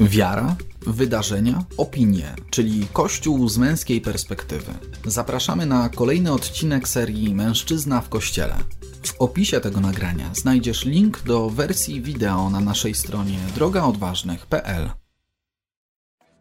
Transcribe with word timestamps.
Wiara, 0.00 0.56
wydarzenia, 0.86 1.64
opinie, 1.76 2.34
czyli 2.50 2.86
Kościół 2.92 3.48
z 3.48 3.58
męskiej 3.58 4.00
perspektywy. 4.00 4.72
Zapraszamy 5.04 5.66
na 5.66 5.88
kolejny 5.88 6.32
odcinek 6.32 6.88
serii 6.88 7.34
Mężczyzna 7.34 8.00
w 8.00 8.08
Kościele. 8.08 8.54
W 9.02 9.20
opisie 9.20 9.60
tego 9.60 9.80
nagrania 9.80 10.30
znajdziesz 10.34 10.84
link 10.84 11.22
do 11.22 11.50
wersji 11.50 12.02
wideo 12.02 12.50
na 12.50 12.60
naszej 12.60 12.94
stronie 12.94 13.38
drogaodważnych.pl. 13.54 14.90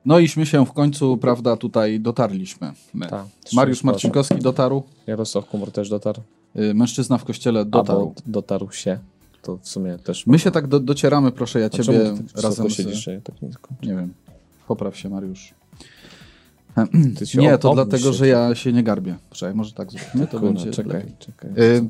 No 0.05 0.19
iśmy 0.19 0.45
się 0.45 0.65
w 0.65 0.73
końcu, 0.73 1.17
prawda, 1.17 1.57
tutaj 1.57 1.99
dotarliśmy. 1.99 2.73
My. 2.93 3.07
Tak, 3.07 3.25
Mariusz 3.53 3.81
3%. 3.81 3.85
Marcinkowski 3.85 4.35
dotarł, 4.35 4.83
Jarosław 5.07 5.45
Kumor 5.45 5.71
też 5.71 5.89
dotarł. 5.89 6.21
y, 6.59 6.73
mężczyzna 6.73 7.17
w 7.17 7.23
kościele 7.25 7.65
dotarł. 7.65 7.99
Albo 7.99 8.13
dotarł 8.25 8.71
się. 8.71 8.99
To 9.47 9.57
w 9.57 9.67
sumie 9.69 9.97
też. 9.97 10.27
My 10.27 10.39
się 10.39 10.51
tak 10.51 10.67
do, 10.67 10.79
docieramy, 10.79 11.31
proszę 11.31 11.59
ja 11.59 11.65
A 11.65 11.69
ciebie 11.69 11.83
czemu 11.83 12.17
ty 12.17 12.33
tak 12.33 12.43
razem 12.43 12.69
z... 12.69 12.73
siedzisz, 12.73 13.07
ja 13.07 13.21
tak 13.21 13.41
nisko? 13.41 13.69
Nie 13.83 13.89
wiem, 13.95 14.13
popraw 14.67 14.97
się 14.97 15.09
Mariusz. 15.09 15.53
Nie, 17.37 17.57
to 17.57 17.73
dlatego, 17.73 18.13
że 18.13 18.27
ja 18.27 18.55
się 18.55 18.73
nie 18.73 18.83
garbię. 18.83 19.15
Czekaj, 19.31 19.55
może 19.55 19.73
tak 19.73 19.91
zróbmy, 19.91 20.27
to 20.27 20.31
Kurwa, 20.39 20.47
będzie 20.53 20.71
czekaj, 20.71 20.93
lepiej. 20.93 21.13
czekaj. 21.19 21.51
Y, 21.57 21.89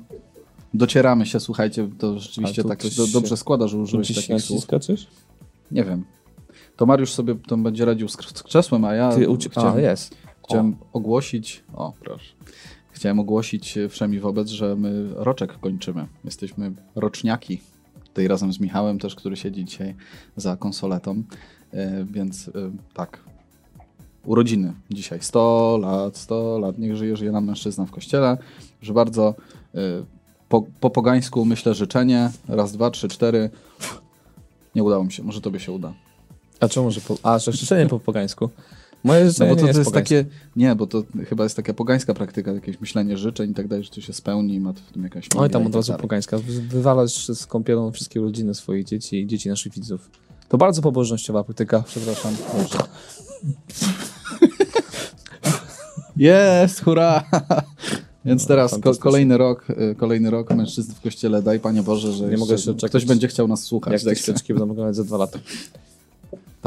docieramy 0.74 1.26
się, 1.26 1.40
słuchajcie, 1.40 1.90
to 2.00 2.20
rzeczywiście 2.20 2.64
tak 2.64 2.82
się 2.82 2.90
do, 2.98 3.08
dobrze 3.08 3.38
składa, 3.38 3.68
że 3.68 3.78
użyłeś 3.78 4.16
takich 4.16 4.42
słów. 4.42 4.66
coś? 4.82 5.08
Nie 5.72 5.84
wiem. 5.84 6.04
To 6.76 6.86
Mariusz 6.86 7.14
sobie 7.14 7.36
to 7.48 7.58
będzie 7.58 7.86
radził 7.86 8.08
z, 8.10 8.14
z 8.36 8.44
krzesłem, 8.44 8.86
a 8.86 8.94
ja 8.94 9.10
Ty 9.12 9.28
uci- 9.28 9.50
chciałem, 9.50 9.76
A, 9.76 9.80
jest. 9.80 10.16
chciałem 10.46 10.76
ogłosić, 10.94 11.64
o 11.74 11.94
proszę, 12.00 12.34
chciałem 12.98 13.20
ogłosić 13.20 13.78
wszemi 13.90 14.20
wobec, 14.20 14.50
że 14.50 14.76
my 14.76 15.10
roczek 15.16 15.60
kończymy. 15.60 16.08
Jesteśmy 16.26 16.72
roczniaki. 16.96 17.62
Tutaj 18.04 18.28
razem 18.28 18.54
z 18.54 18.60
Michałem 18.60 19.00
też, 19.00 19.16
który 19.16 19.38
siedzi 19.38 19.66
dzisiaj 19.66 19.96
za 20.36 20.58
konsoletą, 20.58 21.24
e, 21.74 22.06
więc 22.06 22.48
e, 22.48 22.52
tak. 22.94 23.20
Urodziny 24.26 24.74
dzisiaj. 24.92 25.20
100 25.22 25.78
lat, 25.82 26.18
100 26.18 26.60
lat. 26.60 26.78
Niech 26.78 26.96
żyje, 26.96 27.18
żyje 27.18 27.32
nam 27.32 27.46
mężczyzna 27.46 27.86
w 27.86 27.92
kościele. 27.92 28.38
Że 28.82 28.94
bardzo 28.94 29.36
e, 29.76 29.80
po, 30.50 30.64
po 30.80 30.90
pogańsku 30.90 31.46
myślę 31.46 31.74
życzenie. 31.74 32.32
Raz, 32.48 32.72
dwa, 32.72 32.92
trzy, 32.92 33.08
cztery. 33.08 33.50
Nie 34.76 34.84
udało 34.84 35.04
mi 35.04 35.12
się. 35.12 35.24
Może 35.24 35.42
tobie 35.42 35.60
się 35.60 35.72
uda. 35.72 35.94
A 36.60 36.68
czemu, 36.68 36.92
że 36.92 37.02
po... 37.02 37.18
A, 37.24 37.40
że 37.40 37.52
życzenie 37.52 37.90
po 37.90 38.00
pogańsku. 38.00 38.50
Moje 39.04 39.24
No 39.24 39.30
życzenie 39.30 39.50
bo 39.50 39.56
to, 39.56 39.66
nie 39.68 39.74
to 39.74 39.80
jest 39.80 39.92
takie, 39.94 40.26
nie, 40.56 40.76
bo 40.76 40.88
to 40.88 41.04
chyba 41.30 41.44
jest 41.44 41.56
taka 41.56 41.74
pogańska 41.74 42.14
praktyka, 42.14 42.52
jakieś 42.52 42.82
myślenie 42.82 43.18
życzeń 43.18 43.52
i 43.52 43.54
tak 43.54 43.68
dalej, 43.68 43.84
że 43.84 43.90
to 43.90 44.02
się 44.02 44.14
spełni 44.14 44.54
i 44.54 44.60
ma 44.60 44.74
w 44.74 44.92
tym 44.94 45.04
jakaś 45.04 45.28
Oj, 45.36 45.40
magia 45.42 45.54
tam 45.54 45.64
i 45.64 45.66
od 45.66 45.72
tak 45.72 45.76
razu 45.76 45.88
dalej. 45.92 46.02
pogańska. 46.02 46.38
Wywalasz 46.70 47.28
z 47.28 47.46
kąpielą 47.46 47.92
wszystkie 47.92 48.20
rodziny 48.20 48.56
swoich 48.56 48.86
dzieci 48.86 49.20
i 49.22 49.28
dzieci 49.28 49.50
naszych 49.50 49.74
widzów. 49.74 50.10
To 50.50 50.58
bardzo 50.58 50.82
pobożnościowa 50.82 51.44
praktyka. 51.44 51.84
Przepraszam. 51.88 52.36
Dobrze. 52.58 52.78
Jest, 56.18 56.84
hurra! 56.84 57.24
Więc 58.26 58.48
teraz 58.48 58.80
ko- 58.80 58.96
kolejny 58.96 59.38
rok, 59.38 59.70
y, 59.70 59.96
kolejny 59.96 60.30
rok 60.30 60.56
mężczyzn 60.56 60.94
w 60.94 61.02
kościele, 61.02 61.42
daj 61.42 61.60
Panie 61.60 61.84
Boże, 61.84 62.14
że 62.14 62.30
Nie 62.30 62.38
mogę 62.38 62.58
się 62.58 62.76
ktoś 62.76 63.06
będzie 63.06 63.28
chciał 63.28 63.48
nas 63.48 63.64
słuchać. 63.64 63.94
Jak 63.94 64.02
Tak, 64.04 64.18
świeczki 64.18 64.54
będą 64.54 64.68
wyglądać 64.68 64.96
za 64.96 65.04
dwa 65.04 65.18
lata. 65.18 65.40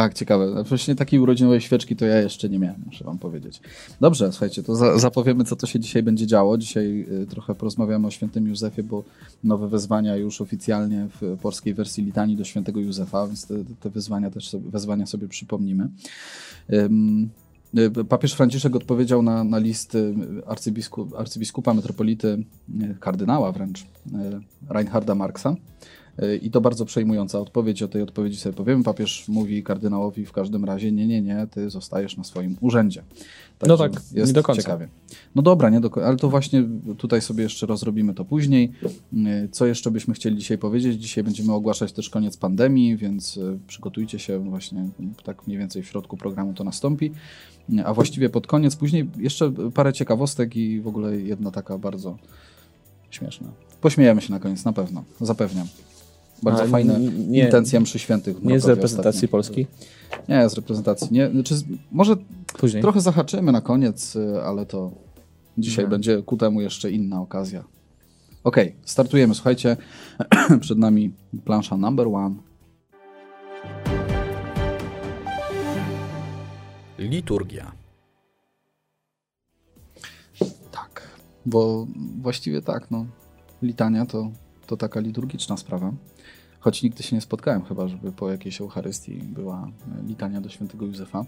tak, 0.01 0.15
ciekawe. 0.15 0.65
Właśnie 0.65 0.95
takiej 0.95 1.21
urodzinowej 1.21 1.61
świeczki 1.61 1.97
to 1.97 2.07
ja 2.07 2.21
jeszcze 2.21 2.49
nie 2.49 2.59
miałem, 2.59 2.83
muszę 2.87 3.05
Wam 3.05 3.19
powiedzieć. 3.19 3.61
Dobrze, 4.01 4.33
słuchajcie, 4.33 4.63
to 4.63 4.77
za 4.77 4.99
zapowiemy, 4.99 5.45
co 5.45 5.57
to 5.57 5.67
się 5.67 5.81
dzisiaj 5.81 6.03
będzie 6.03 6.27
działo. 6.27 6.59
Dzisiaj 6.59 7.07
y, 7.23 7.27
trochę 7.27 7.55
porozmawiamy 7.55 8.07
o 8.07 8.11
świętym 8.11 8.47
Józefie, 8.47 8.83
bo 8.83 9.05
nowe 9.45 9.69
wezwania 9.69 10.17
już 10.17 10.41
oficjalnie 10.41 11.09
w 11.21 11.39
polskiej 11.43 11.75
wersji 11.75 12.05
litanii 12.05 12.37
do 12.37 12.45
świętego 12.45 12.81
Józefa, 12.81 13.27
więc 13.27 13.47
te, 13.47 13.55
te 13.81 13.91
wyzwania 13.91 14.31
też 14.31 14.49
sobie, 14.49 14.71
wezwania 14.71 15.07
sobie 15.07 15.29
przypomnimy. 15.29 15.89
Ym, 16.73 17.31
y, 17.79 18.05
Papież 18.05 18.33
Franciszek 18.33 18.77
odpowiedział 18.77 19.23
na, 19.23 19.45
na 19.45 19.59
list 19.59 19.95
y, 19.95 20.15
arcybiskup, 20.47 21.15
arcybiskupa, 21.15 21.75
metropolity, 21.75 22.45
y, 22.83 22.97
kardynała 23.01 23.53
wręcz, 23.53 23.87
Reinharda 24.69 25.15
Marksa. 25.15 25.57
Y, 26.23 26.37
I 26.37 26.51
to 26.51 26.61
bardzo 26.61 26.85
przejmująca 26.85 27.41
odpowiedź. 27.41 27.83
O 27.83 27.89
tej 27.89 28.03
odpowiedzi 28.03 28.37
sobie 28.37 28.57
powiem. 28.57 28.83
Papież 28.83 29.25
mówi 29.29 29.63
kardynałowi 29.63 30.27
w 30.27 30.33
każdym 30.33 30.65
razie: 30.65 30.93
Nie, 30.93 31.07
nie, 31.07 31.23
nie, 31.23 31.47
ty 31.51 31.71
zostajesz 31.71 32.17
na 32.17 32.25
swoim 32.25 32.57
urzędzie. 32.61 33.03
No 33.63 33.77
Także 33.77 33.99
tak, 33.99 34.27
nie 34.27 34.33
do 34.33 34.43
końca. 34.43 34.63
Ciekawie. 34.63 34.89
No 35.35 35.43
dobra, 35.43 35.71
nie 35.71 35.81
do 35.81 35.91
końca, 35.91 36.09
ale 36.09 36.17
to 36.17 36.31
właśnie 36.31 36.65
tutaj 36.99 37.23
sobie 37.23 37.43
jeszcze 37.43 37.67
rozrobimy 37.67 38.15
to 38.15 38.25
później. 38.25 38.73
Y, 39.13 39.49
Co 39.53 39.67
jeszcze 39.67 39.91
byśmy 39.91 40.15
chcieli 40.15 40.37
dzisiaj 40.37 40.59
powiedzieć? 40.59 41.03
Dzisiaj 41.03 41.25
będziemy 41.25 41.53
ogłaszać 41.53 41.93
też 41.93 42.11
koniec 42.11 42.37
pandemii, 42.37 42.97
więc 42.97 43.37
y, 43.37 43.59
przygotujcie 43.67 44.19
się 44.19 44.39
właśnie, 44.39 44.89
tak 45.25 45.47
mniej 45.47 45.59
więcej 45.59 45.83
w 45.83 45.87
środku 45.87 46.17
programu 46.17 46.55
to 46.55 46.65
nastąpi. 46.65 47.13
A 47.85 47.95
właściwie 47.95 48.29
pod 48.29 48.47
koniec, 48.47 48.77
później 48.77 49.09
jeszcze 49.19 49.53
parę 49.75 49.93
ciekawostek 49.93 50.57
i 50.57 50.81
w 50.81 50.87
ogóle 50.87 51.17
jedna 51.17 51.51
taka 51.51 51.79
bardzo 51.79 52.19
śmieszna. 53.11 53.49
Pośmiejemy 53.81 54.21
się 54.21 54.33
na 54.33 54.41
koniec, 54.41 54.65
na 54.65 54.73
pewno, 54.73 55.05
zapewniam. 55.21 55.67
Bardzo 56.43 56.63
A, 56.63 56.67
fajne 56.67 57.01
nie- 57.01 57.45
intencje 57.45 57.81
mszy 57.81 57.99
świętych. 57.99 58.43
Nie 58.43 58.61
z 58.61 58.65
reprezentacji 58.67 59.19
ostatnio. 59.19 59.29
Polski. 59.29 59.67
Nie, 60.29 60.49
z 60.49 60.55
reprezentacji. 60.55 61.09
Nie, 61.11 61.31
znaczy, 61.31 61.55
może 61.93 62.17
Później. 62.59 62.83
trochę 62.83 63.01
zahaczymy 63.01 63.53
na 63.53 63.61
koniec, 63.61 64.17
y, 64.17 64.43
ale 64.43 64.67
to 64.67 64.91
dzisiaj 65.59 65.85
Mhm. 65.85 65.91
będzie 65.91 66.23
ku 66.23 66.37
temu 66.37 66.61
jeszcze 66.61 66.91
inna 66.91 67.21
okazja. 67.21 67.65
Okej, 68.45 68.75
startujemy. 68.85 69.35
Słuchajcie, 69.35 69.77
przed 70.61 70.79
nami 70.79 71.13
plansza 71.45 71.77
number 71.77 72.07
one. 72.09 72.35
Liturgia. 76.99 77.73
Tak, 80.73 81.09
bo 81.47 81.87
właściwie 82.21 82.63
tak, 82.63 82.91
no. 82.91 83.07
Litania 83.63 84.07
to, 84.07 84.31
to 84.67 84.77
taka 84.77 85.01
liturgiczna 85.01 85.57
sprawa. 85.57 85.93
Choć 86.61 86.83
nigdy 86.83 87.03
się 87.03 87.17
nie 87.17 87.21
spotkałem 87.23 87.63
chyba, 87.65 87.89
żeby 87.89 88.13
po 88.13 88.31
jakiejś 88.31 88.61
Eucharystii 88.61 89.13
była 89.13 89.69
e, 89.99 90.07
litania 90.07 90.41
do 90.41 90.49
świętego 90.49 90.87
Józefa. 90.87 91.25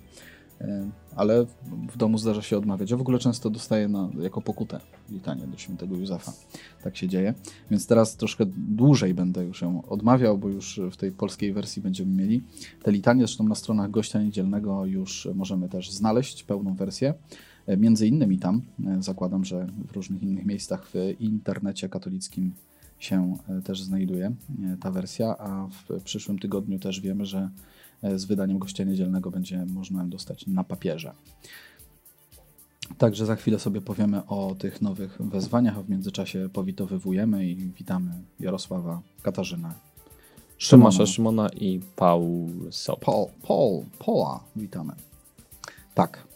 E, 0.61 0.91
Ale 1.17 1.47
w 1.93 1.97
domu 1.97 2.19
zdarza 2.19 2.43
się 2.43 2.59
odmawiać. 2.59 2.91
Ja 2.91 2.97
w 2.97 3.01
ogóle 3.01 3.19
często 3.19 3.51
dostaję 3.51 3.89
na, 3.89 4.09
jako 4.21 4.41
pokutę 4.41 4.81
litanię 5.11 5.47
do 5.47 5.59
świętego 5.59 5.97
Józefa. 5.97 6.33
Tak 6.85 6.97
się 6.97 7.09
dzieje. 7.09 7.35
Więc 7.71 7.87
teraz 7.87 8.17
troszkę 8.17 8.45
dłużej 8.57 9.15
będę 9.15 9.45
już 9.45 9.63
ją 9.63 9.83
odmawiał, 9.89 10.39
bo 10.39 10.49
już 10.49 10.81
w 10.91 10.97
tej 10.97 11.13
polskiej 11.13 11.53
wersji 11.53 11.83
będziemy 11.83 12.15
mieli 12.23 12.43
te 12.83 12.93
litanie. 12.93 13.21
Zresztą 13.21 13.45
na 13.45 13.55
stronach 13.55 13.91
gościa 13.91 14.23
niedzielnego 14.23 14.87
już 14.87 15.29
możemy 15.35 15.69
też 15.69 15.91
znaleźć 15.91 16.45
pełną 16.45 16.75
wersję. 16.75 17.15
E, 17.67 17.77
Między 17.77 18.07
innymi 18.07 18.39
tam, 18.39 18.63
zakładam, 19.01 19.45
że 19.45 19.67
w 19.89 19.93
różnych 19.93 20.23
innych 20.23 20.47
miejscach 20.47 20.87
w 20.87 20.95
internecie 21.21 21.89
katolickim 21.89 22.53
się 23.05 23.37
e, 23.49 23.63
też 23.63 23.83
znajduje 23.83 24.27
e, 24.27 24.77
ta 24.81 24.91
wersja, 24.91 25.39
a 25.39 25.69
w 25.69 26.03
przyszłym 26.03 26.39
tygodniu 26.39 26.79
też 26.79 27.01
wiemy, 27.01 27.27
że 27.27 27.51
e, 28.03 28.19
z 28.19 28.25
wydaniem 28.25 28.59
gościa 28.59 28.85
niedzielnego 28.85 29.31
będzie 29.31 29.67
można 29.67 30.03
ją 30.03 30.11
dostać 30.11 30.47
na 30.47 30.65
papierze. 30.65 31.13
Także 32.99 33.27
za 33.27 33.37
chwilę 33.37 33.59
sobie 33.59 33.81
powiemy 33.81 34.27
o 34.27 34.55
tych 34.59 34.83
nowych 34.83 35.19
wezwaniach, 35.21 35.79
a 35.79 35.83
w 35.83 35.91
międzyczasie 35.91 36.49
powitowywujemy 36.53 37.47
i 37.47 37.57
witamy 37.57 38.11
Jarosława, 38.41 39.03
Katarzynę, 39.23 39.73
Tomasza 40.71 41.07
Szymona 41.07 41.49
i 41.49 41.81
Paul 41.97 42.49
Sop. 42.71 43.05
Paul, 43.05 43.27
Paul, 43.43 43.85
Paula, 43.99 44.41
witamy. 44.57 44.93
Tak, 45.95 46.27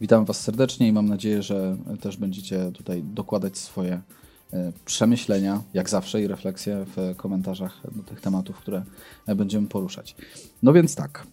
witam 0.00 0.24
Was 0.24 0.40
serdecznie 0.40 0.88
i 0.88 0.92
mam 0.92 1.08
nadzieję, 1.08 1.42
że 1.42 1.76
też 2.00 2.16
będziecie 2.16 2.72
tutaj 2.72 3.02
dokładać 3.02 3.58
swoje 3.58 4.02
przemyślenia, 4.84 5.62
jak 5.74 5.88
zawsze, 5.88 6.22
i 6.22 6.26
refleksje 6.26 6.86
w 6.96 7.16
komentarzach 7.16 7.80
do 7.96 8.02
tych 8.02 8.20
tematów, 8.20 8.56
które 8.56 8.82
e, 9.26 9.34
będziemy 9.34 9.68
poruszać. 9.68 10.16
No 10.62 10.72
więc 10.72 10.94
tak, 10.94 11.26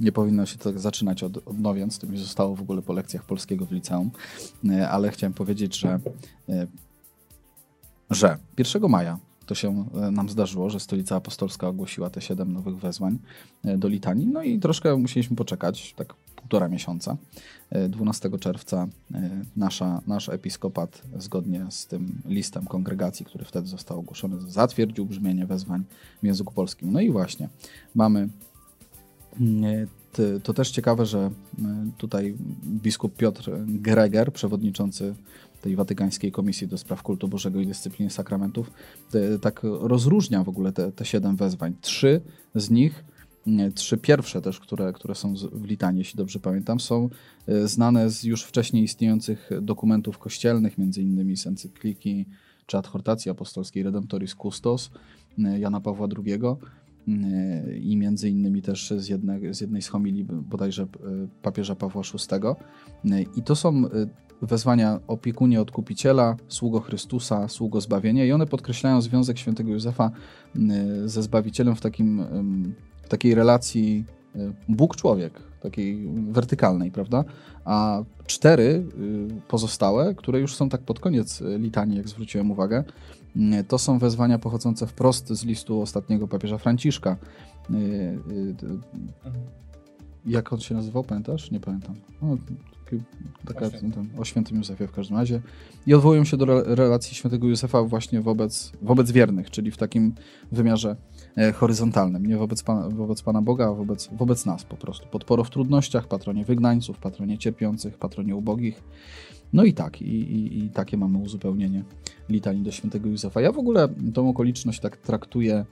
nie 0.00 0.12
powinno 0.12 0.46
się 0.46 0.58
to 0.58 0.78
zaczynać 0.78 1.22
od, 1.22 1.36
od 1.36 1.58
no 1.58 1.74
więc, 1.74 1.98
to 1.98 2.06
mi 2.06 2.18
zostało 2.18 2.56
w 2.56 2.60
ogóle 2.60 2.82
po 2.82 2.92
lekcjach 2.92 3.24
polskiego 3.24 3.66
w 3.66 3.72
liceum, 3.72 4.10
e, 4.70 4.88
ale 4.88 5.10
chciałem 5.10 5.34
powiedzieć, 5.34 5.78
że 5.78 6.00
e, 6.48 6.66
że 8.10 8.38
1 8.58 8.88
maja 8.88 9.18
to 9.46 9.54
się 9.54 9.86
e, 9.94 10.10
nam 10.10 10.28
zdarzyło, 10.28 10.70
że 10.70 10.80
Stolica 10.80 11.16
Apostolska 11.16 11.68
ogłosiła 11.68 12.10
te 12.10 12.20
siedem 12.20 12.52
nowych 12.52 12.76
wezwań 12.76 13.18
e, 13.64 13.78
do 13.78 13.88
litanii. 13.88 14.26
No 14.26 14.42
i 14.42 14.58
troszkę 14.58 14.96
musieliśmy 14.96 15.36
poczekać, 15.36 15.94
tak 15.96 16.14
półtora 16.14 16.68
miesiąca. 16.68 17.16
E, 17.70 17.88
12 17.88 18.38
czerwca 18.38 18.88
e, 19.14 19.30
nasza, 19.56 20.02
nasz 20.06 20.28
episkopat, 20.28 21.02
zgodnie 21.18 21.66
z 21.70 21.86
tym 21.86 22.22
listem 22.26 22.66
kongregacji, 22.66 23.26
który 23.26 23.44
wtedy 23.44 23.68
został 23.68 23.98
ogłoszony, 23.98 24.50
zatwierdził 24.50 25.06
brzmienie 25.06 25.46
wezwań 25.46 25.84
w 26.22 26.26
języku 26.26 26.54
polskim. 26.54 26.92
No 26.92 27.00
i 27.00 27.10
właśnie 27.10 27.48
mamy 27.94 28.28
mm, 29.40 29.86
to 30.42 30.54
też 30.54 30.70
ciekawe, 30.70 31.06
że 31.06 31.30
tutaj 31.98 32.34
biskup 32.64 33.16
Piotr 33.16 33.50
Greger, 33.66 34.32
przewodniczący 34.32 35.14
tej 35.64 35.76
Watykańskiej 35.76 36.32
Komisji 36.32 36.68
do 36.68 36.78
Spraw 36.78 37.02
Kultu 37.02 37.28
Bożego 37.28 37.60
i 37.60 37.66
Dyscypliny 37.66 38.10
Sakramentów, 38.10 38.70
te, 39.10 39.38
tak 39.38 39.60
rozróżnia 39.62 40.44
w 40.44 40.48
ogóle 40.48 40.72
te, 40.72 40.92
te 40.92 41.04
siedem 41.04 41.36
wezwań. 41.36 41.74
Trzy 41.80 42.20
z 42.54 42.70
nich 42.70 43.04
nie, 43.46 43.72
trzy 43.72 43.96
pierwsze 43.96 44.42
też, 44.42 44.60
które, 44.60 44.92
które 44.92 45.14
są 45.14 45.34
w 45.52 45.64
litanii, 45.64 45.98
jeśli 45.98 46.16
dobrze 46.16 46.40
pamiętam, 46.40 46.80
są 46.80 47.08
e, 47.48 47.68
znane 47.68 48.10
z 48.10 48.24
już 48.24 48.42
wcześniej 48.42 48.84
istniejących 48.84 49.50
dokumentów 49.62 50.18
kościelnych, 50.18 50.78
między 50.78 51.02
innymi 51.02 51.36
z 51.36 51.46
encykliki 51.46 52.26
czy 52.66 52.78
adhortacji 52.78 53.30
apostolskiej 53.30 53.82
Redemptoris 53.82 54.34
Custos 54.34 54.90
e, 55.38 55.58
Jana 55.58 55.80
Pawła 55.80 56.08
II 56.26 56.40
e, 56.44 57.78
i 57.78 57.96
między 57.96 58.30
innymi 58.30 58.62
też 58.62 58.90
z, 58.96 59.08
jedne, 59.08 59.54
z 59.54 59.60
jednej 59.60 59.82
z 59.82 59.88
homilii 59.88 60.24
bodajże 60.24 60.86
papieża 61.42 61.74
Pawła 61.74 62.02
VI. 62.02 63.20
I 63.36 63.42
to 63.42 63.56
są 63.56 63.82
wezwania 64.44 65.00
opiekunie 65.06 65.60
odkupiciela, 65.60 66.36
sługo 66.48 66.80
Chrystusa, 66.80 67.48
sługo 67.48 67.80
zbawienia 67.80 68.24
i 68.24 68.32
one 68.32 68.46
podkreślają 68.46 69.00
związek 69.02 69.38
świętego 69.38 69.70
Józefa 69.70 70.10
e, 70.56 71.08
ze 71.08 71.22
Zbawicielem 71.22 71.76
w 71.76 71.80
takim 71.80 72.24
w 73.02 73.08
takiej 73.08 73.34
relacji 73.34 74.04
y, 74.36 74.52
Bóg-człowiek, 74.68 75.32
takiej 75.60 76.08
wertykalnej, 76.30 76.90
prawda? 76.90 77.24
A 77.64 78.02
cztery 78.26 78.62
y, 78.62 79.28
pozostałe, 79.48 80.14
które 80.14 80.40
już 80.40 80.54
są 80.54 80.68
tak 80.68 80.80
pod 80.80 81.00
koniec 81.00 81.40
y, 81.40 81.58
litanii, 81.58 81.96
jak 81.96 82.08
zwróciłem 82.08 82.50
uwagę, 82.50 82.84
y, 83.36 83.64
to 83.68 83.78
są 83.78 83.98
wezwania 83.98 84.38
pochodzące 84.38 84.86
wprost 84.86 85.28
z 85.28 85.44
listu 85.44 85.80
ostatniego 85.80 86.28
papieża 86.28 86.58
Franciszka. 86.58 87.16
Y, 87.70 87.74
y, 87.74 88.54
d- 88.54 88.66
Jak 90.26 90.52
on 90.52 90.60
się 90.60 90.74
nazywał, 90.74 91.04
pamiętasz? 91.04 91.50
Nie 91.50 91.60
pamiętam. 91.60 91.94
No, 92.22 92.36
taka, 93.46 93.66
O 93.66 93.68
świętym. 93.68 93.92
ten, 93.92 94.20
o 94.20 94.24
świętym 94.24 94.56
Józefie 94.56 94.86
w 94.86 94.92
każdym 94.92 95.16
razie. 95.16 95.40
I 95.86 95.94
odwołują 95.94 96.24
się 96.24 96.36
do 96.36 96.44
re- 96.44 96.74
relacji 96.74 97.14
świętego 97.16 97.46
Józefa 97.48 97.82
właśnie 97.82 98.20
wobec, 98.20 98.72
wobec 98.82 99.10
wiernych, 99.10 99.50
czyli 99.50 99.70
w 99.70 99.76
takim 99.76 100.14
wymiarze 100.52 100.96
e, 101.36 101.52
horyzontalnym, 101.52 102.26
nie 102.26 102.36
wobec 102.36 102.62
Pana, 102.62 102.88
wobec 102.88 103.22
Pana 103.22 103.42
Boga, 103.42 103.68
a 103.68 103.72
wobec, 103.72 104.08
wobec 104.12 104.46
nas 104.46 104.64
po 104.64 104.76
prostu. 104.76 105.06
Podporo 105.08 105.44
w 105.44 105.50
trudnościach, 105.50 106.08
patronie 106.08 106.44
wygnańców, 106.44 106.98
patronie 106.98 107.38
cierpiących, 107.38 107.98
patronie 107.98 108.36
ubogich. 108.36 108.82
No 109.52 109.64
i 109.64 109.72
tak, 109.72 110.02
i, 110.02 110.06
i, 110.06 110.64
i 110.64 110.70
takie 110.70 110.96
mamy 110.96 111.18
uzupełnienie 111.18 111.84
litanii 112.28 112.62
do 112.62 112.70
świętego 112.70 113.08
Józefa. 113.08 113.40
Ja 113.40 113.52
w 113.52 113.58
ogóle 113.58 113.88
tą 114.14 114.28
okoliczność 114.28 114.80
tak 114.80 114.96
traktuję 114.96 115.64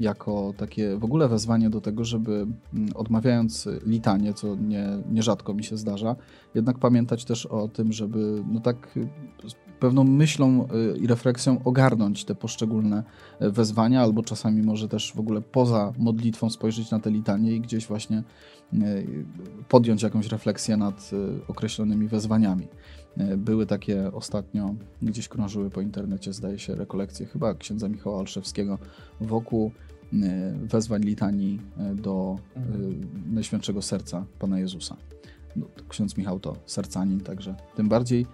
jako 0.00 0.54
takie 0.56 0.96
w 0.96 1.04
ogóle 1.04 1.28
wezwanie 1.28 1.70
do 1.70 1.80
tego, 1.80 2.04
żeby 2.04 2.32
mm, 2.32 2.88
odmawiając 2.94 3.68
litanie, 3.86 4.34
co 4.34 4.56
nie, 4.56 4.88
nierzadko 5.10 5.54
mi 5.54 5.64
się 5.64 5.76
zdarza, 5.76 6.16
jednak 6.54 6.78
pamiętać 6.78 7.24
też 7.24 7.46
o 7.46 7.68
tym, 7.68 7.92
żeby 7.92 8.42
no 8.52 8.60
tak 8.60 8.96
y, 8.96 9.08
pewną 9.80 10.04
myślą 10.04 10.68
y, 10.94 10.98
i 10.98 11.06
refleksją 11.06 11.64
ogarnąć 11.64 12.24
te 12.24 12.34
poszczególne 12.34 13.02
y, 13.42 13.50
wezwania, 13.50 14.02
albo 14.02 14.22
czasami 14.22 14.62
może 14.62 14.88
też 14.88 15.12
w 15.12 15.20
ogóle 15.20 15.40
poza 15.40 15.92
modlitwą 15.98 16.50
spojrzeć 16.50 16.90
na 16.90 17.00
te 17.00 17.10
litanie 17.10 17.52
i 17.52 17.60
gdzieś 17.60 17.86
właśnie 17.86 18.22
y, 18.72 18.78
podjąć 19.68 20.02
jakąś 20.02 20.26
refleksję 20.26 20.76
nad 20.76 21.10
y, 21.12 21.46
określonymi 21.48 22.08
wezwaniami. 22.08 22.68
Y, 23.18 23.36
Były 23.36 23.66
takie 23.66 24.12
ostatnio, 24.12 24.74
gdzieś 25.02 25.28
krążyły 25.28 25.70
po 25.70 25.80
internecie, 25.80 26.32
zdaje 26.32 26.58
się, 26.58 26.74
rekolekcje 26.74 27.26
chyba 27.26 27.54
księdza 27.54 27.88
Michała 27.88 28.18
Olszewskiego 28.18 28.78
wokół 29.20 29.72
y, 30.12 30.18
wezwań 30.66 31.02
litanii 31.02 31.60
y, 31.92 31.94
do 31.94 32.38
y, 32.56 32.60
Najświętszego 33.34 33.82
Serca 33.82 34.24
Pana 34.38 34.58
Jezusa. 34.58 34.96
No, 35.56 35.66
ksiądz 35.88 36.16
Michał 36.16 36.40
to 36.40 36.56
sercanin, 36.66 37.20
także 37.20 37.54
tym 37.76 37.88
bardziej. 37.88 38.26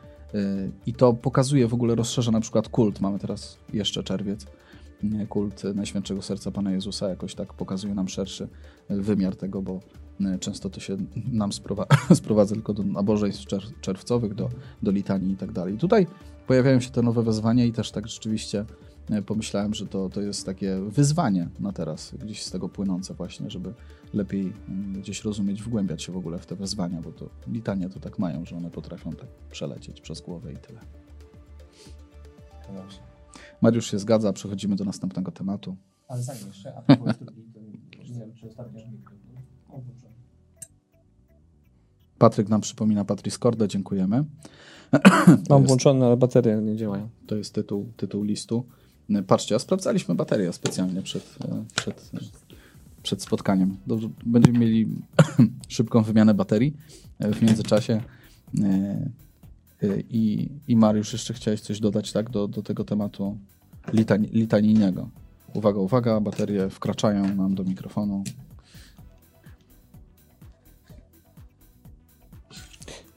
I 0.86 0.92
to 0.92 1.12
pokazuje 1.12 1.68
w 1.68 1.74
ogóle, 1.74 1.94
rozszerza 1.94 2.30
na 2.30 2.40
przykład 2.40 2.68
kult. 2.68 3.00
Mamy 3.00 3.18
teraz 3.18 3.58
jeszcze 3.72 4.02
czerwiec. 4.02 4.46
Kult 5.28 5.62
Najświętszego 5.74 6.22
Serca 6.22 6.50
Pana 6.50 6.72
Jezusa 6.72 7.08
jakoś 7.08 7.34
tak 7.34 7.54
pokazuje 7.54 7.94
nam 7.94 8.08
szerszy 8.08 8.48
wymiar 8.88 9.36
tego, 9.36 9.62
bo 9.62 9.80
często 10.40 10.70
to 10.70 10.80
się 10.80 10.96
nam 11.32 11.52
sprowa 11.52 11.86
sprowadza 12.14 12.54
tylko 12.54 12.74
do 12.74 12.82
nabożeństw 12.82 13.46
czer 13.46 13.62
czerwcowych, 13.80 14.34
do, 14.34 14.48
do 14.82 14.90
litanii 14.90 15.32
i 15.32 15.36
tak 15.36 15.52
dalej. 15.52 15.78
Tutaj 15.78 16.06
pojawiają 16.46 16.80
się 16.80 16.90
te 16.90 17.02
nowe 17.02 17.22
wezwania 17.22 17.64
i 17.64 17.72
też 17.72 17.90
tak 17.90 18.08
rzeczywiście 18.08 18.64
y, 19.10 19.22
pomyślałem, 19.22 19.74
że 19.74 19.86
to, 19.86 20.08
to 20.08 20.20
jest 20.20 20.46
takie 20.46 20.80
wyzwanie 20.80 21.48
na 21.60 21.72
teraz, 21.72 22.14
gdzieś 22.14 22.42
z 22.42 22.50
tego 22.50 22.68
płynące 22.68 23.14
właśnie, 23.14 23.50
żeby 23.50 23.74
lepiej 24.14 24.52
mm, 24.68 25.00
gdzieś 25.00 25.24
rozumieć, 25.24 25.62
wgłębiać 25.62 26.02
się 26.02 26.12
w 26.12 26.16
ogóle 26.16 26.38
w 26.38 26.46
te 26.46 26.56
wezwania, 26.56 27.00
bo 27.00 27.12
to 27.12 27.28
litania 27.48 27.88
to 27.88 28.00
tak 28.00 28.18
mają, 28.18 28.44
że 28.44 28.56
one 28.56 28.70
potrafią 28.70 29.12
tak 29.12 29.28
przelecieć 29.50 30.00
przez 30.00 30.20
głowę 30.20 30.52
i 30.52 30.56
tyle. 30.56 30.80
Mariusz 33.62 33.90
się 33.90 33.98
zgadza, 33.98 34.32
przechodzimy 34.32 34.76
do 34.76 34.84
następnego 34.84 35.32
tematu. 35.32 35.76
Ale 36.08 36.22
zanim 36.22 36.46
jeszcze, 36.46 36.76
a 36.76 36.82
to 36.86 36.94
nie 38.12 38.20
wiem, 38.20 38.34
czy 38.34 38.46
ostatnio... 38.46 38.80
Patryk 42.18 42.48
nam 42.48 42.60
przypomina 42.60 43.04
Patris 43.04 43.38
Corda, 43.38 43.66
dziękujemy. 43.66 44.24
Mam 45.50 45.60
jest- 45.60 45.66
włączone, 45.66 46.06
ale 46.06 46.16
baterie 46.16 46.56
nie 46.56 46.76
działają. 46.76 47.08
To 47.26 47.36
jest 47.36 47.54
tytuł, 47.54 47.92
tytuł 47.96 48.22
listu. 48.22 48.64
Patrzcie, 49.26 49.54
a 49.54 49.58
sprawdzaliśmy 49.58 50.14
baterię 50.14 50.52
specjalnie 50.52 51.02
przed, 51.02 51.36
e, 51.44 51.64
przed, 51.76 52.10
e, 52.14 52.18
przed 53.02 53.22
spotkaniem. 53.22 53.76
Dobrze, 53.86 54.08
będziemy 54.26 54.58
mieli 54.58 54.88
szybką 55.68 56.02
wymianę 56.02 56.34
baterii 56.34 56.76
e, 57.18 57.32
w 57.32 57.42
międzyczasie. 57.42 58.00
I, 60.10 60.48
I 60.68 60.76
Mariusz, 60.76 61.12
jeszcze 61.12 61.34
chciałeś 61.34 61.60
coś 61.60 61.80
dodać 61.80 62.12
tak, 62.12 62.30
do, 62.30 62.48
do 62.48 62.62
tego 62.62 62.84
tematu 62.84 63.38
litani, 63.92 64.28
litanijnego. 64.28 65.08
Uwaga, 65.54 65.80
uwaga, 65.80 66.20
baterie 66.20 66.70
wkraczają 66.70 67.34
nam 67.34 67.54
do 67.54 67.64
mikrofonu. 67.64 68.24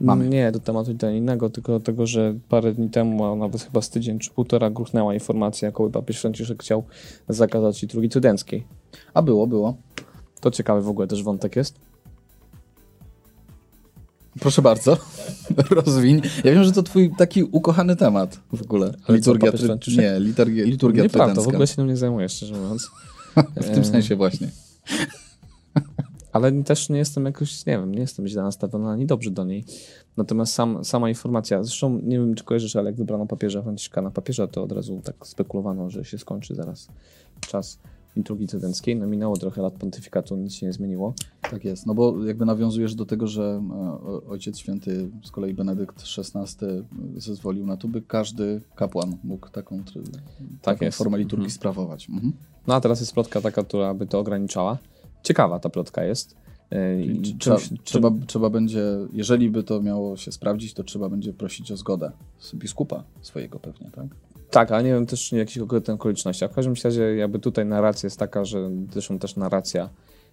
Mamy. 0.02 0.30
Nie 0.30 0.52
do 0.52 0.60
tematu 0.60 0.92
innego, 1.16 1.50
tylko 1.50 1.72
do 1.72 1.80
tego, 1.80 2.08
że 2.08 2.36
parę 2.50 2.74
dni 2.74 2.90
temu, 2.90 3.26
a 3.26 3.36
nawet 3.36 3.62
chyba 3.62 3.82
z 3.82 3.90
tydzień 3.90 4.20
czy 4.20 4.32
półtora, 4.32 4.70
gruchnęła 4.70 5.14
informacja, 5.14 5.66
jakoby 5.66 5.92
papież 5.92 6.22
Franciszek 6.22 6.64
chciał 6.64 6.84
zakazać 7.30 7.82
liturgii 7.82 8.10
cudenckiej. 8.10 8.68
A 9.14 9.22
było, 9.22 9.48
było. 9.48 9.78
To 10.42 10.52
ciekawy 10.52 10.82
w 10.82 10.90
ogóle 10.90 11.08
też 11.08 11.24
wątek 11.24 11.56
jest. 11.56 11.80
Proszę 14.40 14.62
bardzo, 14.62 14.98
rozwiń. 15.70 16.22
Ja 16.44 16.52
wiem, 16.52 16.64
że 16.64 16.72
to 16.72 16.84
twój 16.84 17.12
taki 17.18 17.44
ukochany 17.44 17.96
temat 17.96 18.40
w 18.54 18.62
ogóle. 18.62 18.86
Ale 18.86 18.96
co, 19.06 19.14
Liturgia, 19.14 19.48
papież 19.48 19.60
try... 19.60 19.68
Franciszek? 19.68 20.06
nie, 20.06 20.20
liturgia, 20.20 20.66
liturgia 20.66 21.04
Nieprawda, 21.04 21.42
w 21.42 21.48
ogóle 21.48 21.68
się 21.68 21.76
tym 21.76 21.88
nie 21.88 21.98
zajmuję, 21.98 22.30
szczerze 22.30 22.56
mówiąc. 22.56 22.90
W 23.56 23.70
tym 23.70 23.82
E, 23.82 23.86
sensie 23.86 24.16
właśnie. 24.16 24.50
Ale 26.32 26.64
też 26.64 26.90
nie 26.90 26.98
jestem 26.98 27.26
jakoś, 27.26 27.66
nie 27.66 27.74
wiem, 27.78 27.92
nie 27.92 28.00
jestem 28.00 28.28
źle 28.28 28.44
nastawiony 28.44 28.90
ani 28.90 29.06
dobrze 29.06 29.32
do 29.32 29.46
niej. 29.46 29.64
Natomiast 30.18 30.54
sam, 30.54 30.86
sama 30.86 31.10
informacja, 31.10 31.64
zresztą 31.64 32.00
nie 32.04 32.20
wiem, 32.20 32.36
czy 32.36 32.44
kojarzysz, 32.44 32.76
ale 32.76 32.90
jak 32.90 32.96
wybrano 32.96 33.26
papieża 33.26 33.62
Franciszka 33.62 34.02
na 34.02 34.12
papieża, 34.12 34.48
to 34.48 34.64
od 34.64 34.72
razu 34.72 35.02
tak 35.04 35.28
spekulowano, 35.28 35.90
że 35.90 36.06
się 36.06 36.18
skończy 36.18 36.56
zaraz 36.56 36.88
czas 37.40 37.80
liturgii 38.16 38.48
cydenckiej. 38.48 38.96
No 38.96 39.08
minęło 39.08 39.38
trochę 39.38 39.62
lat 39.62 39.74
pontyfikatu, 39.74 40.36
nic 40.38 40.54
się 40.54 40.66
nie 40.66 40.74
zmieniło. 40.74 41.14
Tak 41.42 41.66
jest, 41.66 41.86
no 41.86 41.94
bo 41.94 42.26
jakby 42.26 42.46
nawiązujesz 42.46 42.96
do 42.96 43.06
tego, 43.06 43.28
że 43.28 43.62
e, 43.72 44.30
Ojciec 44.30 44.58
Święty, 44.58 45.10
z 45.24 45.32
kolei 45.32 45.54
Benedykt 45.54 46.04
XVI 46.18 46.66
zezwolił 47.18 47.66
na 47.66 47.78
to, 47.78 47.88
by 47.88 48.02
każdy 48.02 48.62
kapłan 48.76 49.18
mógł 49.24 49.50
taką, 49.50 49.84
try... 49.84 50.02
taką 50.62 50.86
jest. 50.86 50.98
formę 50.98 51.18
liturgii 51.18 51.46
Mhm. 51.46 51.56
sprawować. 51.56 52.10
Mhm. 52.10 52.34
No 52.68 52.76
a 52.76 52.82
teraz 52.82 53.00
jest 53.00 53.14
plotka 53.14 53.42
taka, 53.42 53.64
która 53.64 53.94
by 53.94 54.08
to 54.08 54.20
ograniczała. 54.20 54.78
Ciekawa 55.24 55.60
ta 55.60 55.70
plotka 55.70 56.04
jest. 56.04 56.36
I 56.72 57.06
Czyli 57.06 57.22
czymś- 57.22 57.38
trzeba, 57.40 58.10
czym- 58.12 58.26
trzeba, 58.26 58.50
będzie, 58.50 58.84
jeżeli 59.14 59.50
by 59.50 59.64
to 59.64 59.82
miało 59.82 60.18
się 60.18 60.32
sprawdzić, 60.32 60.74
to 60.74 60.84
trzeba 60.84 61.10
będzie 61.10 61.34
prosić 61.34 61.72
o 61.72 61.78
zgodę 61.78 62.12
z 62.40 62.56
biskupa 62.56 63.04
swojego 63.22 63.60
pewnie, 63.60 63.92
tak? 63.92 64.06
Tak, 64.52 64.72
ale 64.72 64.84
nie 64.84 64.90
wiem 64.94 65.06
też 65.06 65.32
jakich 65.32 65.60
konkretnych 65.60 65.96
okolicznościach. 65.96 66.52
W 66.52 66.56
każdym 66.56 66.74
razie 66.84 67.16
jakby 67.16 67.40
tutaj 67.40 67.66
narracja 67.66 68.08
jest 68.08 68.20
taka, 68.20 68.46
że 68.46 68.70
zresztą 68.92 69.20
też 69.20 69.36
narracja 69.36 69.90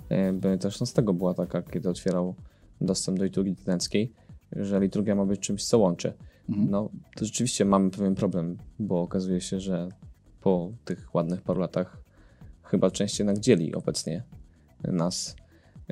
e, 0.08 0.32
by 0.32 0.58
też 0.58 0.80
no, 0.80 0.86
z 0.86 0.92
tego 0.92 1.12
była 1.12 1.34
taka, 1.34 1.62
kiedy 1.62 1.88
otwierał 1.88 2.34
dostęp 2.80 3.18
do 3.18 3.24
liturgii 3.24 3.56
tydenckiej, 3.56 4.12
że 4.52 4.80
liturgia 4.80 5.14
ma 5.14 5.26
być 5.26 5.40
czymś, 5.40 5.64
co 5.64 5.78
łączy. 5.78 6.12
Mhm. 6.48 6.70
No 6.70 6.88
to 7.16 7.24
rzeczywiście 7.24 7.64
mamy 7.64 7.90
pewien 7.90 8.14
problem, 8.14 8.56
bo 8.78 9.00
okazuje 9.00 9.40
się, 9.40 9.60
że 9.60 9.88
po 10.40 10.70
tych 10.84 11.14
ładnych 11.14 11.42
paru 11.42 11.60
latach 11.60 11.96
chyba 12.62 12.90
część 12.90 13.18
jednak 13.18 13.38
dzieli 13.38 13.74
obecnie 13.74 14.22
nas. 14.85 15.37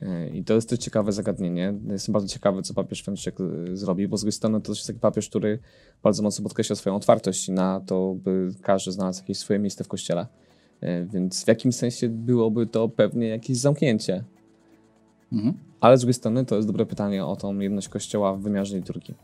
E, 0.03 0.29
I 0.29 0.45
to 0.45 0.55
jest 0.55 0.69
też 0.69 0.79
ciekawe 0.79 1.13
zagadnienie. 1.13 1.75
Jestem 1.89 2.13
bardzo 2.13 2.29
ciekawy, 2.29 2.63
co 2.63 2.75
papież 2.75 3.03
Franciszek 3.03 3.37
e, 3.41 3.77
zrobi, 3.77 4.09
bo 4.09 4.17
z 4.17 4.21
drugiej 4.21 4.33
strony 4.33 4.61
to 4.61 4.73
jest 4.73 4.87
taki 4.87 4.99
papież, 4.99 5.29
który 5.29 5.59
bardzo 6.03 6.23
mocno 6.23 6.43
podkreśla 6.43 6.77
swoją 6.77 6.97
otwartość 6.97 7.49
na 7.49 7.81
to, 7.81 8.15
by 8.15 8.51
każdy 8.63 8.93
znalazł 8.93 9.23
jakieś 9.23 9.39
swoje 9.39 9.59
miejsce 9.59 9.85
w 9.85 9.89
kościele. 9.89 10.27
E, 10.81 11.05
Więc 11.05 11.45
w 11.45 11.49
jakimś 11.49 11.77
sensie 11.77 12.09
byłoby 12.09 12.67
to 12.67 12.89
pewnie 12.89 13.29
jakieś 13.29 13.57
zamknięcie. 13.57 14.25
Mhm. 15.33 15.55
Ale 15.81 15.99
z 15.99 16.01
drugiej 16.01 16.15
strony 16.15 16.45
to 16.45 16.57
jest 16.57 16.69
dobre 16.69 16.87
pytanie 16.87 17.27
o 17.27 17.37
tą 17.37 17.59
jedność 17.59 17.89
kościoła 17.89 18.37
w 18.37 18.41
wymiarze 18.41 18.77
liturgii. 18.77 19.15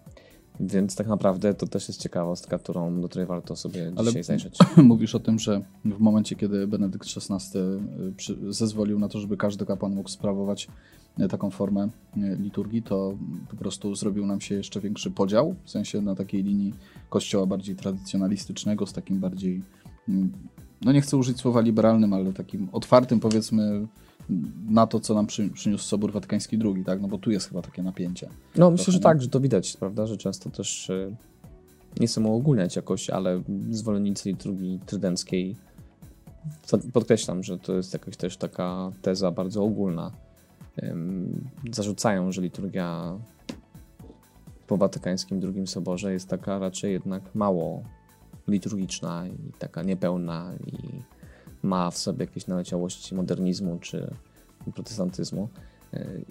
Więc 0.61 0.97
tak 0.97 1.07
naprawdę 1.07 1.55
to 1.55 1.67
też 1.67 1.89
jest 1.89 2.01
ciekawostka, 2.01 2.59
którą, 2.59 3.01
do 3.01 3.09
której 3.09 3.27
warto 3.27 3.57
sobie 3.57 3.93
Ale 3.97 4.07
dzisiaj 4.07 4.23
zajrzeć. 4.23 4.59
Mówisz 4.77 5.15
o 5.15 5.21
tym, 5.21 5.39
że 5.39 5.61
w 5.85 6.01
momencie, 6.01 6.37
kiedy 6.37 6.67
Benedykt 6.67 7.09
XVI 7.17 7.59
y, 7.59 8.13
przy- 8.17 8.53
zezwolił 8.53 8.99
na 8.99 9.09
to, 9.09 9.21
żeby 9.21 9.37
każdy 9.37 9.67
kapłan 9.67 9.95
mógł 9.95 10.09
sprawować 10.09 10.69
y, 11.21 11.29
taką 11.29 11.51
formę 11.51 11.89
y, 12.17 12.37
liturgii, 12.41 12.83
to 12.83 13.19
po 13.51 13.57
prostu 13.57 13.95
zrobił 13.95 14.27
nam 14.27 14.41
się 14.41 14.55
jeszcze 14.55 14.81
większy 14.81 15.11
podział, 15.11 15.55
w 15.65 15.71
sensie 15.71 16.01
na 16.01 16.15
takiej 16.15 16.43
linii 16.43 16.75
kościoła 17.09 17.47
bardziej 17.47 17.77
tradycjonalistycznego, 17.77 18.87
z 18.87 18.93
takim 18.93 19.21
bardziej, 19.21 19.63
mm, 20.09 20.33
no 20.83 20.93
nie 20.93 21.01
chcę 21.01 21.17
użyć 21.17 21.39
słowa 21.39 21.61
liberalnym, 21.61 22.13
ale 22.13 22.33
takim 22.33 22.69
otwartym 22.73 23.21
powiedzmy 23.21 23.87
na 24.69 24.87
to, 24.87 25.01
co 25.01 25.15
nam 25.15 25.27
przy, 25.27 25.49
przyniósł 25.49 25.85
Sobór 25.85 26.13
Watykański 26.13 26.59
II, 26.65 26.85
tak? 26.85 27.01
No 27.01 27.09
bo 27.09 27.19
tu 27.19 27.31
jest 27.31 27.49
chyba 27.49 27.63
takie 27.63 27.83
napięcie. 27.83 28.29
No 28.57 28.71
myślę, 28.71 28.93
że 28.93 29.01
Trochę, 29.01 29.15
tak, 29.15 29.23
że 29.23 29.29
to 29.29 29.41
widać, 29.41 29.77
prawda, 29.77 30.07
że 30.07 30.17
często 30.17 30.51
też 30.51 30.91
y, 30.91 31.17
nie 32.01 32.07
chcę 32.07 32.21
uogólniać 32.21 32.77
jakoś, 32.77 33.11
ale 33.11 33.43
zwolennicy 33.71 34.29
liturgii 34.29 34.81
trydenckiej 34.87 35.57
podkreślam, 36.93 37.43
że 37.43 37.59
to 37.59 37.73
jest 37.73 37.93
jakaś 37.93 38.17
też 38.17 38.37
taka 38.37 38.93
teza 39.03 39.31
bardzo 39.31 39.65
ogólna. 39.65 40.13
Zarzucają, 41.73 42.33
że 42.33 42.43
liturgia 42.43 43.19
po 44.67 44.77
watykańskim 44.77 45.41
II 45.55 45.67
soborze 45.67 46.13
jest 46.13 46.29
taka 46.29 46.59
raczej 46.59 46.93
jednak 46.93 47.35
mało 47.35 47.83
liturgiczna 48.49 49.27
i 49.27 49.53
taka 49.59 49.83
niepełna 49.83 50.53
i 50.67 51.03
ma 51.63 51.91
w 51.91 51.99
sobie 51.99 52.25
jakieś 52.25 52.47
naleciałości 52.47 53.15
modernizmu 53.15 53.79
czy 53.81 54.11
protestantyzmu. 54.75 55.49
Y, 55.95 56.25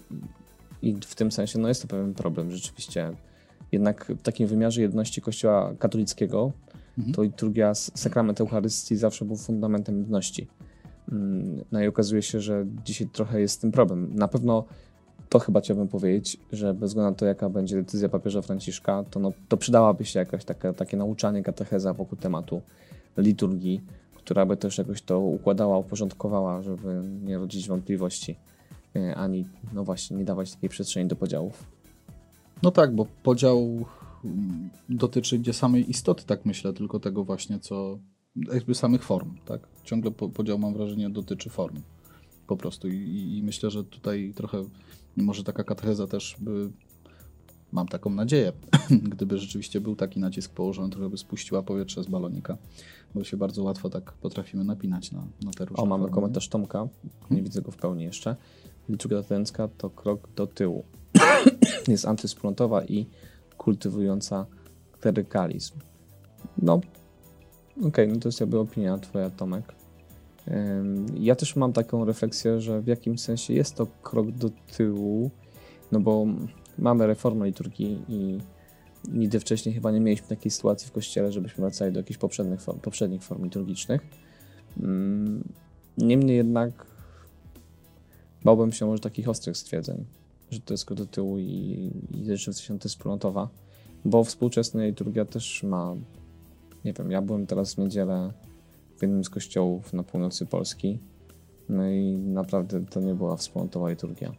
I 0.81 0.95
w 0.95 1.15
tym 1.15 1.31
sensie 1.31 1.59
no 1.59 1.67
jest 1.67 1.81
to 1.81 1.87
pewien 1.87 2.13
problem. 2.13 2.51
Rzeczywiście 2.51 3.11
jednak 3.71 4.05
w 4.05 4.21
takim 4.21 4.47
wymiarze 4.47 4.81
jedności 4.81 5.21
Kościoła 5.21 5.73
katolickiego 5.79 6.51
Mhm. 6.97 7.13
to 7.15 7.23
liturgia, 7.23 7.75
sakrament 7.75 8.41
Eucharystii 8.41 8.95
zawsze 8.95 9.25
był 9.25 9.35
fundamentem 9.35 9.99
jedności. 9.99 10.47
Mm, 11.11 11.63
No 11.71 11.81
i 11.81 11.87
okazuje 11.87 12.21
się, 12.21 12.41
że 12.41 12.65
dzisiaj 12.85 13.07
trochę 13.07 13.41
jest 13.41 13.55
z 13.55 13.57
tym 13.57 13.71
problem. 13.71 14.15
Na 14.15 14.27
pewno 14.27 14.65
to 15.29 15.39
chyba 15.39 15.61
chciałbym 15.61 15.87
powiedzieć, 15.87 16.37
że 16.51 16.73
bez 16.73 16.89
względu 16.89 17.11
na 17.11 17.15
to, 17.15 17.25
jaka 17.25 17.49
będzie 17.49 17.75
decyzja 17.75 18.09
papieża 18.09 18.41
Franciszka, 18.41 19.03
to, 19.11 19.19
no, 19.19 19.31
to 19.49 19.57
przydałaby 19.57 20.05
się 20.05 20.19
jakaś 20.19 20.45
taka, 20.45 20.73
takie 20.73 20.97
nauczanie, 20.97 21.43
katecheza 21.43 21.93
wokół 21.93 22.17
tematu 22.17 22.61
liturgii, 23.17 23.81
która 24.29 24.45
by 24.45 24.57
też 24.57 24.77
jakoś 24.77 25.01
to 25.01 25.19
układała, 25.19 25.77
uporządkowała, 25.77 26.61
żeby 26.61 27.01
nie 27.21 27.37
rodzić 27.37 27.67
wątpliwości, 27.67 28.35
e, 28.95 29.15
ani 29.15 29.47
no 29.73 29.83
właśnie 29.83 30.17
nie 30.17 30.25
dawać 30.25 30.53
takiej 30.53 30.69
przestrzeni 30.69 31.09
do 31.09 31.15
podziałów. 31.15 31.63
No 32.63 32.71
tak, 32.71 32.95
bo 32.95 33.05
podział 33.23 33.85
mm, 34.25 34.69
dotyczy 34.89 35.39
nie 35.39 35.53
samej 35.53 35.89
istoty, 35.89 36.23
tak 36.25 36.45
myślę, 36.45 36.73
tylko 36.73 36.99
tego 36.99 37.23
właśnie, 37.23 37.59
co 37.59 37.99
jakby 38.53 38.75
samych 38.75 39.03
form, 39.03 39.37
tak? 39.45 39.67
Ciągle 39.83 40.11
po, 40.11 40.29
podział, 40.29 40.59
mam 40.59 40.73
wrażenie, 40.73 41.09
dotyczy 41.09 41.49
form 41.49 41.81
po 42.47 42.57
prostu 42.57 42.87
i, 42.87 43.37
i 43.37 43.43
myślę, 43.43 43.71
że 43.71 43.83
tutaj 43.83 44.33
trochę 44.35 44.65
może 45.17 45.43
taka 45.43 45.63
katecheza 45.63 46.07
też 46.07 46.35
by, 46.39 46.71
mam 47.71 47.87
taką 47.87 48.09
nadzieję, 48.09 48.53
gdyby 49.13 49.37
rzeczywiście 49.37 49.81
był 49.81 49.95
taki 49.95 50.19
nacisk 50.19 50.53
położony, 50.53 50.89
trochę 50.89 51.09
by 51.09 51.17
spuściła 51.17 51.63
powietrze 51.63 52.03
z 52.03 52.07
balonika, 52.07 52.57
bo 53.15 53.23
się 53.23 53.37
bardzo 53.37 53.63
łatwo 53.63 53.89
tak 53.89 54.11
potrafimy 54.11 54.63
napinać 54.63 55.11
na, 55.11 55.23
na 55.43 55.51
te 55.51 55.65
różne 55.65 55.83
O, 55.83 55.85
mamy 55.85 56.01
formy. 56.01 56.15
komentarz 56.15 56.49
Tomka, 56.49 56.87
nie 57.31 57.43
widzę 57.43 57.61
go 57.61 57.71
w 57.71 57.77
pełni 57.77 58.03
jeszcze. 58.03 58.35
Liturgia 58.89 59.23
trydencka 59.23 59.67
to 59.77 59.89
krok 59.89 60.29
do 60.35 60.47
tyłu. 60.47 60.83
Jest 61.87 62.05
antysprątowa 62.05 62.83
i 62.83 63.05
kultywująca 63.57 64.45
klerykalizm. 64.99 65.79
No, 66.57 66.81
okej, 67.87 68.07
no 68.07 68.19
to 68.19 68.27
jest 68.27 68.39
jakby 68.39 68.59
opinia 68.59 68.97
twoja, 68.97 69.29
Tomek. 69.29 69.73
Ja 71.13 71.35
też 71.35 71.55
mam 71.55 71.73
taką 71.73 72.05
refleksję, 72.05 72.61
że 72.61 72.81
w 72.81 72.87
jakimś 72.87 73.21
sensie 73.21 73.53
jest 73.53 73.75
to 73.75 73.87
krok 74.03 74.31
do 74.31 74.49
tyłu, 74.77 75.31
no 75.91 75.99
bo 75.99 76.25
mamy 76.77 77.07
reformę 77.07 77.45
liturgii 77.45 78.01
i 78.07 78.37
nigdy 79.07 79.39
wcześniej 79.39 79.75
chyba 79.75 79.91
nie 79.91 79.99
mieliśmy 79.99 80.27
takiej 80.27 80.51
sytuacji 80.51 80.87
w 80.87 80.91
kościele, 80.91 81.31
żebyśmy 81.31 81.61
wracali 81.61 81.91
do 81.93 81.99
jakichś 81.99 82.17
poprzednich 82.19 82.61
form, 82.61 82.79
poprzednich 82.79 83.23
form 83.23 83.43
liturgicznych. 83.43 84.01
Mm, 84.79 85.43
Niemniej 85.99 86.37
jednak 86.37 86.85
bałbym 88.43 88.71
się 88.71 88.85
może 88.85 88.99
takich 88.99 89.29
ostrych 89.29 89.57
stwierdzeń, 89.57 90.05
że 90.51 90.59
to 90.59 90.73
jest 90.73 90.93
do 90.93 91.05
tyłu 91.05 91.37
i, 91.39 91.91
i 92.11 92.25
rzeczywiście 92.25 92.73
antysprątowa, 92.73 93.49
bo 94.05 94.23
współczesna 94.23 94.85
liturgia 94.85 95.25
też 95.25 95.63
ma, 95.63 95.95
nie 96.85 96.93
wiem, 96.93 97.11
ja 97.11 97.21
byłem 97.21 97.47
teraz 97.47 97.73
w 97.73 97.77
niedzielę 97.77 98.33
w 98.97 99.01
jednym 99.01 99.23
z 99.23 99.29
kościołów 99.29 99.93
na 99.93 100.03
północy 100.03 100.45
Polski, 100.45 100.99
no 101.69 101.89
i 101.89 102.17
naprawdę 102.17 102.85
to 102.85 102.99
nie 102.99 103.15
była 103.15 103.37
wspólnotowa 103.37 103.89
liturgia. 103.89 104.31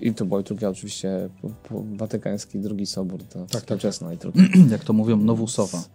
I 0.00 0.14
to 0.14 0.24
była 0.24 0.38
liturgia 0.40 0.68
oczywiście 0.68 1.28
watykański, 1.96 2.58
drugi 2.58 2.86
sobór, 2.86 3.22
to 3.24 3.46
tak. 3.46 3.60
współczesna 3.62 4.10
liturgia. 4.12 4.42
Jak 4.70 4.84
to 4.84 4.92
mówią, 4.92 5.16
nowusowa. 5.16 5.78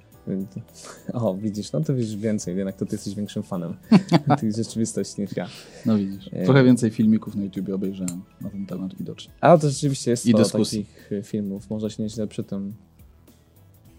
O, 1.13 1.35
widzisz, 1.35 1.71
no 1.71 1.81
to 1.81 1.93
widzisz 1.95 2.15
więcej, 2.15 2.57
jednak 2.57 2.75
to 2.75 2.85
ty 2.85 2.95
jesteś 2.95 3.15
większym 3.15 3.43
fanem 3.43 3.73
tej 4.39 4.53
rzeczywistości 4.53 5.21
niż 5.21 5.35
ja. 5.35 5.47
No 5.85 5.97
widzisz, 5.97 6.29
E. 6.33 6.45
trochę 6.45 6.63
więcej 6.63 6.89
filmików 6.91 7.35
na 7.35 7.43
YouTubie 7.43 7.75
obejrzałem 7.75 8.21
na 8.41 8.49
ten 8.49 8.65
temat 8.65 8.95
widocznie. 8.95 9.33
Ale 9.41 9.59
to 9.59 9.69
rzeczywiście 9.69 10.11
jest 10.11 10.25
I 10.25 10.33
dyskusji. 10.33 10.85
takich 10.85 11.09
filmów, 11.23 11.69
można 11.69 11.89
się 11.89 12.03
nieźle 12.03 12.27
przy 12.27 12.43
tym... 12.43 12.73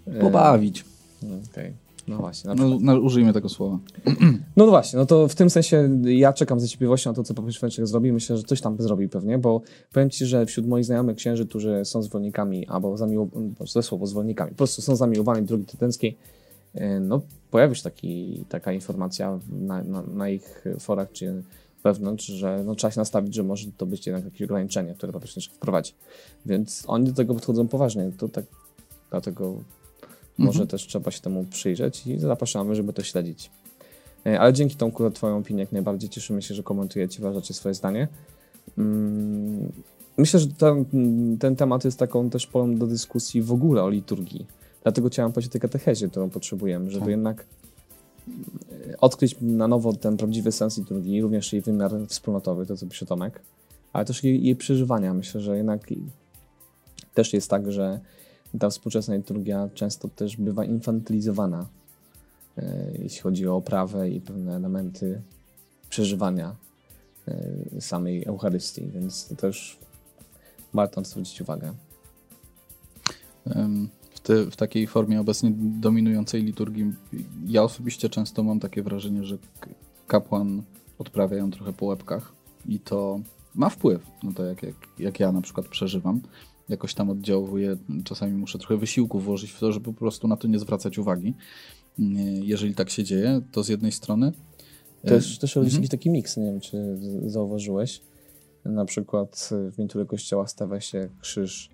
e, 0.06 0.20
Pobawić. 0.20 0.84
no, 1.22 1.34
Okej, 1.52 1.72
no 2.08 2.16
właśnie. 2.16 2.48
Na 2.48 2.54
No, 2.54 2.78
no, 2.80 2.98
użyjmy 2.98 3.32
tego 3.32 3.48
słowa. 3.48 3.78
No, 4.56 4.66
no 4.66 4.66
właśnie, 4.66 4.98
no 4.98 5.06
to 5.06 5.28
w 5.28 5.34
tym 5.34 5.50
sensie 5.50 6.00
ja 6.04 6.32
czekam 6.32 6.60
z 6.60 6.62
niecierpliwością 6.62 7.10
na 7.10 7.14
to, 7.14 7.22
co 7.22 7.34
papież 7.34 7.58
Franciszek 7.58 7.86
zrobi. 7.86 8.12
Myślę, 8.12 8.36
że 8.36 8.42
coś 8.42 8.60
tam 8.60 8.76
zrobi 8.78 9.08
pewnie, 9.08 9.38
bo 9.38 9.60
powiem 9.92 10.10
Ci, 10.10 10.26
że 10.26 10.46
wśród 10.46 10.66
moich 10.66 10.84
znajomych 10.84 11.16
księży, 11.16 11.46
którzy 11.46 11.84
są 11.84 12.02
zwolennikami, 12.02 12.66
albo 12.66 12.96
zamiłowani, 12.96 13.54
ze 13.66 13.82
słowo 13.82 14.06
zwolennikami, 14.06 14.50
po 14.50 14.56
prostu 14.56 14.82
są 14.82 14.96
zamiłowani 14.96 15.46
drogi 15.46 15.64
tytenckiej, 15.64 16.16
e, 16.74 17.00
no 17.00 17.20
pojawi 17.50 17.76
się 17.76 17.82
taki, 17.82 18.44
taka 18.48 18.72
informacja 18.72 19.38
na, 19.48 19.82
na, 19.82 20.02
na 20.02 20.28
ich 20.28 20.64
forach 20.78 21.12
czy 21.12 21.42
wewnątrz, 21.84 22.26
że 22.26 22.62
no, 22.64 22.74
trzeba 22.74 22.90
się 22.90 23.00
nastawić, 23.00 23.34
że 23.34 23.42
może 23.42 23.66
to 23.76 23.86
być 23.86 24.06
jednak 24.06 24.24
jakieś 24.24 24.42
ograniczenie, 24.42 24.94
które 24.94 25.12
papież 25.12 25.32
Franciszek 25.32 25.56
wprowadzi. 25.56 25.92
Więc 26.46 26.84
oni 26.86 27.04
do 27.04 27.12
tego 27.12 27.34
podchodzą 27.34 27.68
poważnie, 27.68 28.12
to 28.18 28.28
tak, 28.28 28.44
dlatego 29.10 29.54
może 30.38 30.66
też 30.66 30.86
trzeba 30.86 31.10
się 31.10 31.20
temu 31.20 31.44
przyjrzeć 31.50 32.06
i 32.06 32.18
zapraszamy, 32.18 32.74
żeby 32.74 32.92
to 32.92 33.02
śledzić. 33.02 33.50
E, 34.26 34.40
Ale 34.40 34.52
dzięki 34.52 34.76
Tomku 34.76 35.02
za 35.02 35.10
Twoją 35.10 35.38
opinię 35.38 35.60
jak 35.60 35.72
najbardziej 35.72 36.10
cieszymy 36.10 36.42
się, 36.42 36.54
że 36.54 36.62
komentujecie, 36.62 37.20
wyrażacie 37.20 37.54
swoje 37.54 37.74
zdanie. 37.74 38.08
Mm, 38.78 39.72
Myślę, 40.16 40.40
że 40.40 40.46
ten, 40.46 40.84
ten 41.40 41.56
temat 41.56 41.84
jest 41.84 41.98
taką 41.98 42.30
też 42.30 42.46
polem 42.46 42.78
do 42.78 42.86
dyskusji 42.86 43.42
w 43.42 43.52
ogóle 43.52 43.82
o 43.82 43.90
liturgii. 43.90 44.46
Dlatego 44.82 45.08
chciałem 45.08 45.32
powiedzieć 45.32 45.50
o 45.50 45.52
tej 45.52 45.60
katechezie, 45.60 46.08
którą 46.08 46.30
potrzebujemy, 46.30 46.90
żeby 46.90 47.00
Tak. 47.00 47.10
jednak 47.10 47.46
e, 48.88 49.00
odkryć 49.00 49.36
na 49.40 49.68
nowo 49.68 49.92
ten 49.92 50.16
prawdziwy 50.16 50.52
sens 50.52 50.78
liturgii, 50.78 51.22
również 51.22 51.52
jej 51.52 51.62
wymiar 51.62 51.90
wspólnotowy, 52.08 52.66
to 52.66 52.76
co 52.76 52.86
pisze 52.86 53.06
Tomek, 53.06 53.40
ale 53.92 54.04
też 54.04 54.24
jej, 54.24 54.44
jej 54.44 54.56
przeżywania. 54.56 55.14
Myślę, 55.14 55.40
że 55.40 55.56
jednak 55.56 55.80
też 57.14 57.32
jest 57.32 57.50
tak, 57.50 57.72
że 57.72 58.00
ta 58.58 58.70
współczesna 58.70 59.14
liturgia 59.14 59.68
często 59.74 60.08
też 60.08 60.36
bywa 60.36 60.64
infantylizowana, 60.64 61.66
e, 62.58 62.90
jeśli 62.98 63.20
chodzi 63.20 63.48
o 63.48 63.56
oprawę 63.56 64.10
i 64.10 64.20
pewne 64.20 64.56
elementy 64.56 65.22
przeżywania 65.88 66.56
e, 67.28 67.80
samej 67.80 68.24
Eucharystii, 68.24 68.86
więc 68.86 69.28
to 69.28 69.36
też 69.36 69.78
warto 70.74 71.00
na 71.00 71.04
to 71.04 71.10
zwrócić 71.10 71.40
uwagę. 71.40 71.72
W, 74.10 74.20
te, 74.20 74.50
w 74.50 74.56
takiej 74.56 74.86
formie 74.86 75.20
obecnie 75.20 75.52
dominującej 75.56 76.42
liturgii, 76.42 76.92
ja 77.46 77.62
osobiście 77.62 78.08
często 78.08 78.42
mam 78.42 78.60
takie 78.60 78.82
wrażenie, 78.82 79.24
że 79.24 79.38
kapłan 80.06 80.62
odprawia 80.98 81.36
ją 81.36 81.50
trochę 81.50 81.72
po 81.72 81.86
łebkach 81.86 82.32
i 82.66 82.80
to 82.80 83.20
ma 83.54 83.68
wpływ 83.68 84.06
na 84.22 84.32
to, 84.32 84.44
jak, 84.44 84.62
jak, 84.62 84.74
jak 84.98 85.20
ja 85.20 85.32
na 85.32 85.40
przykład 85.40 85.68
przeżywam. 85.68 86.20
Jakoś 86.68 86.94
tam 86.94 87.10
oddziałuje, 87.10 87.76
czasami 88.04 88.32
muszę 88.32 88.58
trochę 88.58 88.76
wysiłku 88.76 89.20
włożyć 89.20 89.50
w 89.50 89.60
to, 89.60 89.72
żeby 89.72 89.84
po 89.84 89.98
prostu 89.98 90.28
na 90.28 90.36
to 90.36 90.48
nie 90.48 90.58
zwracać 90.58 90.98
uwagi. 90.98 91.34
Nie, 91.98 92.40
Jeżeli 92.40 92.74
tak 92.74 92.90
się 92.90 93.04
dzieje, 93.04 93.40
to 93.52 93.62
z 93.62 93.68
jednej 93.68 93.92
strony. 93.92 94.32
Też, 95.02 95.38
też 95.38 95.56
robisz 95.56 95.72
mhm. 95.72 95.82
jakiś 95.82 95.90
taki 95.90 96.10
miks, 96.10 96.36
nie 96.36 96.44
wiem 96.44 96.60
czy 96.60 96.98
zauważyłeś. 97.26 98.00
Na 98.64 98.84
przykład 98.84 99.50
w 99.72 99.78
niektórych 99.78 100.08
kościołach 100.08 100.50
stawia 100.50 100.80
się 100.80 101.08
krzyż 101.20 101.70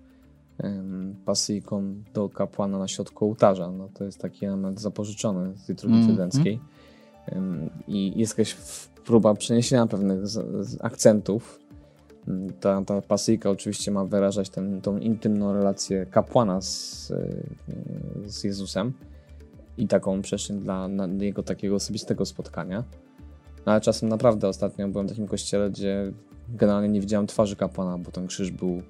pasyjką 1.25 2.03
do 2.13 2.29
kapłana 2.29 2.79
na 2.79 2.87
środku 2.87 3.25
ołtarza. 3.25 3.71
No, 3.71 3.89
to 3.93 4.03
jest 4.03 4.19
taki 4.19 4.45
element 4.45 4.81
zapożyczony 4.81 5.57
z 5.57 5.69
liturgii. 5.69 5.99
Em, 7.25 7.69
I 7.87 8.19
jest 8.19 8.37
jakaś 8.37 8.53
próba 9.05 9.33
przeniesienia 9.33 9.87
pewnych 9.87 10.27
z, 10.27 10.67
z 10.67 10.77
akcentów 10.81 11.60
Ta, 12.59 12.81
ta 12.81 13.01
pasyjka 13.01 13.49
oczywiście 13.49 13.91
ma 13.91 14.05
wyrażać 14.05 14.49
ten, 14.49 14.81
tą 14.81 14.97
intymną 14.97 15.53
relację 15.53 16.05
kapłana 16.05 16.61
z, 16.61 17.13
z 18.25 18.43
Jezusem 18.43 18.93
i 19.77 19.87
taką 19.87 20.21
przestrzeń 20.21 20.59
dla, 20.59 20.89
dla 20.89 21.07
jego 21.19 21.43
takiego 21.43 21.75
osobistego 21.75 22.25
spotkania. 22.25 22.83
No, 23.65 23.71
ale 23.71 23.81
czasem 23.81 24.09
naprawdę 24.09 24.47
ostatnio 24.47 24.87
byłem 24.87 25.07
w 25.07 25.09
takim 25.09 25.27
kościele, 25.27 25.69
gdzie 25.69 26.11
generalnie 26.49 26.89
nie 26.89 27.01
widziałem 27.01 27.27
twarzy 27.27 27.55
kapłana, 27.55 27.97
bo 27.97 28.11
ten 28.11 28.27
krzyż 28.27 28.51
był 28.51 28.81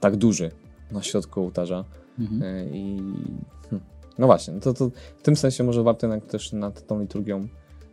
tak 0.00 0.16
duży 0.16 0.50
na 0.90 1.02
środku 1.02 1.40
ołtarza. 1.40 1.84
Mhm. 2.18 2.42
E, 2.42 2.64
I 2.76 2.96
hm, 3.70 3.80
no 4.18 4.26
właśnie, 4.26 4.54
no 4.54 4.60
to, 4.60 4.74
to 4.74 4.90
w 5.18 5.22
tym 5.22 5.36
sensie 5.36 5.64
może 5.64 5.82
warto 5.82 6.06
jednak 6.06 6.30
też 6.30 6.52
nad 6.52 6.86
tą 6.86 7.00
liturgią 7.00 7.48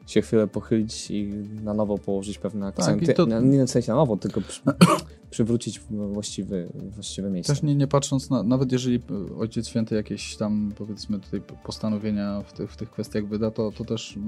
się 0.07 0.21
chwilę 0.21 0.47
pochylić 0.47 1.11
i 1.11 1.27
na 1.63 1.73
nowo 1.73 1.97
położyć 1.97 2.37
pewne 2.37 2.65
tak, 2.65 2.79
akcenty. 2.79 3.05
Tak, 3.05 3.15
to... 3.15 3.25
Nie 3.25 3.65
w 3.65 3.69
sensie 3.69 3.91
na 3.91 3.97
nowo, 3.97 4.17
tylko 4.17 4.41
przy, 4.41 4.61
przywrócić 5.31 5.79
właściwy, 5.89 6.69
właściwe 6.95 7.29
miejsce. 7.29 7.53
Też 7.53 7.63
nie, 7.63 7.75
nie 7.75 7.87
patrząc, 7.87 8.29
na, 8.29 8.43
nawet 8.43 8.71
jeżeli 8.71 9.01
Ojciec 9.39 9.67
Święty 9.67 9.95
jakieś 9.95 10.37
tam 10.37 10.71
powiedzmy 10.77 11.19
tutaj 11.19 11.41
postanowienia 11.63 12.41
w, 12.41 12.53
ty, 12.53 12.67
w 12.67 12.77
tych 12.77 12.91
kwestiach 12.91 13.27
wyda, 13.27 13.51
to, 13.51 13.71
to 13.71 13.85
też 13.85 14.19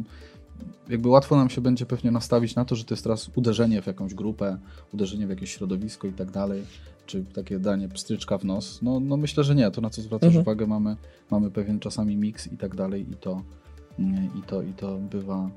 jakby 0.89 1.09
łatwo 1.09 1.35
nam 1.35 1.49
się 1.49 1.61
będzie 1.61 1.85
pewnie 1.85 2.11
nastawić 2.11 2.55
na 2.55 2.65
to, 2.65 2.75
że 2.75 2.83
to 2.83 2.93
jest 2.93 3.03
teraz 3.03 3.29
uderzenie 3.35 3.81
w 3.81 3.87
jakąś 3.87 4.13
grupę, 4.13 4.57
uderzenie 4.93 5.27
w 5.27 5.29
jakieś 5.29 5.51
środowisko 5.51 6.07
i 6.07 6.13
tak 6.13 6.31
dalej, 6.31 6.63
czy 7.05 7.25
takie 7.25 7.59
danie 7.59 7.89
pstryczka 7.89 8.37
w 8.37 8.45
nos. 8.45 8.81
No, 8.81 8.99
no 8.99 9.17
myślę, 9.17 9.43
że 9.43 9.55
nie. 9.55 9.71
To 9.71 9.81
na 9.81 9.89
co 9.89 10.01
zwracasz 10.01 10.27
mhm. 10.27 10.41
uwagę, 10.41 10.67
mamy, 10.67 10.95
mamy 11.31 11.51
pewien 11.51 11.79
czasami 11.79 12.17
miks 12.17 12.47
i 12.47 12.57
tak 12.57 12.75
dalej 12.75 13.11
i 13.11 13.15
to, 13.15 13.41
i 14.39 14.41
to, 14.47 14.61
i 14.61 14.73
to 14.73 14.97
bywa 14.97 15.49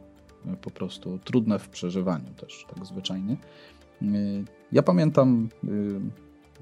po 0.63 0.71
prostu 0.71 1.19
trudne 1.25 1.59
w 1.59 1.69
przeżywaniu 1.69 2.35
też, 2.37 2.67
tak 2.75 2.87
zwyczajnie. 2.87 3.37
Ja 4.73 4.83
pamiętam, 4.83 5.49
y, 5.65 6.01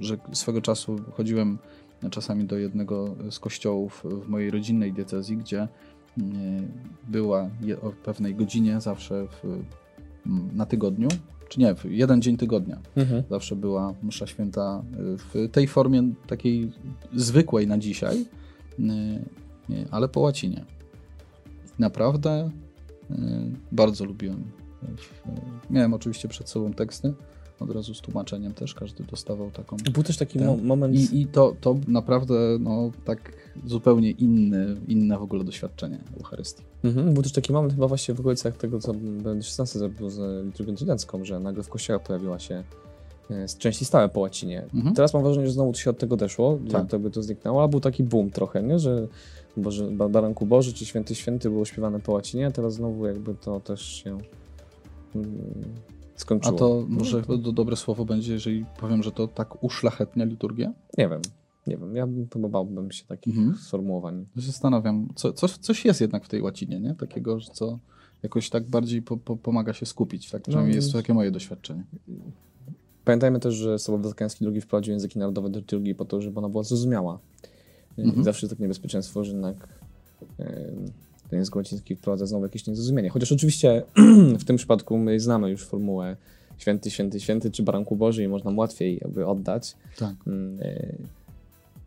że 0.00 0.16
swego 0.32 0.60
czasu 0.60 0.96
chodziłem 1.12 1.58
czasami 2.10 2.44
do 2.44 2.58
jednego 2.58 3.14
z 3.30 3.38
kościołów 3.38 4.04
w 4.04 4.28
mojej 4.28 4.50
rodzinnej 4.50 4.92
diecezji, 4.92 5.36
gdzie 5.36 5.68
była 7.08 7.50
o 7.82 7.90
pewnej 8.04 8.34
godzinie 8.34 8.80
zawsze 8.80 9.26
w, 9.26 9.62
na 10.52 10.66
tygodniu, 10.66 11.08
czy 11.48 11.60
nie, 11.60 11.74
w 11.74 11.84
jeden 11.84 12.22
dzień 12.22 12.36
tygodnia. 12.36 12.78
Mhm. 12.96 13.22
Zawsze 13.30 13.56
była 13.56 13.94
msza 14.02 14.26
święta 14.26 14.82
w 15.32 15.48
tej 15.52 15.68
formie 15.68 16.02
takiej 16.26 16.72
zwykłej 17.14 17.66
na 17.66 17.78
dzisiaj, 17.78 18.24
ale 19.90 20.08
po 20.08 20.20
łacinie. 20.20 20.64
Naprawdę 21.78 22.50
bardzo 23.72 24.04
lubiłem. 24.04 24.44
Miałem 25.70 25.94
oczywiście 25.94 26.28
przed 26.28 26.48
sobą 26.48 26.72
teksty, 26.72 27.14
od 27.60 27.70
razu 27.70 27.94
z 27.94 28.00
tłumaczeniem 28.00 28.54
też, 28.54 28.74
każdy 28.74 29.04
dostawał 29.04 29.50
taką... 29.50 29.76
Był 29.92 30.02
też 30.02 30.16
taki 30.16 30.38
ten, 30.38 30.66
moment... 30.66 30.94
I, 30.94 31.20
i 31.20 31.26
to, 31.26 31.56
to 31.60 31.76
naprawdę 31.88 32.34
no, 32.60 32.90
tak 33.04 33.32
zupełnie 33.66 34.10
inny, 34.10 34.76
inne 34.88 35.18
w 35.18 35.22
ogóle 35.22 35.44
doświadczenie 35.44 35.98
Eucharystii. 36.16 36.62
Mhm, 36.84 37.14
był 37.14 37.22
też 37.22 37.32
taki 37.32 37.52
moment 37.52 37.74
chyba 37.74 37.88
właśnie 37.88 38.14
w 38.14 38.20
okolicach 38.20 38.56
tego, 38.56 38.78
co 38.78 38.94
Benedikt 38.94 39.60
XVI 39.60 39.78
zrobił 39.78 40.10
z 40.10 40.46
liturgią 40.46 40.74
trydencką, 40.74 41.24
że 41.24 41.40
nagle 41.40 41.62
w 41.62 41.68
kościele 41.68 41.98
pojawiła 41.98 42.38
się 42.38 42.64
e, 43.30 43.46
części 43.58 43.84
stałe 43.84 44.08
po 44.08 44.20
łacinie. 44.20 44.62
Mhm. 44.74 44.94
Teraz 44.94 45.14
mam 45.14 45.22
wrażenie, 45.22 45.46
że 45.46 45.52
znowu 45.52 45.74
się 45.74 45.90
od 45.90 45.98
tego 45.98 46.16
deszło, 46.16 46.58
tak. 46.70 46.90
to 46.90 46.98
by 46.98 47.10
to 47.10 47.22
zniknęło, 47.22 47.60
ale 47.60 47.68
był 47.68 47.80
taki 47.80 48.04
boom 48.04 48.30
trochę, 48.30 48.62
nie? 48.62 48.78
że 48.78 49.08
Boże, 49.58 49.90
Baranku 49.90 50.46
Boży 50.46 50.72
czy 50.72 50.86
Święty 50.86 51.14
Święty 51.14 51.50
było 51.50 51.64
śpiewane 51.64 52.00
po 52.00 52.12
łacinie, 52.12 52.46
a 52.46 52.50
teraz 52.50 52.74
znowu 52.74 53.06
jakby 53.06 53.34
to 53.34 53.60
też 53.60 53.82
się 53.82 54.18
mm, 55.14 55.28
skończyło. 56.16 56.56
A 56.56 56.58
to 56.58 56.84
może 56.88 57.22
no, 57.28 57.38
to... 57.38 57.52
dobre 57.52 57.76
słowo 57.76 58.04
będzie, 58.04 58.32
jeżeli 58.32 58.64
powiem, 58.80 59.02
że 59.02 59.12
to 59.12 59.28
tak 59.28 59.64
uszlachetnia 59.64 60.24
liturgię? 60.24 60.72
Nie 60.98 61.08
wiem. 61.08 61.20
Nie 61.66 61.76
wiem, 61.76 61.96
ja 61.96 62.08
chyba 62.32 62.48
bałbym 62.48 62.92
się 62.92 63.04
takich 63.04 63.38
mhm. 63.38 63.56
sformułowań. 63.56 64.26
Zastanawiam, 64.36 65.08
co, 65.14 65.32
coś, 65.32 65.52
coś 65.52 65.84
jest 65.84 66.00
jednak 66.00 66.24
w 66.24 66.28
tej 66.28 66.42
łacinie, 66.42 66.80
nie? 66.80 66.94
Takiego, 66.94 67.38
co 67.40 67.78
jakoś 68.22 68.50
tak 68.50 68.68
bardziej 68.68 69.02
po, 69.02 69.16
po, 69.16 69.36
pomaga 69.36 69.72
się 69.72 69.86
skupić. 69.86 70.30
Tak? 70.30 70.42
Przynajmniej 70.42 70.72
no, 70.72 70.76
jest 70.76 70.92
to 70.92 70.98
takie 70.98 71.14
moje 71.14 71.30
doświadczenie. 71.30 71.84
Pamiętajmy 73.04 73.40
też, 73.40 73.54
że 73.54 73.78
Sobor 73.78 74.00
Watykański 74.00 74.46
II 74.46 74.60
wprowadził 74.60 74.92
języki 74.92 75.18
narodowe 75.18 75.50
do 75.50 75.58
liturgii 75.58 75.94
po 75.94 76.04
to, 76.04 76.22
żeby 76.22 76.38
ona 76.38 76.48
była 76.48 76.62
zrozumiała. 76.62 77.18
Mhm. 78.06 78.24
Zawsze 78.24 78.46
jest 78.46 78.54
takie 78.54 78.62
niebezpieczeństwo, 78.62 79.24
że 79.24 79.32
jednak 79.32 79.68
ten 81.28 81.38
język 81.38 81.56
łaciński 81.56 81.96
wprowadza 81.96 82.26
znowu 82.26 82.44
jakieś 82.44 82.66
niezrozumienie. 82.66 83.10
Chociaż 83.10 83.32
oczywiście 83.32 83.82
w 84.40 84.44
tym 84.44 84.56
przypadku 84.56 84.98
my 84.98 85.20
znamy 85.20 85.50
już 85.50 85.64
formułę 85.66 86.16
święty, 86.58 86.90
święty, 86.90 87.20
święty 87.20 87.50
czy 87.50 87.62
baranku 87.62 87.96
Boży 87.96 88.22
i 88.22 88.28
można 88.28 88.50
łatwiej 88.56 88.98
jakby 89.02 89.26
oddać. 89.26 89.76
Tak. 89.96 90.14
Mm, 90.26 90.58
e, 90.62 90.92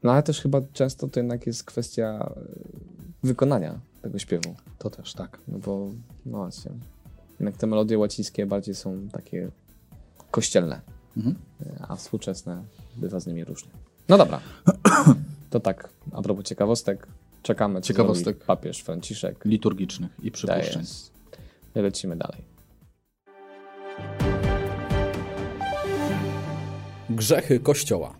no 0.03 0.11
ale 0.11 0.23
też 0.23 0.41
chyba 0.41 0.61
często 0.73 1.07
to 1.07 1.19
jednak 1.19 1.47
jest 1.47 1.63
kwestia 1.63 2.33
e, 2.37 2.41
wykonania 3.23 3.79
tego 4.01 4.19
śpiewu. 4.19 4.55
To 4.77 4.89
też, 4.89 5.13
tak. 5.13 5.39
No 5.47 5.59
bo, 5.59 5.89
no 6.25 6.37
właśnie, 6.37 6.71
jednak 7.39 7.57
te 7.57 7.67
melodie 7.67 7.97
łacińskie 7.97 8.45
bardziej 8.45 8.75
są 8.75 9.07
takie 9.11 9.51
kościelne, 10.31 10.81
mhm. 11.17 11.35
E, 11.65 11.85
a 11.87 11.95
współczesne 11.95 12.63
bywa 12.97 13.19
z 13.19 13.27
nimi 13.27 13.43
różnie. 13.43 13.71
No 14.09 14.17
dobra. 14.17 14.39
To 15.51 15.59
tak, 15.59 15.89
a 16.11 16.21
propos 16.21 16.45
ciekawostek, 16.45 17.07
czekamy, 17.43 17.81
co 17.81 17.87
ciekawostek 17.87 18.45
papież 18.45 18.79
Franciszek. 18.79 19.45
Liturgicznych 19.45 20.11
i 20.23 20.31
przypuszczeń. 20.31 20.83
Lecimy 21.75 22.15
dalej. 22.15 22.41
Grzechy 27.09 27.59
Kościoła. 27.59 28.15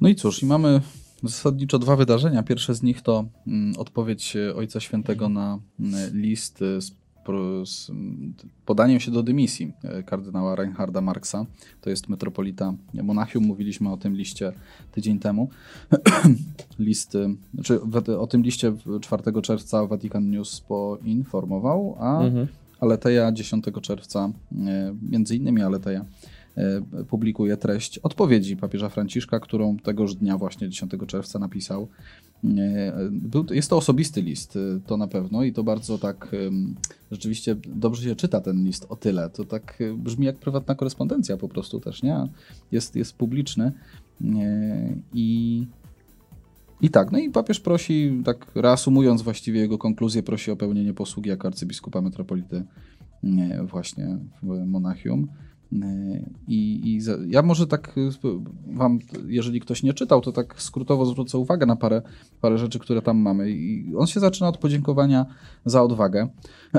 No 0.00 0.08
i 0.08 0.14
cóż, 0.14 0.42
i 0.42 0.46
mamy 0.46 0.80
zasadniczo 1.22 1.78
dwa 1.78 1.96
wydarzenia. 1.96 2.42
Pierwsze 2.42 2.74
z 2.74 2.82
nich 2.82 3.02
to 3.02 3.24
mm, 3.46 3.74
odpowiedź 3.78 4.36
Ojca 4.56 4.80
Świętego 4.80 5.28
na 5.28 5.58
mm, 5.80 6.20
list 6.20 6.58
z 6.58 6.90
z 7.64 7.90
podaniem 8.66 9.00
się 9.00 9.10
do 9.10 9.22
dymisji 9.22 9.72
e, 9.84 10.02
kardynała 10.02 10.56
Reinharda 10.56 11.00
Marksa. 11.00 11.46
To 11.80 11.90
jest 11.90 12.08
metropolita 12.08 12.74
Monachium. 12.94 13.44
Mówiliśmy 13.44 13.92
o 13.92 13.96
tym 13.96 14.16
liście 14.16 14.52
tydzień 14.92 15.18
temu. 15.18 15.48
List, 16.78 17.16
znaczy 17.54 17.80
o 18.18 18.26
tym 18.26 18.42
liście 18.42 18.72
4 19.00 19.42
czerwca 19.42 19.86
Vatican 19.86 20.30
News 20.30 20.60
poinformował, 20.60 21.96
a 21.98 22.20
mhm. 22.20 22.46
Aleteja 22.80 23.32
10 23.32 23.64
czerwca, 23.82 24.32
e, 24.66 24.94
między 25.10 25.36
innymi 25.36 25.62
Aleteja, 25.62 26.04
e, 26.56 26.82
publikuje 27.08 27.56
treść 27.56 27.98
odpowiedzi 27.98 28.56
papieża 28.56 28.88
Franciszka, 28.88 29.40
którą 29.40 29.76
tegoż 29.76 30.14
dnia, 30.14 30.38
właśnie 30.38 30.68
10 30.68 30.92
czerwca, 31.06 31.38
napisał 31.38 31.88
jest 33.50 33.70
to 33.70 33.76
osobisty 33.76 34.22
list, 34.22 34.56
y, 34.56 34.80
to 34.86 34.96
na 34.96 35.06
pewno, 35.06 35.42
i 35.42 35.52
to 35.52 35.64
bardzo 35.64 35.98
tak 35.98 36.36
rzeczywiście 37.10 37.56
dobrze 37.66 38.02
się 38.02 38.16
czyta 38.16 38.40
ten 38.40 38.64
list 38.64 38.86
o 38.88 38.96
tyle. 38.96 39.30
To 39.30 39.44
tak 39.44 39.80
y, 39.80 39.94
brzmi 39.94 40.26
jak 40.26 40.36
prywatna 40.36 40.74
korespondencja 40.74 41.36
po 41.36 41.48
prostu 41.48 41.80
też, 41.80 42.02
nie? 42.02 42.28
Jest, 42.72 42.96
jest 42.96 43.16
publiczny. 43.16 43.72
I, 45.14 45.66
I 46.80 46.90
tak, 46.90 47.12
no 47.12 47.18
i 47.18 47.30
papież 47.30 47.60
prosi, 47.60 48.22
tak 48.24 48.46
reasumując 48.54 49.22
właściwie 49.22 49.60
jego 49.60 49.78
konkluzję, 49.78 50.22
prosi 50.22 50.50
o 50.50 50.56
pełnienie 50.56 50.94
posługi 50.94 51.30
jako 51.30 51.48
arcybiskupa 51.48 52.00
metropolity 52.00 52.64
właśnie 53.64 54.18
w 54.42 54.66
Monachium. 54.66 55.28
I, 56.48 56.80
I, 56.84 57.00
ja 57.28 57.42
może 57.42 57.66
tak 57.66 57.94
wam, 58.66 58.98
jeżeli 59.26 59.60
ktoś 59.60 59.82
nie 59.82 59.94
czytał, 59.94 60.20
to 60.20 60.32
tak 60.32 60.62
skrótowo 60.62 61.06
zwrócę 61.06 61.38
uwagę 61.38 61.66
na 61.66 61.76
parę, 61.76 62.02
parę 62.40 62.58
rzeczy, 62.58 62.78
które 62.78 63.02
tam 63.02 63.18
mamy. 63.18 63.50
I 63.50 63.92
on 63.96 64.06
się 64.06 64.20
zaczyna 64.20 64.48
od 64.48 64.58
podziękowania 64.58 65.26
za 65.64 65.82
odwagę. 65.82 66.28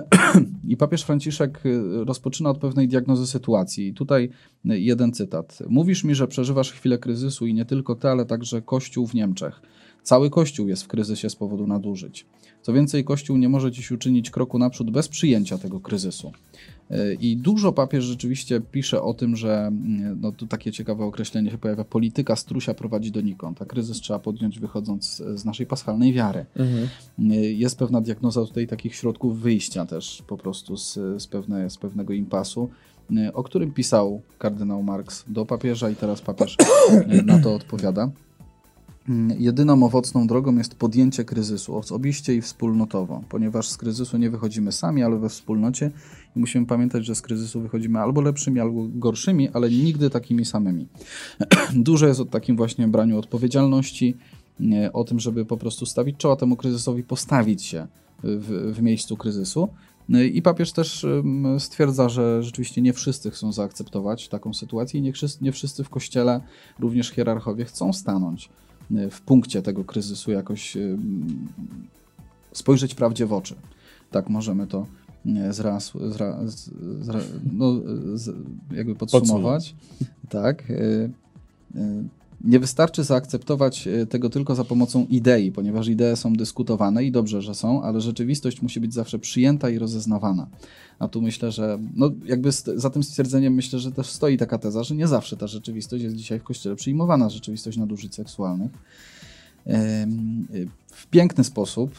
I 0.68 0.78
papież 0.78 1.04
Franciszek 1.04 1.64
rozpoczyna 2.06 2.50
od 2.50 2.58
pewnej 2.58 2.88
diagnozy 2.88 3.28
sytuacji. 3.28 3.88
I 3.88 3.94
tutaj 3.94 4.30
jeden 4.66 5.12
cytat. 5.12 5.60
Mówisz 5.70 6.04
mi, 6.04 6.16
że 6.16 6.28
przeżywasz 6.28 6.72
chwilę 6.72 6.98
kryzysu 6.98 7.48
i 7.48 7.54
nie 7.54 7.66
tylko 7.66 7.96
ty, 7.96 8.10
ale 8.10 8.26
także 8.26 8.62
Kościół 8.62 9.08
w 9.08 9.14
Niemczech. 9.14 9.62
Cały 10.04 10.30
Kościół 10.30 10.68
jest 10.68 10.84
w 10.84 10.88
kryzysie 10.88 11.30
z 11.30 11.36
powodu 11.36 11.68
nadużyć. 11.68 12.26
Co 12.62 12.74
więcej, 12.74 13.04
Kościół 13.04 13.38
nie 13.38 13.50
może 13.50 13.72
dziś 13.72 13.92
uczynić 13.92 14.32
kroku 14.32 14.60
naprzód 14.60 14.92
bez 14.92 15.08
przyjęcia 15.08 15.58
tego 15.58 15.80
kryzysu. 15.80 16.32
I 17.20 17.38
dużo 17.38 17.72
papież 17.72 18.04
rzeczywiście 18.04 18.62
pisze 18.62 19.02
o 19.02 19.14
tym, 19.14 19.36
że 19.36 19.58
mm, 19.58 20.20
no 20.22 20.32
tu 20.32 20.48
takie 20.48 20.72
ciekawe 20.72 21.06
określenie 21.06 21.52
się 21.52 21.58
pojawia, 21.58 21.84
polityka 21.84 22.36
strusia 22.36 22.74
prowadzi 22.74 23.12
donikąd, 23.12 23.62
a 23.62 23.66
kryzys 23.66 24.02
trzeba 24.02 24.20
podjąć 24.20 24.60
wychodząc 24.60 25.24
z 25.36 25.46
naszej 25.46 25.66
paschalnej 25.66 26.14
wiary. 26.14 26.46
Mhm. 26.56 26.88
Jest 27.42 27.80
pewna 27.80 28.02
diagnoza 28.02 28.42
tutaj 28.42 28.68
takich 28.68 28.96
środków 28.96 29.42
wyjścia 29.42 29.86
też 29.86 30.24
po 30.28 30.38
prostu 30.38 30.78
z, 30.78 30.94
z, 30.94 31.28
pewne, 31.28 31.70
z 31.70 31.78
pewnego 31.78 32.14
impasu, 32.14 32.70
o 33.34 33.44
którym 33.44 33.72
pisał 33.72 34.22
kardynał 34.40 34.84
Marx 34.84 35.26
do 35.28 35.46
papieża 35.46 35.90
i 35.90 35.96
teraz 35.96 36.22
papież 36.22 36.58
na 37.26 37.40
to 37.40 37.56
odpowiada. 37.56 38.10
Mm, 39.10 39.42
Jedyną 39.42 39.84
owocną 39.84 40.28
drogą 40.28 40.58
jest 40.58 40.76
podjęcie 40.76 41.26
kryzysu 41.26 41.78
osobiście 41.78 42.36
i 42.36 42.42
wspólnotowo, 42.42 43.24
ponieważ 43.30 43.70
z 43.70 43.78
kryzysu 43.78 44.18
nie 44.18 44.30
wychodzimy 44.30 44.72
sami, 44.72 45.04
ale 45.04 45.18
we 45.18 45.30
wspólnocie 45.30 45.92
i 46.36 46.40
musimy 46.40 46.66
pamiętać, 46.66 47.06
że 47.06 47.16
z 47.16 47.22
kryzysu 47.22 47.62
wychodzimy 47.62 48.00
albo 48.00 48.22
lepszymi, 48.22 48.60
albo 48.60 48.88
gorszymi, 48.90 49.50
ale 49.50 49.70
nigdy 49.70 50.10
takimi 50.10 50.46
samymi. 50.46 50.88
Dużo 51.74 52.08
jest 52.08 52.20
o 52.20 52.26
takim 52.26 52.58
właśnie 52.58 52.88
braniu 52.88 53.20
odpowiedzialności, 53.20 54.18
o 54.94 55.04
tym, 55.04 55.20
żeby 55.20 55.46
po 55.46 55.58
prostu 55.58 55.86
stawić 55.86 56.18
czoła 56.18 56.36
temu 56.36 56.56
kryzysowi, 56.56 57.04
postawić 57.04 57.64
się 57.64 57.88
w, 58.24 58.74
w 58.76 58.82
miejscu 58.82 59.18
kryzysu. 59.18 59.70
No 60.10 60.22
I 60.22 60.42
papież 60.42 60.72
też 60.72 61.06
stwierdza, 61.60 62.10
że 62.10 62.44
rzeczywiście 62.44 62.82
nie 62.82 62.94
wszyscy 62.94 63.32
chcą 63.32 63.52
zaakceptować 63.52 64.30
taką 64.30 64.54
sytuację 64.54 65.00
i 65.00 65.04
nie, 65.42 65.52
wszyscy- 65.52 65.84
w 65.84 65.90
kościele, 65.90 66.42
również 66.80 67.10
hierarchowie, 67.10 67.66
chcą 67.66 67.94
stanąć 67.94 68.50
w 69.12 69.22
punkcie 69.22 69.62
tego 69.62 69.84
kryzysu, 69.84 70.32
jakoś 70.32 70.78
ym, 70.78 71.48
spojrzeć 72.52 72.96
prawdzie 72.96 73.26
w 73.26 73.34
oczy. 73.34 73.56
Tak 74.12 74.30
możemy 74.30 74.68
to 74.68 74.86
y, 75.26 75.54
zraz, 75.54 75.94
zra, 76.10 76.40
zra, 77.02 77.20
no, 77.54 77.74
z, 78.14 78.36
jakby 78.72 78.96
podsumować. 78.96 79.76
Tak. 80.30 80.64
Nie 82.44 82.60
wystarczy 82.60 83.04
zaakceptować 83.04 83.88
y, 83.88 84.06
tego 84.08 84.30
tylko 84.30 84.56
za 84.56 84.64
pomocą 84.64 85.06
idei, 85.10 85.52
ponieważ 85.52 85.88
idee 85.88 86.16
są 86.16 86.34
dyskutowane 86.34 87.04
i 87.04 87.12
dobrze, 87.12 87.42
że 87.42 87.56
są, 87.56 87.84
ale 87.84 88.02
rzeczywistość 88.02 88.62
musi 88.62 88.80
być 88.80 88.94
zawsze 88.94 89.20
przyjęta 89.20 89.70
i 89.70 89.80
rozeznawana. 89.80 90.48
A 91.00 91.08
tu 91.08 91.22
myślę, 91.22 91.52
że 91.52 91.80
no 91.96 92.12
jakby 92.26 92.52
za 92.52 92.90
tym 92.90 93.04
stwierdzeniem 93.04 93.54
myślę, 93.54 93.80
że 93.80 93.92
też 93.92 94.10
stoi 94.10 94.38
taka 94.38 94.58
teza, 94.58 94.84
że 94.84 94.96
nie 94.96 95.08
zawsze 95.08 95.38
ta 95.38 95.48
rzeczywistość 95.48 96.04
jest 96.04 96.16
dzisiaj 96.16 96.40
w 96.40 96.44
kościele 96.44 96.76
przyjmowana, 96.76 97.30
rzeczywistość 97.30 97.78
nadużyć 97.78 98.16
seksualnych. 98.16 98.72
W 100.92 101.08
piękny 101.08 101.44
sposób, 101.44 101.92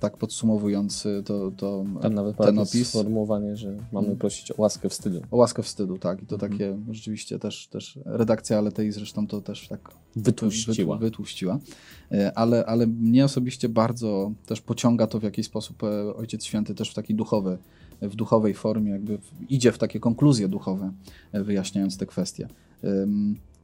tak 0.00 0.16
podsumowując 0.16 1.06
to, 1.24 1.50
to 1.56 1.84
Tam 2.02 2.14
nawet 2.14 2.36
ten 2.36 2.58
opis, 2.58 2.88
sformułowanie, 2.88 3.56
że 3.56 3.76
mamy 3.92 4.06
Mm. 4.06 4.18
prosić 4.18 4.52
o 4.52 4.54
łaskę 4.58 4.88
wstydu. 4.88 5.20
o 5.30 5.36
łaskę 5.36 5.62
wstydu, 5.62 5.98
tak. 5.98 6.22
I 6.22 6.26
to 6.26 6.34
Mhm. 6.34 6.52
takie 6.52 6.78
rzeczywiście 6.90 7.38
też, 7.38 7.66
też 7.66 7.98
redakcja 8.04 8.58
Aletei 8.58 8.92
zresztą 8.92 9.26
to 9.26 9.40
też 9.40 9.68
tak 9.68 9.90
Wytłuściła. 10.16 10.96
Wytłu- 10.96 11.00
wytłuściła. 11.00 11.58
E, 12.12 12.38
Ale, 12.38 12.66
ale 12.66 12.86
mnie 12.86 13.24
osobiście 13.24 13.68
bardzo 13.68 14.32
też 14.46 14.60
pociąga 14.60 15.06
to, 15.06 15.20
w 15.20 15.22
jaki 15.22 15.42
sposób 15.44 15.82
e, 15.84 16.14
Ojciec 16.16 16.44
Święty 16.44 16.74
też 16.74 16.90
w 16.90 16.94
takiej 16.94 17.16
duchowej, 17.16 17.56
w 18.02 18.16
duchowej 18.16 18.54
formie 18.54 18.90
jakby 18.90 19.18
idzie 19.48 19.72
w 19.72 19.78
takie 19.78 20.00
konkluzje 20.00 20.48
duchowe, 20.48 20.92
e, 21.32 21.44
wyjaśniając 21.44 21.96
te 21.96 22.06
kwestie. 22.06 22.48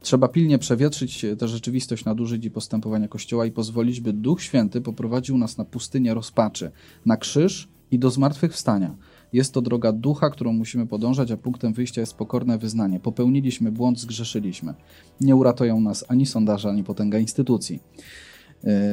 Trzeba 0.05 0.27
pilnie 0.27 0.59
przewietrzyć 0.59 1.25
tę 1.39 1.47
rzeczywistość 1.47 2.05
nadużyć 2.05 2.45
i 2.45 2.51
postępowania 2.51 3.07
Kościoła 3.07 3.45
i 3.45 3.51
pozwolić, 3.51 4.01
by 4.01 4.13
Duch 4.13 4.41
Święty 4.41 4.81
poprowadził 4.81 5.37
nas 5.37 5.57
na 5.57 5.65
pustynię 5.65 6.13
rozpaczy, 6.13 6.71
na 7.05 7.17
krzyż 7.17 7.67
i 7.91 7.99
do 7.99 8.09
zmartwychwstania. 8.09 8.95
Jest 9.33 9.53
to 9.53 9.61
droga 9.61 9.91
ducha, 9.91 10.29
którą 10.29 10.53
musimy 10.53 10.87
podążać, 10.87 11.31
a 11.31 11.37
punktem 11.37 11.73
wyjścia 11.73 12.01
jest 12.01 12.13
pokorne 12.13 12.57
wyznanie. 12.57 12.99
Popełniliśmy 12.99 13.71
błąd, 13.71 13.99
zgrzeszyliśmy. 13.99 14.73
Nie 15.21 15.35
uratują 15.35 15.81
nas 15.81 16.05
ani 16.07 16.25
sondaże, 16.25 16.69
ani 16.69 16.83
potęga 16.83 17.19
instytucji. 17.19 17.79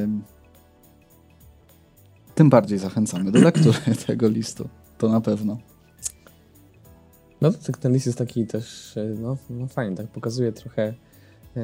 Ym, 0.03 0.23
Tym 2.35 2.51
bardziej 2.51 2.79
zachęcamy 2.79 3.33
do 3.33 3.41
lektury 3.41 3.79
tego 4.07 4.29
listu. 4.29 4.69
To 4.99 5.09
na 5.09 5.21
pewno. 5.21 5.72
No 7.43 7.53
tak, 7.53 7.79
ten 7.79 7.93
list 7.93 8.07
jest 8.07 8.19
taki 8.19 8.47
też, 8.47 8.97
e, 8.97 9.05
no, 9.05 9.37
no 9.51 9.67
fajny, 9.67 9.97
tak 9.97 10.07
pokazuje 10.07 10.53
trochę 10.53 10.95
e, 11.57 11.63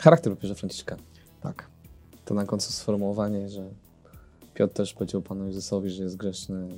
charakter 0.00 0.32
papieża 0.32 0.54
Franciszka. 0.54 0.96
Tak. 1.40 1.66
To 2.24 2.34
na 2.34 2.44
końcu 2.44 2.72
sformułowanie, 2.72 3.48
że 3.48 3.68
Piotr 4.54 4.74
też 4.74 4.94
powiedział 4.94 5.22
Panu 5.22 5.46
Jezusowi, 5.46 5.90
że 5.90 6.02
jest 6.02 6.16
grzeszny, 6.16 6.68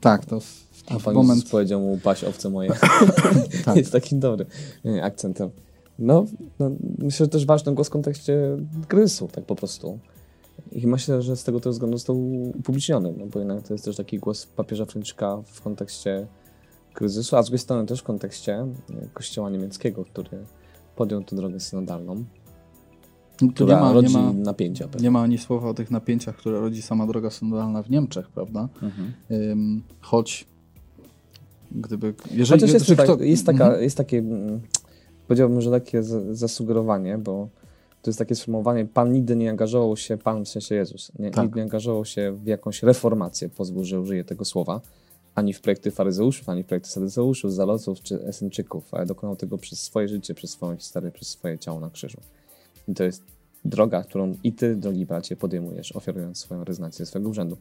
Tak, 0.00 0.26
to 0.26 0.40
w, 0.40 0.66
a 0.86 1.00
Pan 1.00 1.14
moment. 1.14 1.36
Jezus 1.36 1.50
powiedział 1.50 1.80
mu 1.80 1.98
paść 1.98 2.24
owce 2.24 2.50
moje. 2.50 2.70
Tak. 3.64 3.76
jest 3.76 3.92
takim 3.92 4.20
dobrym 4.20 4.48
e, 4.84 5.02
akcentem. 5.02 5.50
No, 5.98 6.24
no, 6.58 6.70
myślę, 6.98 7.26
że 7.26 7.28
też 7.28 7.46
ważny 7.46 7.74
głos 7.74 7.88
w 7.88 7.90
kontekście 7.90 8.56
kryzysu, 8.88 9.28
tak 9.32 9.44
po 9.44 9.56
prostu. 9.56 9.98
I 10.72 10.86
myślę, 10.86 11.22
że 11.22 11.36
z 11.36 11.44
tego 11.44 11.60
też 11.60 11.72
względu 11.72 11.96
został 11.98 12.32
upubliczniony, 12.58 13.14
no 13.18 13.26
bo 13.26 13.38
jednak 13.38 13.62
to 13.68 13.74
jest 13.74 13.84
też 13.84 13.96
taki 13.96 14.18
głos 14.18 14.46
papieża 14.46 14.84
Franciszka 14.84 15.42
w 15.46 15.60
kontekście 15.62 16.26
kryzysu, 16.94 17.36
a 17.36 17.42
z 17.42 17.46
drugiej 17.46 17.58
strony 17.58 17.86
też 17.86 18.00
w 18.00 18.02
kontekście 18.02 18.54
e, 18.54 18.68
kościoła 19.14 19.50
niemieckiego, 19.50 20.04
który 20.04 20.44
podjął 20.96 21.24
tę 21.24 21.36
drogę 21.36 21.60
synodalną, 21.60 22.24
która 23.54 23.74
nie 23.74 23.80
ma, 23.80 23.88
nie, 23.88 23.94
rodzi 23.94 24.14
ma, 24.14 24.32
napięcia. 24.32 24.84
pewne. 24.88 25.02
nie 25.04 25.10
ma 25.10 25.22
ani 25.22 25.38
słowa 25.38 25.68
o 25.68 25.74
tych 25.74 25.90
napięciach, 25.90 26.36
które 26.36 26.60
rodzi 26.60 26.82
sama 26.82 27.06
droga 27.06 27.30
synodalna 27.30 27.82
w 27.82 27.90
Niemczech, 27.90 28.28
prawda? 28.30 28.68
Mhm. 28.82 29.12
Choć 30.00 30.46
gdyby. 31.72 32.14
Jeżeli 32.30 32.60
Chociaż 32.60 32.74
jest, 32.74 32.96
tak, 32.96 33.08
kto- 33.08 33.22
jest, 33.22 33.46
taka, 33.46 33.64
Mhm. 33.64 33.82
jest 33.82 33.96
takie, 33.96 34.18
mm, 34.18 34.60
powiedziałbym, 35.28 35.60
że 35.60 35.70
takie 35.70 36.02
zasugerowanie, 36.32 37.18
bo 37.18 37.48
to 38.02 38.10
jest 38.10 38.18
takie 38.18 38.34
sformułowanie, 38.34 38.84
Pan 38.84 39.12
nigdy 39.12 39.36
nie 39.36 39.50
angażował 39.50 39.96
się, 39.96 40.16
Pan 40.16 40.44
w 40.44 40.48
sensie 40.48 40.74
Jezus, 40.74 41.12
nie, 41.18 41.30
Tak. 41.30 41.44
nigdy 41.44 41.56
nie 41.56 41.62
angażował 41.62 42.04
się 42.04 42.32
w 42.32 42.46
jakąś 42.46 42.82
reformację, 42.82 43.48
pozwól, 43.48 43.84
że 43.84 44.00
użyję 44.00 44.24
tego 44.24 44.44
słowa, 44.44 44.80
ani 45.34 45.52
w 45.52 45.60
projekty 45.60 45.90
faryzeuszów, 45.90 46.48
ani 46.48 46.62
w 46.62 46.66
projekty 46.66 46.90
sadyceuszów, 46.90 47.52
zaloców 47.52 48.00
czy 48.00 48.24
esenczyków, 48.24 48.94
ale 48.94 49.06
dokonał 49.06 49.36
tego 49.36 49.58
przez 49.58 49.82
swoje 49.82 50.08
życie, 50.08 50.34
przez 50.34 50.50
swoją 50.50 50.76
historię, 50.76 51.10
przez 51.10 51.28
swoje 51.28 51.58
ciało 51.58 51.80
na 51.80 51.90
krzyżu. 51.90 52.20
I 52.88 52.94
to 52.94 53.04
jest 53.04 53.22
droga, 53.64 54.02
którą 54.02 54.34
i 54.44 54.52
ty, 54.52 54.76
drogi 54.76 55.06
bracie, 55.06 55.36
podejmujesz, 55.36 55.96
ofiarując 55.96 56.38
swoją 56.38 56.64
rezygnację 56.64 57.06
swego 57.06 57.28
urzędu. 57.28 57.56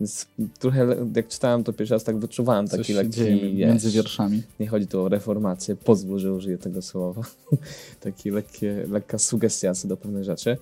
Więc 0.00 0.26
trochę, 0.58 0.86
jak 1.16 1.28
czytałem 1.28 1.64
to 1.64 1.72
pierwszy 1.72 1.94
raz, 1.94 2.04
tak 2.04 2.18
wyczuwałem 2.18 2.68
Coś 2.68 2.78
taki 2.78 2.92
lekki, 2.92 3.20
wiesz, 3.20 3.68
między 3.68 3.90
wierszami. 3.90 4.42
nie 4.60 4.66
chodzi 4.66 4.86
tu 4.86 5.02
o 5.02 5.08
reformację, 5.08 5.76
pozwól, 5.76 6.18
że 6.18 6.32
użyję 6.34 6.58
tego 6.58 6.82
słowa. 6.82 7.22
Taki 8.00 8.30
lekkie, 8.30 8.86
lekka 8.90 9.18
sugestia 9.18 9.72
do 9.84 9.96
pewnych 9.96 10.24
rzeczy. 10.24 10.56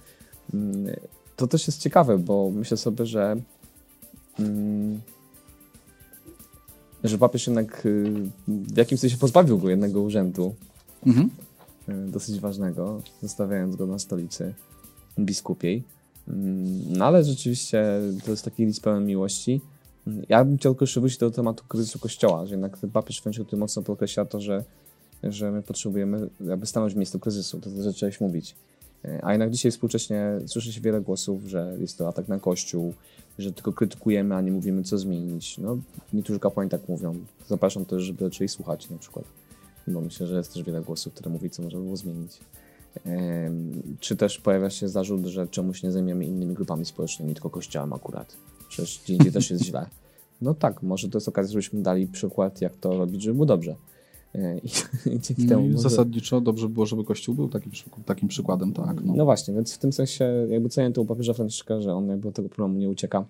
Mm, 0.54 0.86
To 1.36 1.46
też 1.46 1.66
jest 1.66 1.80
ciekawe, 1.80 2.18
bo 2.18 2.50
myślę 2.50 2.76
sobie, 2.76 3.06
że 3.06 3.36
mm, 4.38 5.00
że 7.04 7.18
papież 7.18 7.46
jednak 7.46 7.86
y, 7.86 8.12
w 8.48 8.76
jakimś 8.76 9.00
sensie 9.00 9.16
pozbawił 9.16 9.58
go 9.58 9.70
jednego 9.70 10.00
urzędu, 10.00 10.54
Mhm. 11.06 11.30
y, 11.88 12.10
dosyć 12.10 12.40
ważnego, 12.40 13.00
zostawiając 13.22 13.76
go 13.76 13.86
na 13.86 13.98
stolicy 13.98 14.54
biskupiej. 15.18 15.82
Mm, 16.28 16.92
No 16.92 17.04
ale 17.04 17.24
rzeczywiście 17.24 17.84
to 18.24 18.30
jest 18.30 18.44
taki 18.44 18.66
list 18.66 18.82
pełen 18.82 19.06
miłości. 19.06 19.60
Mm, 20.06 20.22
Ja 20.28 20.44
bym 20.44 20.58
chciał 20.58 20.74
tylko 20.74 21.00
wrócić 21.00 21.18
do 21.18 21.30
tematu 21.30 21.64
kryzysu 21.68 21.98
kościoła, 21.98 22.46
że 22.46 22.54
jednak 22.54 22.76
papież 22.92 23.18
Franciszek 23.20 23.46
tutaj 23.46 23.60
mocno 23.60 23.82
podkreśla 23.82 24.24
to, 24.24 24.40
że, 24.40 24.64
że 25.22 25.50
my 25.50 25.62
potrzebujemy 25.62 26.28
aby 26.52 26.66
stanąć 26.66 26.94
w 26.94 26.96
miejscu 26.96 27.18
kryzysu, 27.18 27.60
to 27.60 27.70
też 27.70 27.78
zacząłeś 27.78 28.20
mówić. 28.20 28.54
E, 29.04 29.24
A 29.24 29.32
jednak 29.32 29.50
dzisiaj 29.50 29.72
współcześnie 29.72 30.24
słyszy 30.46 30.72
się 30.72 30.80
wiele 30.80 31.00
głosów, 31.00 31.44
że 31.44 31.76
jest 31.80 31.98
to 31.98 32.08
atak 32.08 32.28
na 32.28 32.38
Kościół, 32.38 32.94
że 33.38 33.52
tylko 33.52 33.72
krytykujemy, 33.72 34.34
a 34.34 34.40
nie 34.40 34.52
mówimy, 34.52 34.82
co 34.82 34.98
zmienić. 34.98 35.58
No, 35.58 35.78
niektórzy 36.12 36.40
kapłani 36.40 36.70
tak 36.70 36.88
mówią. 36.88 37.16
Zapraszam 37.48 37.84
też, 37.84 38.02
żeby 38.02 38.24
zaczęli 38.24 38.48
słuchać 38.48 38.90
na 38.90 38.98
przykład. 38.98 39.24
Bo 39.86 40.00
myślę, 40.00 40.26
że 40.26 40.36
jest 40.36 40.54
też 40.54 40.62
wiele 40.62 40.80
głosów, 40.80 41.14
które 41.14 41.30
mówi, 41.30 41.50
co 41.50 41.62
można 41.62 41.80
było 41.80 41.96
zmienić. 41.96 42.38
Czy 44.00 44.16
też 44.16 44.38
pojawia 44.38 44.70
się 44.70 44.88
zarzut, 44.88 45.26
że 45.26 45.46
czemuś 45.48 45.82
nie 45.82 45.92
zajmiemy 45.92 46.24
innymi 46.26 46.54
grupami 46.54 46.84
społecznymi, 46.84 47.34
tylko 47.34 47.50
kościołem 47.50 47.92
akurat. 47.92 48.36
Przecież 48.68 49.00
gdzie 49.04 49.14
indziej 49.14 49.32
też 49.32 49.50
jest 49.50 49.64
źle. 49.64 49.86
No 50.40 50.54
tak, 50.54 50.82
może 50.82 51.08
to 51.08 51.18
jest 51.18 51.28
okazja, 51.28 51.52
żebyśmy 51.52 51.82
dali 51.82 52.06
przykład, 52.06 52.60
jak 52.60 52.76
to 52.76 52.98
robić, 52.98 53.22
żeby 53.22 53.34
było 53.34 53.46
dobrze. 53.46 53.76
E, 54.34 54.58
I, 54.58 54.66
i 55.14 55.20
dzięki 55.20 55.42
No 55.42 55.48
temu. 55.48 55.66
i 55.66 55.68
może- 55.70 55.82
zasadniczo 55.88 56.40
dobrze 56.40 56.68
by 56.68 56.74
było, 56.74 56.86
żeby 56.86 57.04
Kościół 57.04 57.34
był 57.34 57.48
takim, 57.48 57.72
takim 58.04 58.28
przykładem, 58.28 58.72
tak. 58.72 59.04
No. 59.04 59.14
No. 59.16 59.24
właśnie, 59.24 59.54
więc 59.54 59.74
w 59.74 59.78
tym 59.78 59.92
sensie 59.92 60.46
jakby 60.50 60.68
cenię 60.68 60.92
to 60.92 61.02
u 61.02 61.06
papieża 61.06 61.32
Franciszka, 61.32 61.80
że 61.80 61.94
on 61.94 62.08
jakby 62.08 62.28
od 62.28 62.34
tego 62.34 62.48
problemu 62.48 62.78
nie 62.78 62.88
ucieka. 62.88 63.24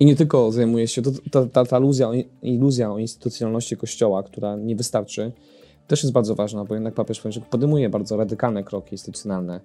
I 0.00 0.04
nie 0.06 0.16
tylko 0.16 0.52
zajmuje 0.52 0.88
się, 0.88 1.02
to, 1.02 1.10
ta, 1.30 1.46
ta, 1.46 1.64
ta 1.64 1.78
iluzja, 1.78 2.10
iluzja 2.42 2.92
o 2.92 2.98
instytucjonalności 2.98 3.76
Kościoła, 3.76 4.22
która 4.22 4.56
nie 4.56 4.76
wystarczy, 4.76 5.32
też 5.88 6.02
jest 6.02 6.12
bardzo 6.12 6.34
ważna, 6.34 6.64
bo 6.64 6.74
jednak 6.74 6.94
papież 6.94 7.18
Franciszek 7.18 7.48
podejmuje 7.48 7.88
bardzo 7.88 8.16
radykalne 8.16 8.64
kroki 8.64 8.94
instytucjonalne, 8.94 9.60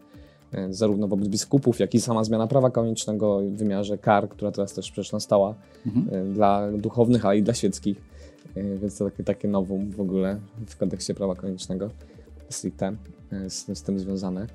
e, 0.54 0.74
zarówno 0.74 1.08
wobec 1.08 1.28
biskupów, 1.28 1.80
jak 1.80 1.94
i 1.96 2.02
sama 2.02 2.24
zmiana 2.24 2.48
prawa 2.48 2.72
kanonicznego 2.72 3.40
w 3.40 3.58
wymiarze 3.58 3.98
kar, 3.98 4.30
która 4.30 4.52
teraz 4.52 4.74
też 4.74 4.92
przecież 4.92 5.12
nastała 5.12 5.56
Mhm. 5.86 6.30
e, 6.30 6.34
dla 6.34 6.72
duchownych, 6.72 7.26
ale 7.26 7.38
i 7.38 7.44
dla 7.44 7.54
świeckich. 7.54 8.02
E, 8.56 8.78
Więc 8.78 8.98
to 8.98 9.06
takie, 9.06 9.24
takie 9.24 9.48
nowum 9.48 9.92
w 9.92 10.02
ogóle 10.02 10.40
w 10.68 10.78
kontekście 10.78 11.14
prawa 11.14 11.36
kanonicznego 11.36 11.90
stricte 12.50 12.96
z, 13.48 13.78
z 13.78 13.82
tym 13.84 14.00
związane. 14.00 14.48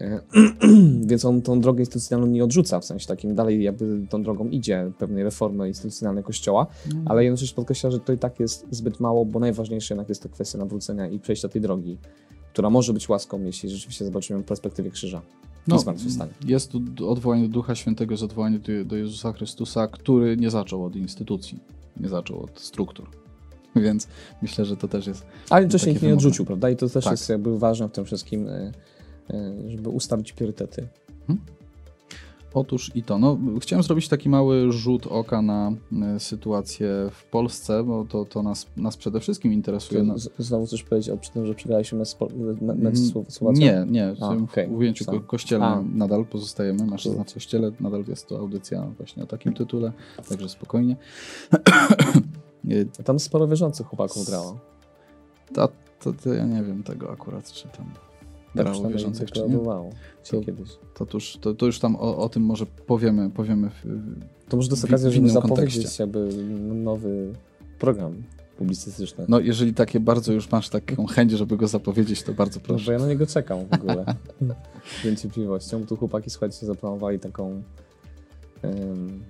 Więc 1.10 1.24
on 1.24 1.42
tą 1.42 1.60
drogę 1.60 1.80
instytucjonalną 1.80 2.32
nie 2.32 2.44
odrzuca, 2.44 2.80
w 2.80 2.84
sensie 2.84 3.06
takim 3.06 3.34
dalej 3.34 3.62
jakby 3.62 4.06
tą 4.10 4.22
drogą 4.22 4.48
idzie 4.48 4.90
pewnej 4.98 5.24
reformy 5.24 5.68
instytucjonalnej 5.68 6.24
Kościoła, 6.24 6.66
ale 7.04 7.24
jednocześnie 7.24 7.56
podkreśla, 7.56 7.90
że 7.90 8.00
to 8.00 8.12
i 8.12 8.18
tak 8.18 8.40
jest 8.40 8.66
zbyt 8.70 9.00
mało, 9.00 9.24
bo 9.24 9.38
najważniejsze 9.38 9.94
jednak 9.94 10.08
jest 10.08 10.22
to 10.22 10.28
kwestia 10.28 10.58
nawrócenia 10.58 11.08
i 11.08 11.18
przejścia 11.18 11.48
tej 11.48 11.62
drogi, 11.62 11.98
która 12.52 12.70
może 12.70 12.92
być 12.92 13.08
łaską, 13.08 13.44
jeśli 13.44 13.70
rzeczywiście 13.70 14.04
zobaczymy 14.04 14.42
w 14.42 14.44
perspektywie 14.44 14.90
krzyża. 14.90 15.22
No, 15.68 15.78
jest 16.46 16.70
tu 16.70 16.80
odwołanie 17.08 17.42
do 17.42 17.48
Ducha 17.48 17.74
Świętego, 17.74 18.12
jest 18.12 18.22
odwołanie 18.22 18.58
do, 18.58 18.84
do 18.84 18.96
Jezusa 18.96 19.32
Chrystusa, 19.32 19.86
który 19.86 20.36
nie 20.36 20.50
zaczął 20.50 20.84
od 20.84 20.96
instytucji, 20.96 21.58
nie 21.96 22.08
zaczął 22.08 22.42
od 22.42 22.60
struktur. 22.60 23.06
Więc 23.76 24.08
myślę, 24.42 24.64
że 24.64 24.76
to 24.76 24.88
też 24.88 25.06
jest 25.06 25.26
Ale 25.50 25.62
jednocześnie 25.62 25.92
ich 25.92 26.02
nie 26.02 26.14
odrzucił, 26.14 26.44
prawda? 26.44 26.70
I 26.70 26.76
to 26.76 26.88
też 26.88 27.04
Tak. 27.04 27.10
jest 27.10 27.28
jakby 27.28 27.58
ważne 27.58 27.88
w 27.88 27.92
tym 27.92 28.04
wszystkim, 28.04 28.48
e, 28.48 28.72
żeby 29.68 29.88
ustawić 29.88 30.32
priorytety. 30.32 30.88
Otóż 32.54 32.90
i 32.94 33.02
to. 33.02 33.18
No, 33.18 33.38
chciałem 33.60 33.82
zrobić 33.82 34.08
taki 34.08 34.28
mały 34.28 34.72
rzut 34.72 35.06
oka 35.06 35.42
na 35.42 35.72
e, 36.02 36.20
sytuację 36.20 36.88
w 37.10 37.24
Polsce, 37.24 37.84
bo 37.84 38.04
to, 38.04 38.24
to 38.24 38.42
nas, 38.42 38.66
nas 38.76 38.96
przede 38.96 39.20
wszystkim 39.20 39.52
interesuje. 39.52 40.02
No, 40.02 40.18
Z- 40.18 40.28
Znowu 40.38 40.66
coś 40.66 40.82
powiedzieć 40.82 41.10
o 41.10 41.16
przy 41.16 41.30
tym, 41.32 41.46
że 41.46 41.54
przegraliśmy 41.54 41.98
mecz, 41.98 42.16
mecz 42.60 42.78
Mm, 42.78 42.94
Słow- 42.94 43.30
Słowacją? 43.30 43.60
nie, 43.66 43.84
nie. 43.92 44.14
W 44.14 44.22
A, 44.22 44.28
tym 44.34 44.44
okej. 44.44 44.68
ujęciu 44.68 45.04
ko- 45.04 45.20
kościelnym 45.20 45.98
nadal 45.98 46.24
pozostajemy. 46.26 46.86
Masz 46.86 47.08
w 47.08 47.34
kościele, 47.34 47.72
nadal 47.80 48.04
jest 48.08 48.26
to 48.26 48.38
audycja 48.38 48.86
właśnie 48.96 49.22
o 49.22 49.26
takim 49.26 49.54
tytule, 49.54 49.92
także 50.28 50.48
spokojnie. 50.48 50.96
E, 52.70 53.02
Tam 53.04 53.18
sporo 53.18 53.48
wierzących 53.48 53.86
chłopaków 53.86 54.26
grało. 54.26 54.58
To, 56.00 56.12
to 56.24 56.34
ja 56.34 56.44
nie 56.46 56.62
wiem 56.62 56.82
tego 56.82 57.10
akurat, 57.12 57.52
czy 57.52 57.68
tam 57.68 57.86
Tak 58.56 58.64
grało 58.64 58.72
przynajmniej 58.72 58.98
wierzących, 58.98 59.30
czy 59.32 59.40
nie. 59.48 59.58
To- 60.30 60.40
kiedyś. 60.40 60.68
To, 60.94 61.06
to, 61.06 61.16
już, 61.16 61.36
to, 61.40 61.54
to 61.54 61.66
już 61.66 61.78
tam 61.80 61.96
o, 61.96 62.18
o 62.18 62.28
tym 62.28 62.42
może 62.42 62.66
powiemy, 62.66 63.30
powiemy 63.30 63.70
w, 63.70 63.82
To 64.48 64.56
może 64.56 64.68
to 64.68 64.74
jest 64.74 64.84
okazja, 64.84 65.10
żeby 65.10 65.28
zapowiedzieć 65.28 65.74
kontekście. 65.74 66.02
jakby 66.02 66.28
nowy 66.74 67.32
program 67.78 68.22
publicystyczny. 68.58 69.24
No, 69.28 69.40
jeżeli 69.40 69.74
takie 69.74 70.00
bardzo 70.00 70.32
już 70.32 70.50
masz 70.50 70.68
taką 70.68 71.06
chęć, 71.14 71.32
żeby 71.32 71.56
go 71.56 71.68
zapowiedzieć, 71.68 72.22
to 72.22 72.32
bardzo 72.32 72.60
No, 72.60 72.66
proszę. 72.66 72.84
bo 72.86 72.92
ja 72.92 72.98
na 72.98 73.06
niego 73.08 73.26
czekam 73.26 73.58
w 73.66 73.74
ogóle. 73.74 74.04
Z 75.02 75.04
niecierpliwością. 75.04 75.80
Bo 75.80 75.86
tu 75.86 75.96
chłopaki, 75.96 76.30
słuchajcie, 76.30 76.66
zaplanowali 76.66 77.18
taką... 77.18 77.62
em, 78.62 79.22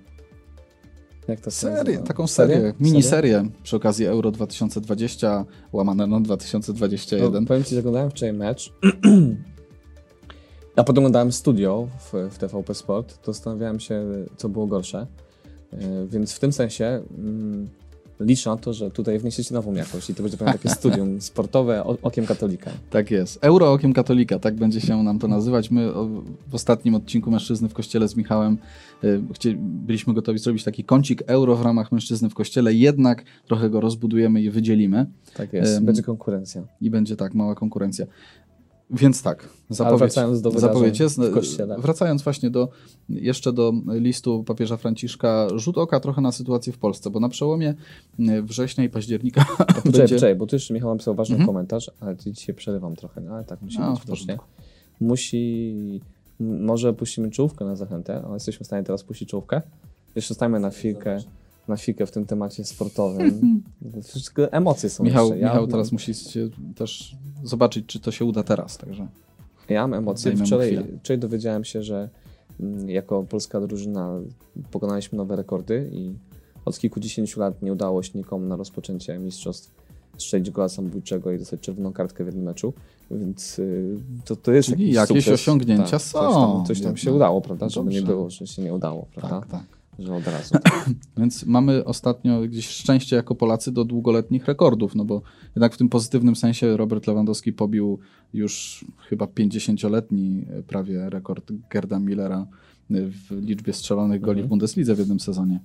jak 1.27 1.39
to 1.39 1.51
Serię, 1.51 1.97
taką 1.97 2.27
serię, 2.27 2.55
Serię? 2.55 2.73
miniserię 2.79 3.49
przy 3.63 3.75
okazji 3.75 4.05
Euro 4.05 4.31
2020, 4.31 5.45
łamane 5.73 6.07
no 6.07 6.19
2021. 6.19 7.33
No, 7.33 7.47
powiem 7.47 7.63
Ci, 7.63 7.73
że 7.75 7.79
oglądałem 7.79 8.09
wczoraj 8.11 8.33
mecz, 8.33 8.73
a 10.75 10.83
potem 10.83 11.01
oglądałem 11.03 11.31
studio 11.31 11.87
w, 11.99 12.29
w 12.31 12.37
TVP 12.37 12.73
Sport, 12.73 13.21
to 13.21 13.33
zastanawiałem 13.33 13.79
się, 13.79 14.05
co 14.37 14.49
było 14.49 14.67
gorsze. 14.67 15.07
E, 15.73 16.07
Więc 16.07 16.33
w 16.33 16.39
tym 16.39 16.53
sensie 16.53 17.01
mm, 17.17 17.69
liczę 18.19 18.49
na 18.49 18.57
to, 18.57 18.73
że 18.73 18.91
tutaj 18.91 19.19
wniesiecie 19.19 19.53
nową 19.53 19.73
jakość 19.73 20.09
i 20.09 20.15
to 20.15 20.23
będzie 20.23 20.37
pewnie 20.37 20.53
takie 20.53 20.69
studium 20.69 21.21
sportowe 21.31 21.83
okiem 21.83 22.25
katolika. 22.25 22.71
Tak 22.89 23.11
jest. 23.11 23.39
Euro 23.41 23.71
okiem 23.73 23.93
katolika, 23.93 24.39
tak 24.39 24.55
będzie 24.55 24.81
się 24.81 25.03
nam 25.03 25.19
to 25.19 25.27
nazywać. 25.27 25.71
My 25.71 25.91
w 26.47 26.55
ostatnim 26.55 26.95
odcinku 26.95 27.31
Mężczyzny 27.31 27.69
w 27.69 27.73
Kościele 27.73 28.07
z 28.07 28.15
Michałem 28.15 28.57
chcie, 29.33 29.55
byliśmy 29.59 30.13
gotowi 30.13 30.39
zrobić 30.39 30.63
taki 30.63 30.83
kącik 30.83 31.23
euro 31.27 31.55
w 31.55 31.61
ramach 31.61 31.91
Mężczyzny 31.91 32.29
w 32.29 32.33
Kościele, 32.33 32.73
jednak 32.73 33.23
trochę 33.47 33.69
go 33.69 33.81
rozbudujemy 33.81 34.41
i 34.41 34.49
wydzielimy 34.49 35.05
Tak 35.33 35.53
jest, 35.53 35.83
będzie 35.83 36.03
konkurencja. 36.03 36.63
i 36.81 36.89
będzie 36.89 37.15
tak, 37.15 37.33
mała 37.33 37.55
konkurencja. 37.55 38.05
Więc 38.89 39.23
tak, 39.23 39.49
zapowiedź, 39.69 39.99
wracając 39.99 40.41
do 40.41 40.51
zapowiedź 40.51 40.99
jest. 40.99 41.19
w 41.21 41.33
Kościele. 41.33 41.75
Wracając 41.79 42.21
właśnie 42.21 42.49
do, 42.49 42.69
jeszcze 43.09 43.53
do 43.53 43.73
listu 43.87 44.43
papieża 44.43 44.77
Franciszka, 44.77 45.47
rzut 45.55 45.77
oka 45.77 45.99
trochę 45.99 46.21
na 46.21 46.31
sytuację 46.31 46.73
w 46.73 46.77
Polsce, 46.77 47.09
bo 47.09 47.19
na 47.19 47.29
przełomie 47.29 47.75
y, 48.19 48.41
września 48.41 48.83
i 48.83 48.89
października 48.89 49.45
Poczekaj, 49.57 49.81
będzie... 49.83 50.15
poczekaj, 50.15 50.35
bo 50.35 50.47
tu 50.47 50.55
jeszcze 50.55 50.73
Michał 50.73 50.89
napisał 50.89 51.15
ważny 51.15 51.35
Mhm. 51.35 51.47
komentarz, 51.47 51.91
ale 51.99 52.17
ci 52.17 52.31
dzisiaj 52.31 52.55
przerywam 52.55 52.95
trochę, 52.95 53.21
no, 53.21 53.31
ale 53.31 53.43
tak 53.43 53.61
musi 53.61 53.77
A, 53.81 53.91
być 53.91 54.01
widocznie. 54.01 54.37
Musi, 55.01 56.01
może 56.39 56.93
puścimy 56.93 57.31
czołówkę 57.31 57.65
na 57.65 57.75
zachętę, 57.75 58.21
ale 58.25 58.33
jesteśmy 58.33 58.63
w 58.63 58.67
stanie 58.67 58.83
teraz 58.83 59.03
puścić 59.03 59.29
czołówkę. 59.29 59.61
Jeszcze 60.15 60.33
stajemy 60.33 60.59
na 60.59 60.69
chwilkę, 60.69 61.17
na 61.67 61.75
chwilkę 61.75 62.05
w 62.05 62.11
tym 62.11 62.25
temacie 62.25 62.63
sportowym. 62.63 63.63
Wszystkie 64.03 64.53
emocje 64.53 64.89
są 64.89 65.03
Michał, 65.03 65.25
jeszcze. 65.25 65.39
Ja, 65.39 65.49
Michał 65.49 65.67
teraz 65.67 65.91
musi 65.91 66.13
się 66.13 66.49
też 66.75 67.15
zobaczyć, 67.43 67.85
czy 67.85 67.99
to 67.99 68.11
się 68.11 68.25
uda 68.25 68.43
teraz, 68.43 68.77
także... 68.77 69.07
Ja 69.69 69.87
mam 69.87 69.93
emocje. 69.93 70.37
Wczoraj, 70.37 70.85
wczoraj 70.99 71.19
dowiedziałem 71.19 71.63
się, 71.63 71.83
że 71.83 72.09
mm, 72.59 72.89
jako 72.89 73.23
polska 73.23 73.61
drużyna 73.61 74.19
pokonaliśmy 74.71 75.17
nowe 75.17 75.35
rekordy 75.35 75.89
i 75.93 76.13
od 76.65 76.79
kilkudziesięciu 76.79 77.39
lat 77.39 77.61
nie 77.61 77.73
udało 77.73 78.03
się 78.03 78.11
nikomu 78.15 78.45
na 78.45 78.55
rozpoczęcie 78.55 79.19
mistrzostw 79.19 79.75
strzelić 80.17 80.51
gola 80.51 80.69
samobójczego 80.69 81.31
i 81.31 81.39
dostać 81.39 81.59
czerwoną 81.59 81.93
kartkę 81.93 82.23
w 82.23 82.27
jednym 82.27 82.45
meczu, 82.45 82.73
więc 83.11 83.59
y, 83.59 83.97
to, 84.25 84.35
to 84.35 84.51
jest 84.51 84.69
Czyli 84.69 84.83
jakiś 84.83 84.95
jakieś 84.95 85.25
sukces. 85.25 85.41
osiągnięcia 85.41 85.85
tak, 85.85 86.01
są 86.01 86.19
Coś 86.19 86.33
tam, 86.33 86.65
coś 86.65 86.81
tam 86.81 86.97
się 86.97 87.13
udało, 87.13 87.41
prawda? 87.41 87.69
Żeby 87.69 87.89
nie 87.89 88.01
Dobrze. 88.01 88.13
było, 88.13 88.29
że 88.29 88.47
się 88.47 88.61
nie 88.61 88.73
udało, 88.73 89.07
prawda? 89.15 89.39
Tak, 89.39 89.49
tak. 89.49 89.76
Że 89.99 90.15
od 90.15 90.27
razu. 90.27 90.55
Więc 91.17 91.45
mamy 91.45 91.85
ostatnio 91.85 92.41
gdzieś 92.41 92.67
szczęście 92.67 93.15
jako 93.15 93.35
Polacy 93.35 93.71
do 93.71 93.85
długoletnich 93.85 94.45
rekordów, 94.45 94.95
no 94.95 95.05
bo 95.05 95.21
jednak 95.55 95.73
w 95.73 95.77
tym 95.77 95.89
pozytywnym 95.89 96.35
sensie 96.35 96.77
Robert 96.77 97.07
Lewandowski 97.07 97.53
pobił 97.53 97.99
już 98.33 98.85
chyba 99.09 99.25
50-letni 99.25 100.45
prawie 100.67 101.09
rekord 101.09 101.51
Gerda 101.69 101.99
Millera 101.99 102.47
w 102.89 103.41
liczbie 103.41 103.73
strzelonych 103.73 104.21
goli 104.21 104.35
w 104.35 104.39
Mhm. 104.39 104.49
Bundeslidze 104.49 104.95
w 104.95 104.99
jednym 104.99 105.19
sezonie. 105.19 105.59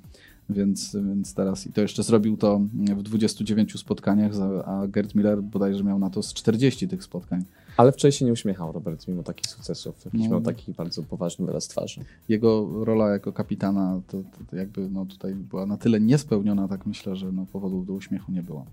Więc, 0.50 0.96
więc 1.06 1.34
teraz 1.34 1.66
i 1.66 1.72
to 1.72 1.80
jeszcze 1.80 2.02
zrobił 2.02 2.36
to 2.36 2.60
w 2.74 3.02
29 3.02 3.80
spotkaniach, 3.80 4.32
a 4.64 4.86
Gerd 4.88 5.14
Miller 5.14 5.42
bodajże 5.42 5.84
miał 5.84 5.98
na 5.98 6.10
to 6.10 6.22
z 6.22 6.34
40 6.34 6.88
tych 6.88 7.04
spotkań. 7.04 7.44
Ale 7.76 7.92
wczoraj 7.92 8.12
się 8.12 8.24
nie 8.24 8.32
uśmiechał 8.32 8.72
Robert, 8.72 9.08
mimo 9.08 9.22
takich 9.22 9.46
sukcesów. 9.46 10.04
Jakiś 10.04 10.20
No. 10.22 10.30
miał 10.30 10.40
taki 10.40 10.72
bardzo 10.72 11.02
poważny 11.02 11.46
wyraz 11.46 11.68
twarzy. 11.68 12.04
Jego 12.28 12.84
rola 12.84 13.08
jako 13.08 13.32
kapitana 13.32 14.00
to, 14.08 14.18
to, 14.50 14.56
jakby 14.56 14.88
no 14.90 15.06
tutaj 15.06 15.34
była 15.34 15.66
na 15.66 15.76
tyle 15.76 16.00
niespełniona, 16.00 16.68
tak 16.68 16.86
myślę, 16.86 17.16
że 17.16 17.32
no 17.32 17.46
powodów 17.52 17.86
do 17.86 17.92
uśmiechu 17.92 18.32
nie 18.32 18.42
było. 18.42 18.66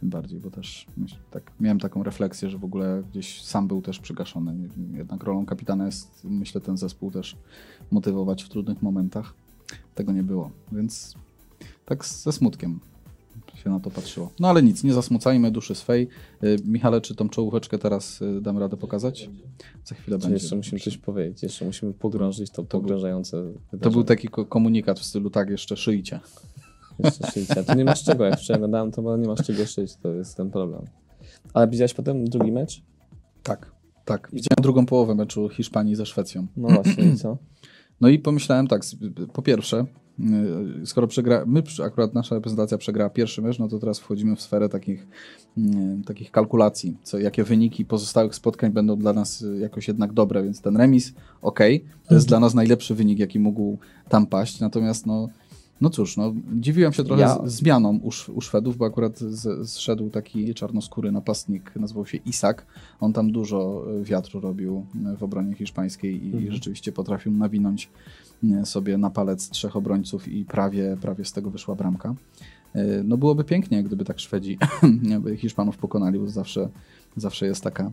Tym 0.00 0.10
bardziej, 0.10 0.40
bo 0.40 0.50
też 0.50 0.86
myśl, 0.96 1.16
tak, 1.30 1.52
miałem 1.60 1.78
taką 1.78 2.02
refleksję, 2.02 2.50
że 2.50 2.58
w 2.58 2.64
ogóle 2.64 3.02
gdzieś 3.10 3.42
sam 3.42 3.68
był 3.68 3.82
też 3.82 3.98
przygaszony. 3.98 4.68
Jednak 4.94 5.22
rolą 5.22 5.46
kapitana 5.46 5.86
jest, 5.86 6.24
myślę, 6.24 6.60
ten 6.60 6.76
zespół 6.76 7.10
też 7.10 7.36
motywować 7.90 8.42
w 8.44 8.48
trudnych 8.48 8.82
momentach. 8.82 9.34
Tego 9.94 10.12
nie 10.12 10.22
było, 10.22 10.50
więc 10.72 11.14
tak 11.84 12.04
ze 12.04 12.32
smutkiem 12.32 12.80
się 13.56 13.70
na 13.70 13.80
to 13.80 13.90
patrzyło. 13.90 14.30
No 14.40 14.48
ale 14.48 14.62
nic, 14.62 14.84
nie 14.84 14.92
zasmucajmy 14.92 15.50
duszy 15.50 15.74
swej. 15.74 16.08
Y, 16.44 16.56
Michale, 16.64 17.00
czy 17.00 17.14
tą 17.14 17.28
czołóweczkę 17.28 17.78
teraz 17.78 18.22
y, 18.22 18.40
damy 18.40 18.60
radę 18.60 18.76
pokazać? 18.76 19.30
Za 19.84 19.94
chwilę 19.94 20.18
Czy 20.18 20.22
będzie. 20.22 20.34
jeszcze 20.42 20.56
musimy 20.56 20.80
coś 20.80 20.98
powiedzieć, 20.98 21.42
jeszcze 21.42 21.64
musimy 21.64 21.92
pogrążyć 21.94 22.50
to, 22.50 22.56
To 22.56 22.62
był- 22.62 22.80
pogrążające 22.80 23.42
To 23.82 23.90
był 23.90 24.04
taki 24.04 24.28
ko- 24.28 24.44
komunikat 24.46 25.00
w 25.00 25.04
stylu 25.04 25.30
tak, 25.30 25.50
jeszcze 25.50 25.76
szyjcie. 25.76 26.20
Jeszcze. 26.98 27.60
A 27.60 27.62
tu 27.62 27.74
nie 27.78 27.84
masz 27.84 28.04
czego, 28.04 28.24
jak 28.24 28.38
wczoraj 28.40 28.58
oglądałem, 28.58 28.92
to 28.92 29.16
nie 29.16 29.26
masz 29.28 29.46
czego 29.46 29.66
szyć, 29.66 29.96
to 29.96 30.12
jest 30.12 30.36
ten 30.36 30.50
problem. 30.50 30.84
Ale 31.54 31.68
widziałeś 31.68 31.94
potem 31.94 32.24
drugi 32.24 32.52
mecz? 32.52 32.82
Tak, 33.42 33.72
tak. 34.04 34.28
Widziałem 34.32 34.62
drugą 34.62 34.86
połowę 34.86 35.14
meczu 35.14 35.48
Hiszpanii 35.48 35.94
ze 35.94 36.06
Szwecją. 36.06 36.46
No 36.56 36.68
właśnie, 36.68 37.04
i 37.04 37.16
co? 37.16 37.38
No 38.00 38.08
i 38.08 38.18
pomyślałem 38.18 38.66
tak, 38.68 38.82
po 39.32 39.42
pierwsze, 39.42 39.84
skoro 40.84 41.06
przegra, 41.06 41.44
my 41.46 41.62
akurat 41.84 42.14
nasza 42.14 42.34
reprezentacja 42.34 42.78
przegrała 42.78 43.10
pierwszy 43.10 43.42
mecz, 43.42 43.58
no 43.58 43.68
to 43.68 43.78
teraz 43.78 43.98
wchodzimy 43.98 44.36
w 44.36 44.42
sferę 44.42 44.68
takich, 44.68 45.06
y, 45.58 45.62
takich 46.06 46.30
kalkulacji, 46.30 46.96
co, 47.02 47.18
jakie 47.18 47.44
wyniki 47.44 47.84
pozostałych 47.84 48.34
spotkań 48.34 48.70
będą 48.72 48.96
dla 48.96 49.12
nas 49.12 49.42
y, 49.42 49.58
jakoś 49.58 49.88
jednak 49.88 50.12
dobre, 50.12 50.42
więc 50.42 50.60
ten 50.60 50.76
remis, 50.76 51.14
ok, 51.42 51.60
to 52.08 52.14
jest 52.14 52.28
dla 52.28 52.40
nas 52.40 52.54
najlepszy 52.54 52.94
wynik, 52.94 53.18
jaki 53.18 53.38
mógł 53.38 53.78
tam 54.08 54.26
paść, 54.26 54.60
natomiast 54.60 55.06
no, 55.06 55.28
no 55.80 55.90
cóż, 55.90 56.16
no, 56.16 56.34
dziwiłem 56.52 56.92
się 56.92 57.04
trochę 57.04 57.22
Ja- 57.22 57.38
zmianą 57.44 57.96
u, 58.02 58.10
u 58.34 58.40
Szwedów, 58.40 58.76
bo 58.76 58.86
akurat 58.86 59.18
z, 59.18 59.68
zszedł 59.70 60.10
taki 60.10 60.54
czarnoskóry 60.54 61.12
napastnik, 61.12 61.76
nazywał 61.76 62.06
się 62.06 62.18
Isak, 62.18 62.66
on 63.00 63.12
tam 63.12 63.32
dużo 63.32 63.84
y, 64.00 64.04
wiatru 64.04 64.40
robił 64.40 64.86
y, 65.14 65.16
w 65.16 65.22
obronie 65.22 65.54
hiszpańskiej 65.54 66.24
i 66.26 66.32
Mhm. 66.32 66.52
rzeczywiście 66.52 66.92
potrafił 66.92 67.32
nawinąć 67.32 67.90
y, 68.44 68.66
sobie 68.66 68.98
na 68.98 69.10
palec 69.10 69.50
trzech 69.50 69.76
obrońców 69.76 70.28
i 70.28 70.44
prawie, 70.44 70.96
prawie 71.00 71.24
z 71.24 71.32
tego 71.32 71.50
wyszła 71.50 71.74
bramka. 71.74 72.14
No 73.04 73.16
byłoby 73.16 73.44
pięknie, 73.44 73.82
gdyby 73.82 74.04
tak 74.04 74.20
Szwedzi 74.20 74.58
Hiszpanów 75.36 75.76
pokonali, 75.76 76.18
bo 76.18 76.28
zawsze, 76.28 76.68
zawsze 77.16 77.46
jest 77.46 77.62
taka, 77.64 77.90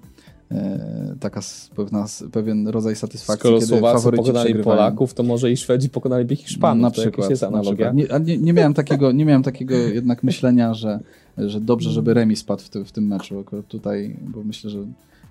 taka 1.20 1.40
s- 1.40 1.70
pewna, 1.76 2.06
pewien 2.32 2.68
rodzaj 2.68 2.96
satysfakcji, 2.96 3.40
Skoro 3.40 3.56
kiedy 3.56 3.68
Słowacy 3.68 3.94
faworyci 3.98 4.22
pokonali 4.24 4.46
przegrywają. 4.46 4.78
Polaków, 4.78 5.14
to 5.14 5.24
może 5.24 5.52
i 5.52 5.58
Szwedzi 5.58 5.90
pokonaliby 5.90 6.36
Hiszpanów. 6.36 6.82
Na 6.82 6.92
przykład, 6.92 7.30
jest 7.30 7.42
na 7.42 7.48
analogia. 7.48 7.92
przykład. 7.94 8.26
Nie, 8.28 8.36
nie, 8.38 8.44
nie, 8.44 8.54
miałem 8.54 8.74
takiego, 8.74 9.12
nie 9.12 9.26
miałem 9.26 9.44
takiego 9.44 9.76
jednak 9.76 10.24
myślenia, 10.24 10.74
że, 10.74 11.00
że 11.38 11.62
dobrze, 11.62 11.90
żeby 11.90 12.14
remis 12.14 12.44
padł 12.44 12.62
w, 12.64 12.70
ty, 12.70 12.86
w 12.86 12.92
tym 12.92 13.08
meczu. 13.08 13.40
Akurat 13.40 13.68
tutaj, 13.68 14.16
bo 14.28 14.44
myślę, 14.44 14.70
że 14.70 14.80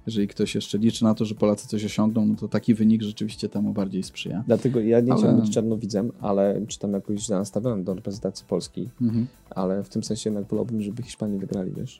jeżeli 0.07 0.29
ktoś 0.29 0.55
jeszcze 0.55 0.79
liczy 0.79 1.05
na 1.05 1.15
to, 1.15 1.25
że 1.25 1.35
Polacy 1.35 1.69
coś 1.69 1.85
osiągną, 1.85 2.27
no 2.27 2.35
to 2.35 2.49
taki 2.49 2.75
wynik 2.75 3.03
rzeczywiście 3.03 3.49
temu 3.49 3.73
bardziej 3.73 4.03
sprzyja. 4.03 4.45
Dlatego 4.47 4.81
ja 4.81 5.01
nie 5.01 5.13
Ale- 5.13 5.21
chciałem 5.21 5.41
być 5.41 5.51
czarnowidzem, 5.51 6.13
ale 6.21 6.61
czy 6.69 6.79
tam 6.79 6.93
jakoś 6.93 7.21
źle 7.21 7.37
nastawiony 7.39 7.85
do 7.85 7.95
reprezentacji 7.95 8.47
Polski, 8.49 8.89
Mhm. 9.03 9.27
ale 9.51 9.83
w 9.85 9.89
tym 9.89 10.03
sensie 10.05 10.31
jednak 10.31 10.49
wolałbym, 10.51 10.83
żeby 10.83 11.03
Hiszpanie 11.03 11.39
wygrali, 11.39 11.73
wiesz? 11.77 11.99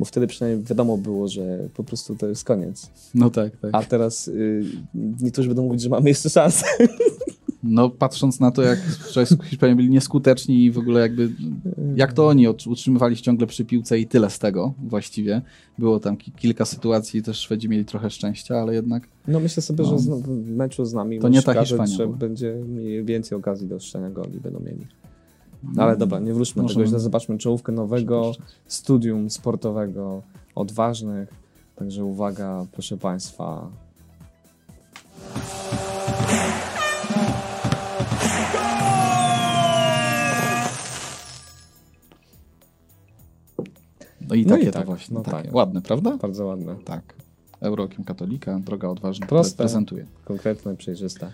Bo 0.00 0.04
wtedy 0.04 0.26
przynajmniej 0.26 0.64
wiadomo 0.64 0.98
było, 0.98 1.28
że 1.28 1.68
po 1.74 1.84
prostu 1.84 2.16
to 2.16 2.26
jest 2.26 2.44
koniec. 2.44 2.90
No 3.14 3.30
tak, 3.30 3.56
tak. 3.56 3.70
A 3.74 3.82
teraz 3.82 4.28
y, 4.28 4.64
niektórzy 4.94 5.48
będą 5.48 5.62
mówić, 5.62 5.82
że 5.82 5.88
mamy 5.88 6.08
jeszcze 6.08 6.30
szansę. 6.30 6.66
No 7.62 7.90
patrząc 7.90 8.40
na 8.40 8.50
to, 8.50 8.62
jak 8.62 8.78
Hiszpanie 9.44 9.76
byli 9.76 9.90
nieskuteczni 9.90 10.64
i 10.64 10.70
w 10.70 10.78
ogóle 10.78 11.00
jakby, 11.00 11.30
jak 11.96 12.12
to 12.12 12.28
oni 12.28 12.48
utrzymywali 12.48 13.16
się 13.16 13.22
ciągle 13.22 13.46
przy 13.46 13.64
piłce 13.64 13.98
i 13.98 14.06
tyle 14.06 14.30
z 14.30 14.38
tego 14.38 14.74
właściwie. 14.88 15.42
Było 15.78 16.00
tam 16.00 16.16
kilka 16.16 16.64
sytuacji, 16.64 17.22
też 17.22 17.38
Szwedzi 17.38 17.68
mieli 17.68 17.84
trochę 17.84 18.10
szczęścia, 18.10 18.56
ale 18.56 18.74
jednak... 18.74 19.08
No 19.28 19.40
myślę 19.40 19.62
sobie, 19.62 19.84
no, 19.84 19.98
że 19.98 20.16
w 20.16 20.50
meczu 20.50 20.84
z 20.84 20.94
nami 20.94 21.18
to 21.18 21.28
nie 21.28 21.42
ta 21.42 21.64
Hiszpania 21.64 21.96
że 21.96 22.08
będzie 22.08 22.56
więcej 23.04 23.38
okazji 23.38 23.68
do 23.68 23.80
strzelania 23.80 24.14
goli 24.14 24.40
będą 24.40 24.60
mieli. 24.60 24.86
No, 25.62 25.82
ale 25.82 25.96
dobra, 25.96 26.18
nie 26.18 26.34
wróćmy 26.34 26.62
do 26.62 26.68
tego, 26.68 26.86
źle 26.86 27.00
zobaczmy 27.00 27.38
czołówkę 27.38 27.72
nowego 27.72 28.32
studium 28.66 29.30
sportowego, 29.30 30.22
odważnych. 30.54 31.28
Także 31.76 32.04
uwaga, 32.04 32.66
proszę 32.72 32.96
Państwa. 32.96 33.70
No 44.28 44.34
i 44.34 44.46
no 44.46 44.54
takie 44.54 44.68
i 44.68 44.70
tak, 44.70 44.82
to 44.82 44.86
właśnie. 44.86 45.14
No 45.14 45.20
takie. 45.20 45.42
Tak. 45.42 45.54
Ładne, 45.54 45.82
prawda? 45.82 46.16
Bardzo 46.16 46.46
ładne. 46.46 46.76
Tak. 46.84 47.14
Eurokiem 47.60 48.04
katolika, 48.04 48.58
droga 48.58 48.88
odważna. 48.88 49.26
Proste, 49.26 49.56
prezentuje. 49.56 50.06
Konkretne, 50.24 50.76
przejrzyste. 50.76 51.32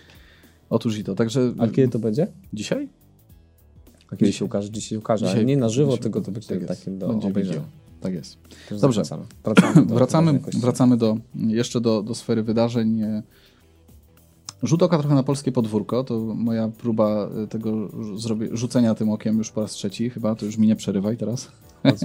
Otóż 0.71 0.99
i 0.99 1.05
to. 1.05 1.15
Także... 1.15 1.53
A 1.59 1.69
kiedy 1.69 1.89
to 1.89 1.99
będzie? 1.99 2.27
Dzisiaj? 2.53 2.89
A 4.13 4.17
kiedy 4.17 4.33
się 4.33 4.45
ukaże? 4.45 4.71
Dzisiaj 4.71 4.89
się 4.89 4.99
ukaże, 4.99 5.27
dzisiaj, 5.27 5.47
nie 5.47 5.57
na 5.57 5.69
żywo, 5.69 5.97
tylko 5.97 6.21
to 6.21 6.33
będzie 6.33 6.49
tak 6.49 6.65
takie 6.65 6.91
do 6.91 7.09
będzie 7.09 7.29
obejrzenia. 7.29 7.61
Tak 8.01 8.15
jest. 8.15 8.39
Dobrze. 8.81 9.03
Wracamy, 9.45 9.87
do, 9.87 9.95
wracamy, 9.99 10.41
wracamy 10.61 10.97
do, 10.97 11.17
jeszcze 11.35 11.81
do, 11.81 12.03
do 12.03 12.15
sfery 12.15 12.43
wydarzeń. 12.43 13.03
Rzut 14.63 14.83
oka 14.83 14.99
trochę 14.99 15.15
na 15.15 15.23
polskie 15.23 15.53
podwórko, 15.53 16.05
to 16.05 16.19
moja 16.19 16.69
próba 16.69 17.29
tego 17.49 17.89
rzucenia 18.53 18.95
tym 18.95 19.11
okiem 19.11 19.39
już 19.39 19.51
po 19.51 19.61
raz 19.61 19.73
trzeci 19.73 20.11
chyba, 20.11 20.35
to 20.35 20.47
już 20.47 20.59
mi 20.59 20.67
nie 20.67 20.77
przerywaj 20.77 21.17
teraz. 21.17 21.49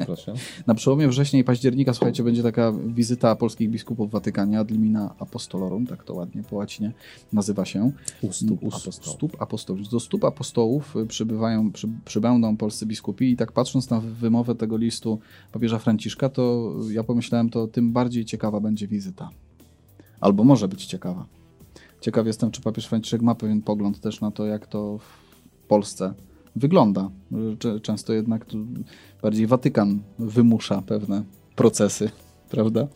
Proszę. 0.05 0.33
Na 0.67 0.75
przełomie 0.75 1.07
września 1.07 1.39
i 1.39 1.43
października, 1.43 1.93
słuchajcie, 1.93 2.23
będzie 2.23 2.43
taka 2.43 2.73
wizyta 2.85 3.35
polskich 3.35 3.69
biskupów 3.69 4.09
w 4.09 4.11
Watykanie, 4.11 4.59
ad 4.59 4.71
limina 4.71 5.15
apostolorum, 5.19 5.87
tak 5.87 6.03
to 6.03 6.13
ładnie 6.13 6.43
po 6.43 6.55
łacinie 6.55 6.91
nazywa 7.33 7.65
się. 7.65 7.91
U 8.21 8.33
stóp, 8.33 8.63
U 8.63 8.71
stóp 8.91 9.41
apostołów. 9.41 9.89
Do 9.89 9.99
stóp 9.99 10.23
apostołów 10.23 10.95
przybywają, 11.07 11.71
przy, 11.71 11.87
przybędą 12.05 12.57
polscy 12.57 12.85
biskupi 12.85 13.31
i 13.31 13.35
tak 13.35 13.51
patrząc 13.51 13.89
na 13.89 13.99
wymowę 13.99 14.55
tego 14.55 14.77
listu 14.77 15.19
papieża 15.51 15.79
Franciszka, 15.79 16.29
to 16.29 16.73
ja 16.91 17.03
pomyślałem, 17.03 17.49
to 17.49 17.67
tym 17.67 17.91
bardziej 17.91 18.25
ciekawa 18.25 18.59
będzie 18.59 18.87
wizyta. 18.87 19.29
Albo 20.19 20.43
może 20.43 20.67
być 20.67 20.85
ciekawa. 20.85 21.25
Ciekaw 22.01 22.27
jestem, 22.27 22.51
czy 22.51 22.61
papież 22.61 22.87
Franciszek 22.87 23.21
ma 23.21 23.35
pewien 23.35 23.61
pogląd 23.61 23.99
też 23.99 24.21
na 24.21 24.31
to, 24.31 24.45
jak 24.45 24.67
to 24.67 24.97
w 24.97 25.67
Polsce 25.67 26.13
wygląda. 26.55 27.09
Często 27.81 28.13
jednak 28.13 28.45
bardziej 29.21 29.47
Watykan 29.47 29.99
wymusza 30.19 30.81
pewne 30.81 31.23
procesy, 31.55 32.09
prawda? 32.51 32.87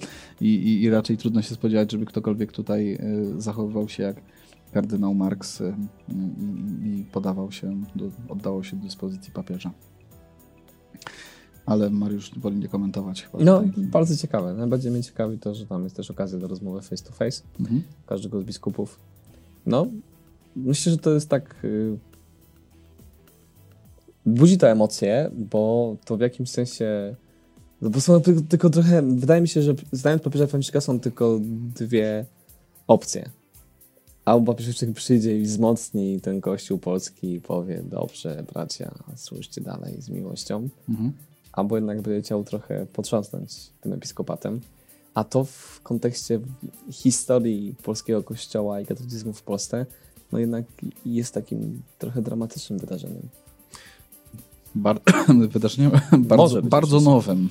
I, 0.42 0.48
i, 0.48 0.84
I, 0.84 0.90
raczej 0.90 1.18
trudno 1.18 1.42
się 1.42 1.56
spodziewać, 1.56 1.92
żeby 1.92 2.06
ktokolwiek 2.06 2.52
tutaj 2.52 2.94
y, 2.94 3.42
zachowywał 3.42 3.90
się 3.90 4.04
jak 4.04 4.16
kardynał 4.74 5.14
Marx 5.14 5.62
y, 5.62 5.76
i, 6.10 6.88
i 6.88 7.06
podawał 7.12 7.52
się, 7.52 7.82
do, 7.96 8.06
oddawał 8.30 8.64
się 8.64 8.78
do 8.78 8.84
dyspozycji 8.84 9.34
papieża. 9.34 9.72
Ale 11.66 11.90
Mariusz 11.90 12.32
woli 12.40 12.58
nie 12.58 12.68
komentować 12.68 13.24
chyba. 13.24 13.44
No, 13.44 13.62
tutaj. 13.62 13.84
bardzo 13.84 14.18
ciekawe. 14.18 14.54
Najbardziej 14.54 14.92
mnie 14.92 15.04
ciekawi 15.04 15.40
to, 15.40 15.56
że 15.56 15.66
tam 15.66 15.84
jest 15.84 15.96
też 15.96 16.12
okazja 16.12 16.40
do 16.40 16.48
rozmowy 16.48 16.82
face 16.82 17.04
to 17.04 17.12
face 17.12 17.44
mhm. 17.60 17.82
każdego 18.06 18.42
z 18.42 18.44
biskupów. 18.44 19.00
No, 19.66 19.88
myślę, 20.56 20.92
że 20.92 20.98
to 20.98 21.14
jest 21.14 21.30
tak 21.30 21.56
y, 21.64 21.98
budzi 24.26 24.58
to 24.58 24.70
emocje, 24.70 25.32
bo 25.34 25.96
to 26.06 26.18
w 26.18 26.20
jakimś 26.20 26.50
sensie. 26.50 27.16
No 27.82 27.90
bo 27.90 28.02
są 28.02 28.22
tylko 28.50 28.70
trochę. 28.70 29.02
Wydaje 29.02 29.42
mi 29.42 29.48
się, 29.48 29.62
że 29.62 29.76
zdając 29.92 30.24
papieża 30.24 30.48
Franciszka 30.48 30.82
są 30.82 31.00
tylko 31.00 31.40
dwie 31.76 32.26
opcje. 32.88 33.30
Albo 34.26 34.54
papież 34.54 34.66
Franciszek 34.66 34.96
przyjdzie 34.96 35.40
i 35.40 35.42
wzmocni 35.42 36.22
ten 36.22 36.42
kościół 36.42 36.78
polski 36.78 37.34
i 37.34 37.42
powie: 37.42 37.84
Dobrze, 37.84 38.44
bracia, 38.54 38.92
służcie 39.16 39.62
dalej 39.62 40.02
z 40.02 40.10
miłością. 40.10 40.70
Mhm. 40.90 41.14
Albo 41.52 41.76
jednak 41.76 42.02
będzie 42.02 42.22
chciał 42.22 42.44
trochę 42.44 42.86
potrząsnąć 42.94 43.70
tym 43.82 43.94
episkopatem. 43.94 44.62
A 45.14 45.24
to 45.24 45.44
w 45.44 45.80
kontekście 45.84 46.40
historii 46.92 47.76
polskiego 47.84 48.24
kościoła 48.24 48.82
i 48.82 48.86
katolicyzmu 48.86 49.34
w 49.34 49.44
Polsce, 49.44 49.86
no 50.32 50.40
jednak 50.40 50.66
jest 51.06 51.34
takim 51.34 51.82
trochę 52.00 52.22
dramatycznym 52.22 52.80
wydarzeniem. 52.80 53.30
Bar 54.76 55.02
wydarzeniem 55.50 55.92
bardzo, 56.20 56.62
bardzo 56.62 57.00
nowym. 57.00 57.50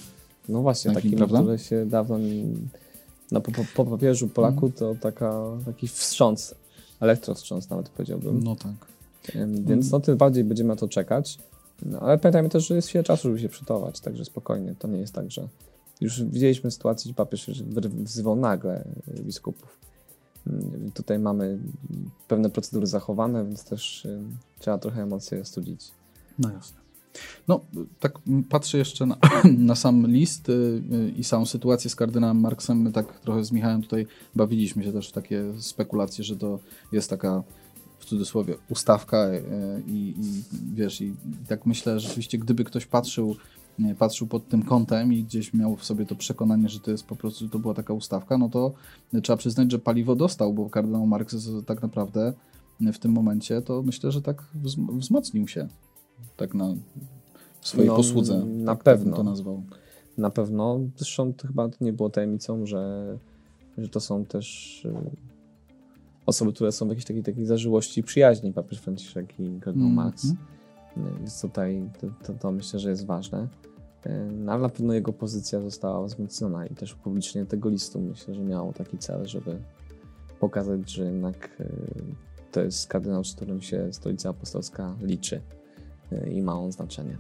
No 0.49 0.63
właśnie, 0.63 0.95
takim, 0.95 1.11
takim 1.11 1.19
prawda? 1.19 1.39
które 1.41 1.59
się 1.59 1.87
dawno 1.87 2.19
no, 3.33 3.41
po, 3.41 3.53
po, 3.77 3.85
papieżu 3.85 4.29
Polaku 4.29 4.71
to 4.71 4.95
taka, 5.01 5.43
taki 5.65 5.89
wstrząs, 5.89 6.55
elektrowstrząs 7.01 7.71
nawet 7.71 7.89
powiedziałbym. 7.89 8.45
No 8.45 8.57
tak. 8.57 8.73
Więc 9.67 9.91
no 9.91 10.01
tym 10.01 10.17
bardziej 10.17 10.45
będziemy 10.45 10.69
na 10.69 10.77
to 10.77 10.89
czekać. 10.89 11.39
No, 11.83 12.01
ale 12.01 12.19
pamiętajmy 12.19 12.49
też, 12.49 12.69
że 12.69 12.75
jest 12.75 12.89
chwilę 12.89 13.05
czasu, 13.05 13.29
żeby 13.29 13.41
się 13.41 13.49
przygotować, 13.49 14.01
także 14.01 14.25
spokojnie. 14.25 14.75
To 14.79 14.89
nie 14.89 14.99
jest 14.99 15.13
tak, 15.13 15.31
że 15.31 15.49
już 16.01 16.25
widzieliśmy 16.25 16.71
sytuację, 16.71 17.09
gdzie 17.09 17.15
papież 17.15 17.51
wzywał 17.95 18.37
nagle 18.37 18.85
biskupów. 19.21 19.79
Tutaj 20.95 21.19
mamy 21.19 21.59
pewne 22.29 22.51
procedury 22.51 22.87
zachowane, 22.87 23.45
więc 23.45 23.65
też 23.65 24.07
trzeba 24.59 24.79
trochę 24.79 25.03
emocje 25.03 25.45
studzić. 25.45 25.91
No 26.39 26.53
jasne. 26.53 26.84
No, 27.49 27.65
tak 28.01 28.19
patrzę 28.49 28.79
jeszcze 28.79 29.07
na, 29.07 29.17
na 29.59 29.75
sam 29.75 30.07
list 30.07 30.49
y, 30.49 30.53
y, 30.53 31.13
i 31.17 31.25
samą 31.25 31.47
sytuację 31.47 31.91
z 31.91 31.97
kardynałem 31.97 32.41
Marksem. 32.41 32.83
My 32.83 32.93
tak 32.93 33.21
trochę 33.21 33.45
z 33.45 33.53
Michałem 33.53 33.83
tutaj 33.83 34.07
bawiliśmy 34.35 34.85
się 34.85 34.93
też 34.93 35.09
w 35.09 35.13
takie 35.13 35.45
spekulacje, 35.59 36.25
że 36.25 36.37
to 36.37 36.59
jest 36.93 37.11
taka 37.11 37.43
w 37.99 38.05
cudzysłowie 38.05 38.55
ustawka 38.69 39.29
y, 39.29 39.43
i, 39.87 40.15
wiesz, 40.75 41.01
i, 41.01 41.05
i 41.05 41.47
tak 41.49 41.67
myślę, 41.67 42.01
że 42.01 42.09
rzeczywiście 42.09 42.39
gdyby 42.39 42.65
ktoś 42.65 42.87
patrzył 42.87 43.37
patrzył 43.99 44.27
pod 44.27 44.49
tym 44.49 44.63
kątem 44.63 45.13
i 45.13 45.25
gdzieś 45.25 45.55
miał 45.55 45.77
w 45.77 45.85
sobie 45.85 46.07
to 46.07 46.15
przekonanie, 46.15 46.69
że 46.69 46.81
to 46.81 46.91
jest 46.91 47.07
po 47.07 47.17
prostu, 47.17 47.45
że 47.45 47.51
to 47.51 47.59
była 47.59 47.75
taka 47.75 47.93
ustawka, 47.93 48.39
no 48.39 48.49
to 48.49 48.73
trzeba 49.23 49.37
przyznać, 49.37 49.73
że 49.73 49.79
paliwo 49.79 50.17
dostał, 50.17 50.53
bo 50.53 50.71
kardynał 50.71 51.07
Marks 51.07 51.37
tak 51.67 51.83
naprawdę 51.83 52.33
w 52.81 52.99
tym 52.99 53.13
momencie 53.13 53.63
to 53.63 53.83
myślę, 53.83 54.13
że 54.13 54.23
tak 54.23 54.43
wzmocnił 54.89 55.49
się 55.49 55.69
tak 56.37 56.55
na 56.55 56.75
swojej 57.61 57.89
no, 57.89 57.97
posłudze. 57.97 58.45
Na 58.45 58.75
tak, 58.75 58.85
pewno. 58.85 59.17
to 59.17 59.23
nazwał. 59.23 59.63
Na 60.19 60.31
pewno. 60.31 60.81
Zresztą 60.97 61.33
to 61.33 61.47
chyba 61.47 61.69
nie 61.81 61.93
było 61.93 62.11
tajemnicą, 62.11 62.67
że, 62.67 63.19
że 63.79 63.89
to 63.89 64.01
są 64.01 64.25
też 64.25 64.85
y, 64.85 64.95
osoby, 66.27 66.53
które 66.53 66.73
są 66.73 66.87
w 66.87 66.89
jakiejś 66.89 67.05
takiej, 67.05 67.23
takiej 67.23 67.47
zażyłości 67.47 68.01
i 68.01 68.03
przyjaźni, 68.03 68.53
papież 68.53 68.79
Franciszek 68.79 69.41
i 69.41 69.61
kardynał 69.61 69.89
mm. 69.89 70.05
Marx. 70.05 70.27
Więc 70.97 71.41
tutaj 71.41 71.91
to, 72.01 72.07
to, 72.27 72.39
to, 72.39 72.53
myślę, 72.53 72.81
że 72.81 72.91
jest 72.91 73.07
ważne. 73.07 73.49
Y, 74.07 74.11
no, 74.33 74.53
ale 74.53 74.63
na 74.63 74.69
pewno 74.69 74.95
jego 74.95 75.13
pozycja 75.13 75.61
została 75.61 76.07
wzmocniona 76.07 76.67
i 76.67 76.75
też 76.75 76.95
upublicznienie 76.95 77.47
tego 77.47 77.69
listu 77.69 78.01
myślę, 78.01 78.35
że 78.35 78.41
miało 78.41 78.73
taki 78.73 78.99
cel, 78.99 79.27
żeby 79.27 79.59
pokazać, 80.41 80.91
że 80.91 81.05
jednak 81.05 81.61
y, 81.61 81.69
to 82.53 82.61
jest 82.61 82.87
kardynał, 82.87 83.25
z 83.25 83.35
którym 83.35 83.63
się 83.63 83.93
Stolica 83.93 84.29
Apostolska 84.29 84.95
liczy 85.03 85.41
i 86.33 86.43
ma 86.43 86.59
on 86.59 86.73
znaczenie. 86.73 87.17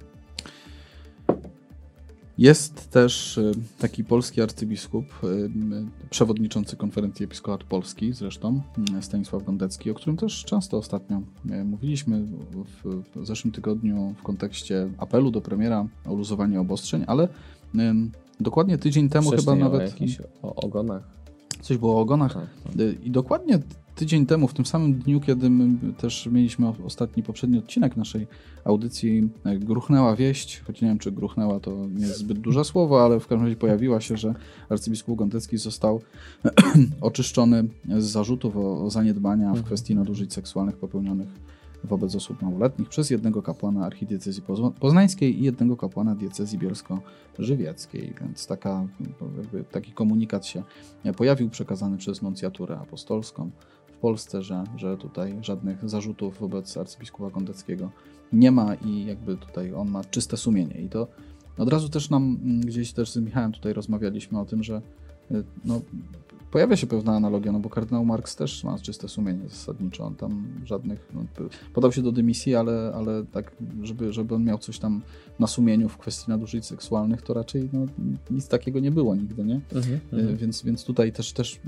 Jest 2.38 2.90
też 2.90 3.38
y, 3.38 3.52
taki 3.78 4.04
polski 4.04 4.42
arcybiskup, 4.42 5.04
y, 5.24 5.50
przewodniczący 6.10 6.76
konferencji 6.76 7.24
Episkopat 7.24 7.64
Polski 7.64 8.12
zresztą, 8.12 8.60
y, 8.98 9.02
Stanisław 9.02 9.44
Gondecki, 9.44 9.90
o 9.90 9.94
którym 9.94 10.16
też 10.16 10.44
często 10.44 10.76
ostatnio 10.76 11.22
mówiliśmy 11.64 12.22
w 12.84 13.26
zeszłym 13.26 13.52
tygodniu 13.52 14.14
w 14.18 14.22
kontekście 14.22 14.90
apelu 14.98 15.30
do 15.30 15.40
premiera 15.40 15.86
o 16.06 16.14
luzowanie 16.14 16.60
obostrzeń, 16.60 17.04
ale 17.06 17.28
dokładnie 18.40 18.78
tydzień 18.78 19.08
temu 19.08 19.28
Wcześniej 19.30 19.56
chyba 19.56 19.64
nawet... 19.70 19.80
O 19.80 19.84
jakichś 19.84 20.18
ogonach. 20.42 21.02
Coś 21.60 21.78
było 21.78 21.96
o 21.96 22.00
ogonach. 22.00 22.34
Tak, 22.34 22.46
tak. 22.64 23.04
I 23.04 23.10
dokładnie 23.10 23.58
tydzień 23.94 24.26
temu, 24.26 24.48
w 24.48 24.54
tym 24.54 24.66
samym 24.66 24.94
dniu, 24.94 25.20
kiedy 25.20 25.50
my 25.50 25.92
też 25.92 26.28
mieliśmy 26.32 26.72
ostatni, 26.84 27.22
poprzedni 27.22 27.58
odcinek 27.58 27.96
naszej 27.96 28.26
audycji, 28.64 29.28
e, 29.44 29.58
gruchnęła 29.58 30.16
wieść, 30.16 30.62
choć 30.66 30.82
nie 30.82 30.88
wiem, 30.88 30.98
czy 30.98 31.12
gruchnęła 31.12 31.60
to 31.60 31.86
nie 31.94 32.06
jest 32.06 32.18
zbyt 32.18 32.38
duże 32.38 32.64
słowo, 32.64 33.04
ale 33.04 33.20
w 33.20 33.26
każdym 33.26 33.44
razie 33.44 33.56
pojawiła 33.56 34.00
się, 34.00 34.16
że 34.16 34.34
arcybiskup 34.68 35.18
Gondecki 35.18 35.56
został 35.56 36.00
oczyszczony 37.00 37.64
z 37.98 38.04
zarzutów 38.04 38.56
o, 38.56 38.84
o 38.84 38.90
zaniedbania 38.90 39.46
w 39.46 39.48
mhm. 39.48 39.64
kwestii 39.64 39.94
nadużyć 39.94 40.32
seksualnych 40.32 40.76
popełnionych 40.76 41.28
wobec 41.84 42.14
osób 42.14 42.42
małoletnich 42.42 42.88
przez 42.88 43.10
jednego 43.10 43.42
kapłana 43.42 43.86
archidiecezji 43.86 44.42
poznańskiej 44.80 45.40
i 45.40 45.44
jednego 45.44 45.76
kapłana 45.76 46.14
diecezji 46.14 46.58
bielsko-żywieckiej. 46.58 48.14
Więc 48.20 48.46
taka, 48.46 48.86
taki 49.70 49.92
komunikat 49.92 50.46
się 50.46 50.62
pojawił, 51.16 51.50
przekazany 51.50 51.96
przez 51.96 52.22
nuncjaturę 52.22 52.78
apostolską 52.78 53.50
Polsce, 54.04 54.42
że, 54.42 54.64
że 54.76 54.96
tutaj 54.96 55.36
żadnych 55.40 55.88
zarzutów 55.88 56.40
wobec 56.40 56.76
arcybiskupa 56.76 57.30
Gondeckiego 57.30 57.90
nie 58.32 58.50
ma 58.50 58.74
i 58.74 59.04
jakby 59.06 59.36
tutaj 59.36 59.74
on 59.74 59.88
ma 59.88 60.04
czyste 60.04 60.36
sumienie. 60.36 60.74
I 60.74 60.88
to 60.88 61.08
od 61.58 61.68
razu 61.68 61.88
też 61.88 62.10
nam 62.10 62.38
mm, 62.42 62.60
gdzieś 62.60 62.92
też 62.92 63.10
z 63.10 63.16
Michałem 63.16 63.52
tutaj 63.52 63.72
rozmawialiśmy 63.72 64.40
o 64.40 64.44
tym, 64.44 64.62
że 64.62 64.82
y, 65.30 65.44
no, 65.64 65.80
pojawia 66.54 66.76
się 66.76 66.86
pewna 66.86 67.16
analogia, 67.16 67.52
no 67.52 67.58
bo 67.58 67.70
kardynał 67.70 68.04
Marx 68.04 68.36
też 68.36 68.64
ma 68.64 68.78
czyste 68.78 69.08
sumienie 69.08 69.48
zasadniczo. 69.48 70.04
On 70.04 70.14
tam 70.14 70.46
żadnych. 70.64 71.08
No, 71.14 71.24
podał 71.72 71.92
się 71.92 72.02
do 72.02 72.12
dymisji, 72.12 72.54
ale, 72.54 72.92
ale 72.94 73.24
tak, 73.24 73.52
żeby, 73.82 74.12
żeby 74.12 74.34
on 74.34 74.44
miał 74.44 74.58
coś 74.58 74.78
tam 74.78 75.02
na 75.38 75.46
sumieniu 75.46 75.88
w 75.88 75.98
kwestii 75.98 76.30
nadużyć 76.30 76.66
seksualnych, 76.66 77.22
to 77.22 77.34
raczej 77.34 77.68
no, 77.72 77.86
nic 78.30 78.48
takiego 78.48 78.80
nie 78.80 78.90
było 78.90 79.14
nigdy, 79.14 79.44
nie? 79.44 79.60
Mhm, 79.74 80.00
mhm. 80.12 80.36
Więc, 80.36 80.62
więc 80.62 80.84
tutaj 80.84 81.12
też, 81.12 81.32
też. 81.32 81.60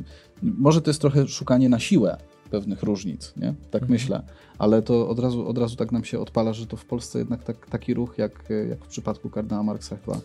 Może 0.43 0.82
to 0.82 0.91
jest 0.91 1.01
trochę 1.01 1.28
szukanie 1.28 1.68
na 1.68 1.78
siłę 1.78 2.18
pewnych 2.51 2.82
różnic, 2.82 3.32
nie? 3.37 3.55
Tak 3.70 3.82
mhm. 3.82 3.91
myślę. 3.93 4.22
Ale 4.59 4.82
to 4.82 5.09
od 5.09 5.18
razu, 5.18 5.49
od 5.49 5.59
razu 5.59 5.76
tak 5.76 5.93
nam 5.93 6.05
się 6.05 6.18
odpala, 6.18 6.53
że 6.53 6.66
to 6.66 6.76
w 6.76 6.84
Polsce 6.84 7.18
jednak 7.18 7.45
tak, 7.45 7.66
taki 7.66 7.95
ruch, 7.95 8.18
jak, 8.18 8.49
jak 8.68 8.84
w 8.84 8.89
przypadku 8.89 9.30
kardynała 9.30 9.62
Marksa 9.62 9.97
chyba 9.97 10.20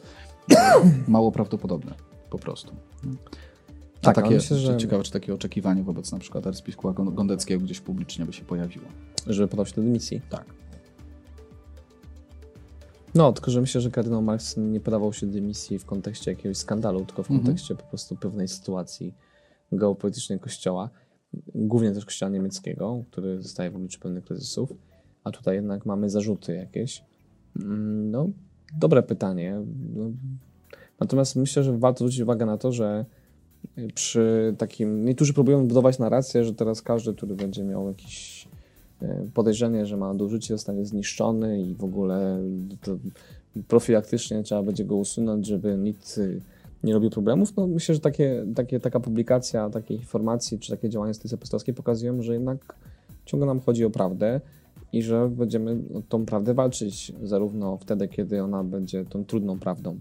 mało 1.08 1.32
prawdopodobne 1.32 1.94
po 2.30 2.40
prostu. 2.40 2.76
Tak, 4.02 4.16
takie, 4.16 4.30
myślę, 4.30 4.58
że... 4.58 4.78
Ciekawe, 4.78 5.04
czy 5.04 5.12
takie 5.12 5.34
oczekiwanie 5.34 5.84
wobec 5.84 6.12
na 6.12 6.20
przykład 6.20 6.48
arcybiskupa 6.48 7.04
Gondeckiego 7.04 7.64
gdzieś 7.64 7.82
publicznie 7.82 8.26
by 8.26 8.34
się 8.34 8.46
pojawiło. 8.46 8.86
Żeby 9.28 9.48
podał 9.48 9.66
się 9.66 9.76
do 9.76 9.82
dymisji? 9.82 10.22
Tak. 10.30 10.46
No, 13.16 13.34
tylko 13.34 13.52
że 13.52 13.62
myślę, 13.62 13.82
że 13.82 13.92
kardynał 13.92 14.22
Marx 14.22 14.58
nie 14.58 14.80
podawał 14.80 15.14
się 15.14 15.28
do 15.28 15.34
dymisji 15.34 15.80
w 15.80 15.86
kontekście 15.86 16.32
jakiegoś 16.32 16.58
skandalu, 16.58 17.06
tylko 17.06 17.24
w 17.24 17.32
mhm. 17.32 17.40
kontekście 17.40 17.76
po 17.76 17.84
prostu 17.84 18.16
pewnej 18.16 18.48
sytuacji 18.48 19.14
geopolitycznej 19.72 20.40
Kościoła 20.40 20.90
głównie 21.56 21.92
też 21.92 22.06
kościoła 22.06 22.30
niemieckiego, 22.30 23.04
który 23.12 23.42
zostaje 23.42 23.70
w 23.70 23.76
obliczu 23.76 24.00
pewnych 24.00 24.26
kryzysów, 24.26 24.74
a 25.24 25.32
tutaj 25.32 25.56
jednak 25.56 25.86
mamy 25.86 26.10
zarzuty 26.10 26.56
jakieś. 26.56 27.04
Mm, 27.62 28.12
no, 28.12 28.30
dobre 28.78 29.04
pytanie. 29.04 29.62
No, 29.96 30.12
natomiast 31.00 31.36
myślę, 31.36 31.64
że 31.64 31.78
warto 31.78 31.98
zwrócić 31.98 32.20
uwagę 32.22 32.46
na 32.46 32.58
to, 32.58 32.72
że 32.72 33.06
przy 33.96 34.56
takim. 34.58 35.06
Niektórzy 35.06 35.34
próbują 35.34 35.68
budować 35.68 36.00
narrację, 36.00 36.44
że 36.44 36.54
teraz 36.54 36.82
każdy, 36.82 37.14
który 37.14 37.36
będzie 37.36 37.64
miał 37.64 37.88
jakieś 37.88 38.48
e, 39.02 39.26
podejrzenie, 39.34 39.86
że 39.86 39.98
ma 39.98 40.14
dużycie, 40.14 40.54
zostanie 40.54 40.86
zniszczony 40.86 41.62
i 41.62 41.76
w 41.76 41.84
ogóle 41.84 42.40
profilaktycznie 43.68 44.44
trzeba 44.44 44.64
będzie 44.64 44.86
go 44.86 44.96
usunąć, 44.96 45.48
żeby 45.48 45.78
nikt 45.78 46.20
nie 46.84 46.94
robi 46.94 47.10
problemów. 47.10 47.56
No, 47.58 47.68
myślę, 47.68 47.96
że 47.96 48.02
takie, 48.02 48.46
takie, 48.56 48.80
taka 48.80 49.00
publikacja 49.00 49.70
takiej 49.70 49.98
informacji 49.98 50.60
czy 50.60 50.72
takie 50.72 50.90
działania 50.90 51.14
Apostolskiej 51.34 51.74
pokazują, 51.74 52.22
że 52.22 52.34
jednak 52.34 52.76
ciągle 53.26 53.48
nam 53.48 53.60
chodzi 53.60 53.86
o 53.86 53.90
prawdę 53.90 54.42
i 54.94 55.04
że 55.04 55.30
będziemy 55.30 55.78
o 55.94 56.02
tą 56.10 56.26
prawdę 56.26 56.54
walczyć 56.54 57.14
zarówno 57.24 57.78
wtedy, 57.78 58.08
kiedy 58.08 58.44
ona 58.44 58.64
będzie 58.64 59.06
tą 59.06 59.26
trudną 59.26 59.60
prawdą 59.60 60.00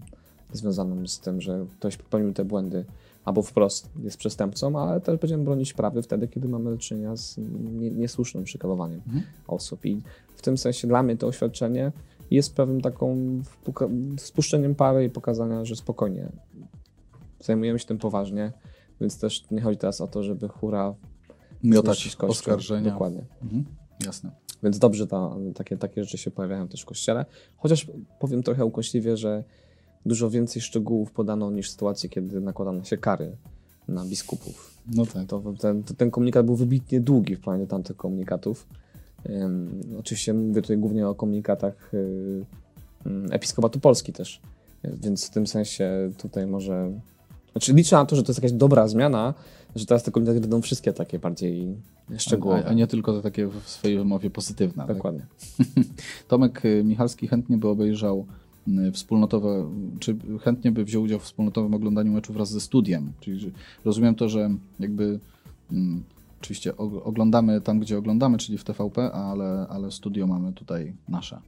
związaną 0.53 1.07
z 1.07 1.19
tym, 1.19 1.41
że 1.41 1.65
ktoś 1.79 1.97
popełnił 1.97 2.33
te 2.33 2.45
błędy 2.45 2.85
albo 3.25 3.41
wprost 3.41 3.89
jest 4.03 4.17
przestępcą, 4.17 4.79
ale 4.79 5.01
też 5.01 5.17
będziemy 5.17 5.43
bronić 5.43 5.73
prawdy 5.73 6.01
wtedy, 6.01 6.27
kiedy 6.27 6.47
mamy 6.47 6.71
do 6.71 6.77
czynienia 6.77 7.15
z 7.15 7.39
niesłusznym 7.79 8.43
przykalowaniem 8.43 9.01
mhm. 9.07 9.23
osób. 9.47 9.85
I 9.85 10.01
w 10.35 10.41
tym 10.41 10.57
sensie 10.57 10.87
dla 10.87 11.03
mnie 11.03 11.17
to 11.17 11.27
oświadczenie 11.27 11.91
jest 12.31 12.55
pewnym 12.55 12.81
taką 12.81 13.17
spuszczeniem 14.17 14.75
pary 14.75 15.05
i 15.05 15.09
pokazania, 15.09 15.65
że 15.65 15.75
spokojnie 15.75 16.29
zajmujemy 17.39 17.79
się 17.79 17.85
tym 17.85 17.97
poważnie, 17.97 18.51
więc 19.01 19.19
też 19.19 19.43
nie 19.51 19.61
chodzi 19.61 19.77
teraz 19.77 20.01
o 20.01 20.07
to, 20.07 20.23
żeby 20.23 20.47
hura 20.47 20.95
miotać 21.63 22.17
oskarżenia. 22.19 22.91
Dokładnie. 22.91 23.25
Mhm. 23.43 23.65
Jasne. 24.05 24.31
Więc 24.63 24.79
dobrze 24.79 25.07
ta, 25.07 25.35
takie, 25.55 25.77
takie 25.77 26.03
rzeczy 26.03 26.17
się 26.17 26.31
pojawiają 26.31 26.67
też 26.67 26.81
w 26.81 26.85
kościele. 26.85 27.25
Chociaż 27.57 27.87
powiem 28.19 28.43
trochę 28.43 28.65
ukośliwie, 28.65 29.17
że 29.17 29.43
dużo 30.05 30.29
więcej 30.29 30.61
szczegółów 30.61 31.11
podano 31.11 31.51
niż 31.51 31.69
sytuacje, 31.69 32.09
kiedy 32.09 32.41
nakładano 32.41 32.83
się 32.83 32.97
kary 32.97 33.35
na 33.87 34.05
biskupów. 34.05 34.77
No 34.95 35.05
tak. 35.05 35.27
To, 35.27 35.43
ten, 35.59 35.83
ten 35.83 36.11
komunikat 36.11 36.45
był 36.45 36.55
wybitnie 36.55 36.99
długi 36.99 37.35
w 37.35 37.39
planie 37.39 37.67
tamtych 37.67 37.97
komunikatów. 37.97 38.67
Um, 39.29 39.81
oczywiście 39.99 40.33
mówię 40.33 40.61
tutaj 40.61 40.77
głównie 40.77 41.07
o 41.07 41.15
komunikatach 41.15 41.93
y, 41.93 42.45
Episkopatu 43.31 43.79
Polski 43.79 44.13
też. 44.13 44.41
Więc 44.83 45.27
w 45.27 45.29
tym 45.29 45.47
sensie 45.47 46.11
tutaj 46.17 46.47
może 46.47 46.91
znaczy 47.51 47.73
liczę 47.73 47.95
na 47.95 48.05
to, 48.05 48.15
że 48.15 48.23
to 48.23 48.31
jest 48.31 48.43
jakaś 48.43 48.51
dobra 48.51 48.87
zmiana, 48.87 49.33
że 49.75 49.85
teraz 49.85 50.03
te 50.03 50.11
komunikaty 50.11 50.41
będą 50.41 50.61
wszystkie 50.61 50.93
takie 50.93 51.19
bardziej 51.19 51.75
szczegółowe. 52.17 52.65
A, 52.65 52.69
a 52.69 52.73
nie 52.73 52.87
tylko 52.87 53.13
te 53.13 53.21
takie 53.21 53.47
w 53.47 53.69
swojej 53.69 53.97
wymowie 53.97 54.29
pozytywne. 54.29 54.87
Tak? 54.87 54.95
Dokładnie. 54.95 55.25
Tak? 55.57 55.67
Tomek 56.27 56.65
y, 56.65 56.83
Michalski 56.83 57.27
chętnie 57.27 57.57
by 57.57 57.67
obejrzał 57.67 58.25
wspólnotowe, 58.93 59.71
czy 59.99 60.17
chętnie 60.41 60.71
by 60.71 60.83
wziął 60.83 61.03
udział 61.03 61.19
w 61.19 61.23
wspólnotowym 61.23 61.73
oglądaniu 61.73 62.11
meczu 62.11 62.33
wraz 62.33 62.51
ze 62.51 62.61
studiem. 62.61 63.13
Czyli 63.19 63.51
rozumiem 63.85 64.15
to, 64.15 64.29
że 64.29 64.49
jakby 64.79 65.19
mm, 65.71 66.03
oczywiście 66.41 66.77
oglądamy 66.77 67.61
tam, 67.61 67.79
gdzie 67.79 67.97
oglądamy, 67.97 68.37
czyli 68.37 68.57
w 68.57 68.63
TVP, 68.63 69.11
ale, 69.11 69.67
ale 69.69 69.91
studio 69.91 70.27
mamy 70.27 70.53
tutaj 70.53 70.93
nasze. 71.09 71.41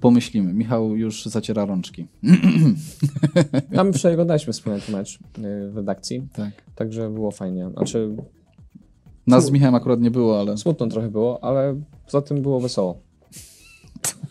Pomyślimy. 0.00 0.52
Michał 0.52 0.96
już 0.96 1.26
zaciera 1.26 1.64
rączki. 1.64 2.06
A 3.78 3.84
my 3.84 3.92
wczoraj 3.92 4.14
oglądaliśmy 4.14 4.52
wspólny 4.52 4.80
mecz 4.92 5.14
y, 5.14 5.20
w 5.70 5.76
redakcji. 5.76 6.28
Tak. 6.32 6.50
Także 6.74 7.10
było 7.10 7.30
fajnie. 7.30 7.70
Znaczy, 7.70 8.16
Nas 9.26 9.44
z 9.44 9.50
Michałem 9.50 9.74
akurat 9.74 10.00
nie 10.00 10.10
było, 10.10 10.40
ale... 10.40 10.56
Smutno 10.56 10.86
trochę 10.86 11.08
było, 11.08 11.44
ale 11.44 11.80
poza 12.04 12.22
tym 12.22 12.42
było 12.42 12.60
wesoło. 12.60 13.09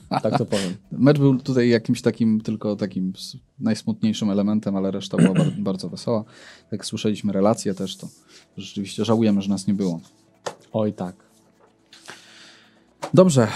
Tak 0.09 0.37
to 0.37 0.45
powiem. 0.45 0.73
Mecz 0.91 1.19
był 1.19 1.39
tutaj 1.39 1.69
jakimś 1.69 2.01
takim, 2.01 2.41
tylko 2.41 2.75
takim 2.75 3.13
najsmutniejszym 3.59 4.29
elementem, 4.29 4.75
ale 4.75 4.91
reszta 4.91 5.17
była 5.17 5.33
bardzo, 5.33 5.61
bardzo 5.61 5.89
wesoła. 5.89 6.23
Jak 6.71 6.85
słyszeliśmy 6.85 7.33
relacje 7.33 7.73
też, 7.73 7.97
to 7.97 8.07
rzeczywiście 8.57 9.05
żałujemy, 9.05 9.41
że 9.41 9.49
nas 9.49 9.67
nie 9.67 9.73
było. 9.73 9.99
Oj 10.73 10.93
tak. 10.93 11.15
Dobrze, 13.13 13.47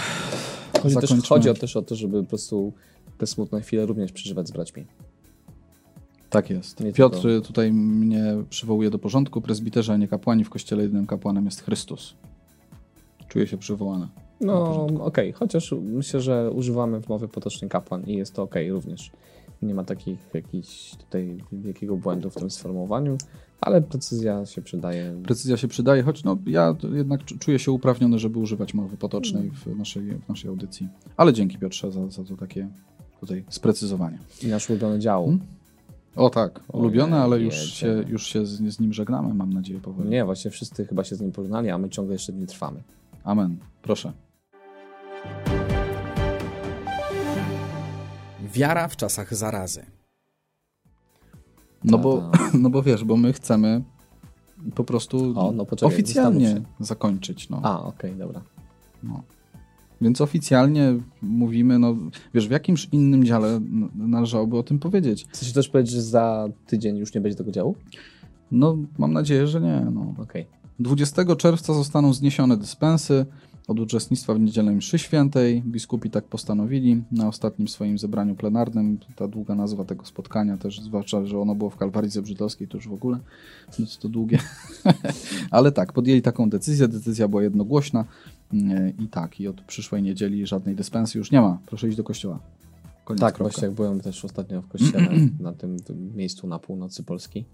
Chodzi 0.84 0.96
też, 0.96 1.28
chodzi 1.28 1.54
też 1.54 1.76
o 1.76 1.82
to, 1.82 1.94
żeby 1.94 2.22
po 2.22 2.28
prostu 2.28 2.72
te 3.18 3.26
smutne 3.26 3.60
chwile 3.60 3.86
również 3.86 4.12
przeżywać 4.12 4.48
z 4.48 4.50
braćmi. 4.50 4.84
Tak 6.30 6.50
jest. 6.50 6.80
Nie 6.80 6.92
Piotr 6.92 7.22
tylko... 7.22 7.46
tutaj 7.46 7.72
mnie 7.72 8.24
przywołuje 8.50 8.90
do 8.90 8.98
porządku. 8.98 9.40
Prezbiterzy, 9.40 9.92
a 9.92 9.96
nie 9.96 10.08
kapłani. 10.08 10.44
W 10.44 10.50
kościele 10.50 10.82
jedynym 10.82 11.06
kapłanem 11.06 11.44
jest 11.44 11.62
Chrystus. 11.62 12.14
Czuję 13.28 13.46
się 13.46 13.58
przywołany. 13.58 14.08
No, 14.44 14.84
okej. 14.84 15.00
Okay. 15.00 15.32
Chociaż 15.32 15.74
myślę, 15.82 16.20
że 16.20 16.50
używamy 16.50 17.00
w 17.00 17.08
mowie 17.08 17.28
potocznej 17.28 17.70
kapłan 17.70 18.04
i 18.06 18.16
jest 18.16 18.34
to 18.34 18.42
okej 18.42 18.70
okay 18.70 18.74
również. 18.74 19.10
Nie 19.62 19.74
ma 19.74 19.84
takich 19.84 20.18
jakichś 20.34 20.96
tutaj 20.96 21.38
wielkiego 21.52 21.96
błędu 21.96 22.30
w 22.30 22.34
tym 22.34 22.50
sformułowaniu. 22.50 23.18
Ale 23.60 23.82
precyzja 23.82 24.46
się 24.46 24.62
przydaje. 24.62 25.20
Precyzja 25.22 25.56
się 25.56 25.68
przydaje, 25.68 26.02
choć 26.02 26.24
no, 26.24 26.38
ja 26.46 26.76
jednak 26.92 27.24
czuję 27.24 27.58
się 27.58 27.72
uprawniony, 27.72 28.18
żeby 28.18 28.38
używać 28.38 28.74
mowy 28.74 28.96
potocznej 28.96 29.50
w 29.50 29.78
naszej, 29.78 30.02
w 30.02 30.28
naszej 30.28 30.50
audycji. 30.50 30.88
Ale 31.16 31.32
dzięki 31.32 31.58
Piotrze 31.58 31.92
za, 31.92 32.08
za 32.08 32.24
to 32.24 32.36
takie 32.36 32.68
tutaj 33.20 33.44
sprecyzowanie. 33.48 34.18
I 34.42 34.46
nasz 34.46 34.70
ulubiony 34.70 34.98
dział. 34.98 35.24
Hmm? 35.24 35.40
O 36.16 36.30
tak, 36.30 36.60
ulubiony, 36.72 37.16
ale 37.16 37.40
już 37.40 37.54
się, 37.54 38.04
już 38.08 38.26
się 38.26 38.46
z, 38.46 38.50
z, 38.50 38.80
nim 38.80 38.92
żegnamy, 38.92 39.34
mam 39.34 39.52
nadzieję. 39.52 39.80
Powoli. 39.80 40.08
Nie, 40.08 40.24
właśnie 40.24 40.50
wszyscy 40.50 40.86
chyba 40.86 41.04
się 41.04 41.16
z 41.16 41.20
nim 41.20 41.32
pożegnali, 41.32 41.70
a 41.70 41.78
my 41.78 41.88
ciągle 41.88 42.14
jeszcze 42.14 42.32
w 42.32 42.36
nim 42.36 42.46
trwamy. 42.46 42.82
Amen. 43.24 43.56
Proszę. 43.82 44.12
Wiara 48.54 48.88
w 48.88 48.96
czasach 48.96 49.34
zarazy. 49.34 49.86
No 51.84 51.98
bo, 51.98 52.30
no 52.62 52.70
bo 52.70 52.82
wiesz, 52.82 53.04
bo 53.04 53.16
my 53.16 53.32
chcemy 53.32 53.82
po 54.74 54.84
prostu 54.84 55.32
o, 55.36 55.52
no 55.52 55.66
poczekaj, 55.66 55.94
oficjalnie 55.94 56.62
zakończyć. 56.80 57.48
No. 57.48 57.60
A, 57.62 57.82
okej, 57.82 58.10
okay, 58.10 58.18
dobra. 58.18 58.40
No. 59.02 59.22
Więc 60.00 60.20
oficjalnie 60.20 60.94
mówimy, 61.22 61.78
no 61.78 61.96
wiesz, 62.34 62.48
w 62.48 62.50
jakimś 62.50 62.88
innym 62.92 63.24
dziale 63.24 63.60
należałoby 63.94 64.58
o 64.58 64.62
tym 64.62 64.78
powiedzieć. 64.78 65.26
Chcesz 65.28 65.52
też 65.52 65.68
powiedzieć, 65.68 65.94
że 65.94 66.02
za 66.02 66.48
tydzień 66.66 66.96
już 66.96 67.14
nie 67.14 67.20
będzie 67.20 67.38
tego 67.38 67.50
działu? 67.50 67.76
No, 68.50 68.76
mam 68.98 69.12
nadzieję, 69.12 69.46
że 69.46 69.60
nie. 69.60 69.86
No. 69.92 70.14
Okay. 70.22 70.44
20 70.78 71.36
czerwca 71.36 71.74
zostaną 71.74 72.12
zniesione 72.12 72.56
dyspensy 72.56 73.26
od 73.68 73.80
uczestnictwa 73.80 74.34
w 74.34 74.40
niedzielnej 74.40 74.76
mszy 74.76 74.98
świętej. 74.98 75.62
Biskupi 75.62 76.10
tak 76.10 76.24
postanowili 76.24 77.02
na 77.12 77.28
ostatnim 77.28 77.68
swoim 77.68 77.98
zebraniu 77.98 78.34
plenarnym. 78.34 78.98
Ta 79.16 79.28
długa 79.28 79.54
nazwa 79.54 79.84
tego 79.84 80.04
spotkania 80.04 80.56
też, 80.56 80.80
zwłaszcza, 80.80 81.26
że 81.26 81.38
ono 81.38 81.54
było 81.54 81.70
w 81.70 81.76
Kalwarii 81.76 82.10
Zebrzydowskiej, 82.10 82.68
to 82.68 82.76
już 82.76 82.88
w 82.88 82.92
ogóle 82.92 83.18
jest 83.78 83.98
to 83.98 84.08
długie. 84.08 84.38
Ale 85.50 85.72
tak, 85.72 85.92
podjęli 85.92 86.22
taką 86.22 86.50
decyzję. 86.50 86.88
Decyzja 86.88 87.28
była 87.28 87.42
jednogłośna. 87.42 88.04
E, 88.54 88.90
I 88.98 89.08
tak, 89.08 89.40
i 89.40 89.48
od 89.48 89.60
przyszłej 89.60 90.02
niedzieli 90.02 90.46
żadnej 90.46 90.74
dyspensy 90.74 91.18
już 91.18 91.30
nie 91.30 91.40
ma. 91.40 91.58
Proszę 91.66 91.88
iść 91.88 91.96
do 91.96 92.04
kościoła. 92.04 92.38
Koniec, 93.04 93.20
Tak, 93.20 93.34
kropka. 93.34 93.50
właśnie 93.52 93.66
jak 93.68 93.76
byłem 93.76 94.00
też 94.00 94.24
ostatnio 94.24 94.62
w 94.62 94.68
kościele 94.68 95.08
na 95.40 95.52
tym 95.52 95.76
miejscu 96.14 96.46
na 96.46 96.58
północy 96.58 97.02
Polski, 97.02 97.44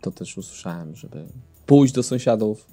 to 0.00 0.10
też 0.10 0.38
usłyszałem, 0.38 0.96
żeby 0.96 1.24
pójść 1.66 1.94
do 1.94 2.02
sąsiadów, 2.02 2.66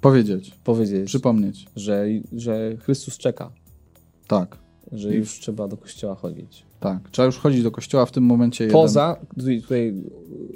Powiedzieć, 0.00 0.54
powiedzieć, 0.64 1.06
przypomnieć. 1.06 1.66
że, 1.76 2.06
że 2.32 2.76
Chrystus 2.76 3.18
czeka, 3.18 3.50
Tak, 4.26 4.58
że 4.92 5.14
już 5.14 5.40
trzeba 5.40 5.68
do 5.68 5.76
kościoła 5.76 6.14
chodzić. 6.14 6.64
tak. 6.80 7.10
Trzeba 7.10 7.26
już 7.26 7.38
chodzić 7.38 7.62
do 7.62 7.70
kościoła 7.70 8.06
w 8.06 8.12
tym 8.12 8.24
momencie. 8.24 8.64
jeden- 8.64 8.72
Poza, 8.80 9.16
tutaj, 9.38 9.62
tutaj 9.62 9.94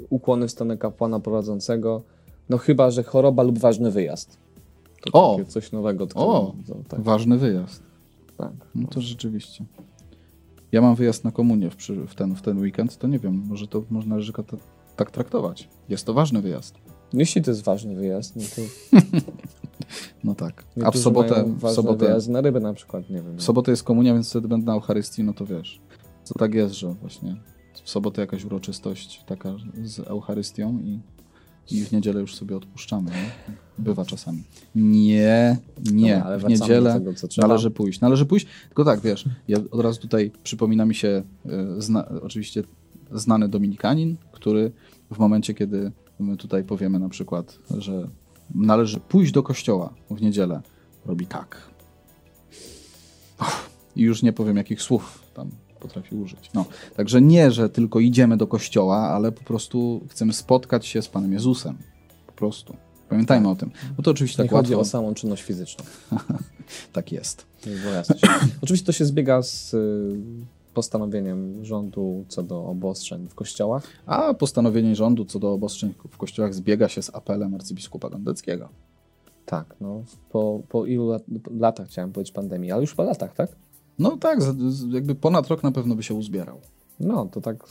ukłony 0.09 0.47
w 0.47 0.51
stronę 0.51 0.77
kapłana 0.77 1.19
prowadzącego, 1.19 2.01
no 2.49 2.57
chyba, 2.57 2.91
że 2.91 3.03
choroba 3.03 3.43
lub 3.43 3.59
ważny 3.59 3.91
wyjazd. 3.91 4.37
To 5.01 5.11
O! 5.13 5.39
coś 5.47 5.71
nowego. 5.71 6.07
O! 6.15 6.53
to, 6.67 6.75
tak, 6.89 7.01
Ważny 7.01 7.37
wyjazd. 7.37 7.83
tak. 8.37 8.51
No 8.75 8.87
to 8.87 9.01
rzeczywiście. 9.01 9.65
Ja 10.71 10.81
mam 10.81 10.95
wyjazd 10.95 11.23
na 11.23 11.31
komunię 11.31 11.69
w, 11.69 11.75
w, 12.07 12.15
ten, 12.15 12.35
w 12.35 12.41
ten 12.41 12.57
weekend, 12.59 12.97
to 12.97 13.07
nie 13.07 13.19
wiem, 13.19 13.43
może 13.47 13.67
to 13.67 13.83
może 13.89 14.07
należy 14.07 14.33
tak 14.95 15.11
traktować. 15.11 15.69
Jest 15.89 16.05
to 16.05 16.13
ważny 16.13 16.41
wyjazd. 16.41 16.75
Jeśli 17.13 17.41
to 17.41 17.51
jest 17.51 17.63
ważny 17.63 17.95
wyjazd, 17.95 18.35
no 18.35 18.43
to 18.55 18.61
No 20.23 20.35
tak. 20.35 20.63
A 20.63 20.73
w 20.73 20.77
niektórzy 20.77 21.03
sobotę, 21.03 21.53
w 21.57 21.69
sobotę, 21.69 22.05
wyjazd 22.05 22.29
na 22.29 22.41
rybę 22.41 22.59
na 22.59 22.73
przykład, 22.73 23.09
nie 23.09 23.21
wiem. 23.21 23.37
w 23.37 23.43
sobotę 23.43 23.71
jest 23.71 23.83
komunia, 23.83 24.13
więc 24.13 24.29
wtedy 24.29 24.47
będę 24.47 24.65
na 24.65 24.73
Eucharystii, 24.73 25.23
no 25.23 25.33
to 25.33 25.45
wiesz. 25.45 25.81
Co 26.23 26.33
tak 26.33 26.53
jest, 26.53 26.75
że 26.75 26.93
właśnie 26.93 27.35
w 27.83 27.89
sobotę 27.89 28.21
jakaś 28.21 28.45
uroczystość 28.45 29.23
taka 29.25 29.53
z 29.83 29.99
Eucharystią 29.99 30.79
i, 30.79 30.99
i 31.71 31.85
w 31.85 31.91
niedzielę 31.91 32.21
już 32.21 32.35
sobie 32.35 32.57
odpuszczamy. 32.57 33.11
Nie? 33.11 33.31
Bywa 33.77 34.05
czasami. 34.05 34.43
Nie, 34.75 35.57
nie. 35.91 36.13
Dobra, 36.13 36.27
ale 36.27 36.39
w 36.39 36.43
niedzielę 36.43 36.93
tego, 36.93 37.11
należy 37.37 37.71
pójść. 37.71 38.01
Należy 38.01 38.25
pójść, 38.25 38.47
tylko 38.67 38.85
tak, 38.85 38.99
wiesz, 38.99 39.25
ja 39.47 39.57
od 39.71 39.81
razu 39.81 40.01
tutaj 40.01 40.31
przypomina 40.43 40.85
mi 40.85 40.95
się 40.95 41.23
e, 41.45 41.81
zna, 41.81 42.09
oczywiście 42.21 42.63
znany 43.11 43.49
Dominikanin, 43.49 44.17
który 44.31 44.71
w 45.11 45.19
momencie, 45.19 45.53
kiedy 45.53 45.91
my 46.21 46.37
tutaj 46.37 46.63
powiemy 46.63 46.99
na 46.99 47.09
przykład, 47.09 47.59
że 47.77 48.07
należy 48.55 48.99
pójść 48.99 49.31
do 49.31 49.43
kościoła 49.43 49.93
w 50.11 50.21
niedzielę, 50.21 50.61
robi 51.05 51.27
tak. 51.27 51.71
I 53.95 54.01
już 54.01 54.23
nie 54.23 54.33
powiem, 54.33 54.57
jakich 54.57 54.81
słów 54.81 55.21
tam 55.33 55.49
potrafi 55.79 56.15
użyć. 56.15 56.49
No, 56.53 56.65
także 56.95 57.21
nie, 57.21 57.51
że 57.51 57.69
tylko 57.69 57.99
idziemy 57.99 58.37
do 58.37 58.47
kościoła, 58.47 58.97
ale 58.97 59.31
po 59.31 59.43
prostu 59.43 60.01
chcemy 60.09 60.33
spotkać 60.33 60.85
się 60.85 61.01
z 61.01 61.07
Panem 61.07 61.33
Jezusem. 61.33 61.77
Po 62.27 62.31
prostu. 62.33 62.75
Pamiętajmy 63.09 63.49
o 63.49 63.55
tym. 63.55 63.71
Bo 63.97 64.03
to 64.03 64.11
oczywiście 64.11 64.43
Nie 64.43 64.49
tak 64.49 64.57
chodzi 64.57 64.75
łatwo. 64.75 64.81
o 64.81 64.85
samą 64.85 65.13
czynność 65.13 65.43
fizyczną. 65.43 65.85
Tak 66.93 67.11
jest. 67.11 67.45
Oczywiście 68.61 68.85
to 68.85 68.91
się 68.91 69.05
zbiega 69.05 69.41
z 69.41 69.73
y, 69.73 70.17
postanowieniem 70.73 71.65
rządu 71.65 72.25
co 72.27 72.43
do 72.43 72.65
obostrzeń 72.65 73.27
w 73.27 73.35
kościołach. 73.35 73.87
A 74.05 74.33
postanowienie 74.33 74.95
rządu 74.95 75.25
co 75.25 75.39
do 75.39 75.53
obostrzeń 75.53 75.93
w 76.09 76.17
kościołach 76.17 76.53
zbiega 76.53 76.89
się 76.89 77.01
z 77.01 77.15
apelem 77.15 77.55
arcybiskupa 77.55 78.09
Gondeckiego. 78.09 78.69
Tak, 79.45 79.75
no. 79.81 80.03
Po, 80.31 80.61
po 80.69 80.85
ilu 80.85 81.09
lat, 81.09 81.23
latach 81.59 81.87
chciałem 81.87 82.11
powiedzieć 82.11 82.33
pandemii, 82.33 82.71
ale 82.71 82.81
już 82.81 82.95
po 82.95 83.03
latach, 83.03 83.35
tak? 83.35 83.49
No 83.99 84.17
tak, 84.17 84.39
jakby 84.89 85.15
ponad 85.15 85.47
rok 85.47 85.63
na 85.63 85.71
pewno 85.71 85.95
by 85.95 86.03
się 86.03 86.13
uzbierał. 86.13 86.59
No, 86.99 87.25
to 87.25 87.41
tak 87.41 87.65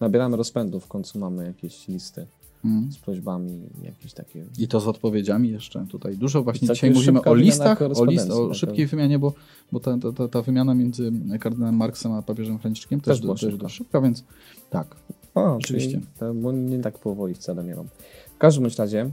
nabieramy 0.00 0.36
rozpędu, 0.36 0.80
w 0.80 0.86
końcu 0.88 1.18
mamy 1.18 1.46
jakieś 1.46 1.88
listy 1.88 2.26
Mm. 2.66 2.92
z 2.92 2.98
prośbami, 2.98 3.60
jakieś 3.82 4.12
takie... 4.12 4.44
I 4.58 4.68
to 4.68 4.80
z 4.80 4.88
odpowiedziami 4.88 5.50
jeszcze 5.50 5.86
tutaj. 5.86 6.16
Dużo 6.16 6.42
właśnie 6.42 6.66
I 6.66 6.68
taka 6.68 6.74
dzisiaj 6.74 6.90
mówimy 6.90 7.12
szybka 7.18 7.30
o 7.30 7.34
listach, 7.34 7.82
o, 7.82 8.04
list, 8.04 8.30
o 8.30 8.42
taka. 8.42 8.54
szybkiej 8.54 8.86
wymianie, 8.86 9.18
bo, 9.18 9.32
bo 9.72 9.80
ta, 9.80 9.98
ta, 10.16 10.28
ta, 10.28 10.42
wymiana 10.42 10.74
między 10.74 11.12
kardynałem 11.40 11.76
Marksem 11.76 12.12
a 12.12 12.22
papieżem 12.22 12.58
Franciszkiem 12.58 13.00
też, 13.00 13.16
Też 13.16 13.20
była 13.20 13.34
też 13.34 13.42
była 13.42 13.52
szybka. 13.52 13.68
szybka, 13.68 14.00
więc 14.00 14.24
tak. 14.70 14.96
Oczywiście. 15.34 16.00
To, 16.18 16.34
bo 16.34 16.52
nie 16.52 16.78
tak 16.78 16.98
powoli 16.98 17.34
wcale 17.34 17.64
mierą. 17.64 17.86
W 18.34 18.38
każdym 18.38 18.66
razie 18.78 19.10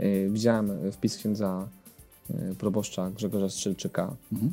y, 0.00 0.28
widziałem 0.32 0.70
wpis 0.92 1.16
księdza 1.16 1.68
y, 2.30 2.54
proboszcza 2.58 3.10
Grzegorza 3.10 3.48
Strzelczyka, 3.48 4.16
Mhm. 4.32 4.52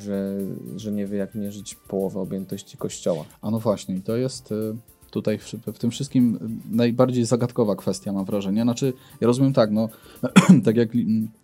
że, 0.00 0.38
że 0.76 0.92
nie 0.92 1.06
wie 1.06 1.18
jak 1.18 1.34
mierzyć 1.34 1.74
połowę 1.74 2.20
objętości 2.20 2.76
kościoła. 2.76 3.24
A 3.42 3.50
no 3.50 3.58
właśnie, 3.58 3.96
i 3.96 4.00
to 4.00 4.16
jest 4.16 4.52
y, 4.52 4.74
tutaj 5.14 5.38
w, 5.38 5.52
w 5.74 5.78
tym 5.78 5.90
wszystkim 5.90 6.38
najbardziej 6.70 7.24
zagadkowa 7.24 7.76
kwestia, 7.76 8.12
mam 8.12 8.24
wrażenie. 8.24 8.62
Znaczy, 8.62 8.92
ja 9.20 9.26
rozumiem 9.26 9.52
tak, 9.52 9.70
no, 9.70 9.88
tak 10.66 10.76
jak 10.76 10.88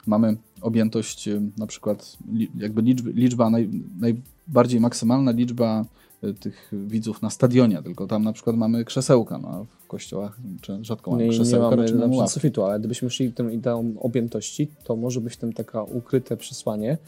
mamy 0.06 0.36
objętość 0.60 1.28
y, 1.28 1.40
na 1.58 1.66
przykład, 1.66 2.16
jakby 2.56 2.82
liczby, 2.82 3.12
liczba, 3.12 3.50
naj, 3.50 3.68
najbardziej 4.00 4.80
maksymalna 4.80 5.30
liczba 5.30 5.84
y, 6.24 6.34
tych 6.34 6.72
widzów 6.72 7.22
na 7.22 7.30
stadionie, 7.30 7.82
tylko 7.82 8.06
tam 8.06 8.24
na 8.24 8.32
przykład 8.32 8.56
mamy 8.56 8.84
krzesełka, 8.84 9.38
no, 9.38 9.48
a 9.48 9.64
w 9.84 9.86
kościołach 9.86 10.36
czy 10.60 10.78
rzadko 10.84 11.10
mamy 11.10 11.22
Nie, 11.22 11.28
nie 11.28 11.34
krzesełka, 11.34 11.70
mamy 11.70 11.82
raczej 11.82 11.96
na 11.96 12.02
mamy 12.02 12.16
ławki. 12.16 12.34
sufitu, 12.34 12.64
ale 12.64 12.78
gdybyśmy 12.78 13.10
szli 13.10 13.32
tą 13.32 13.48
ideą 13.48 13.94
objętości, 14.00 14.68
to 14.84 14.96
może 14.96 15.20
być 15.20 15.36
tam 15.36 15.52
taka 15.52 15.82
ukryte 15.82 16.36
przesłanie, 16.36 16.98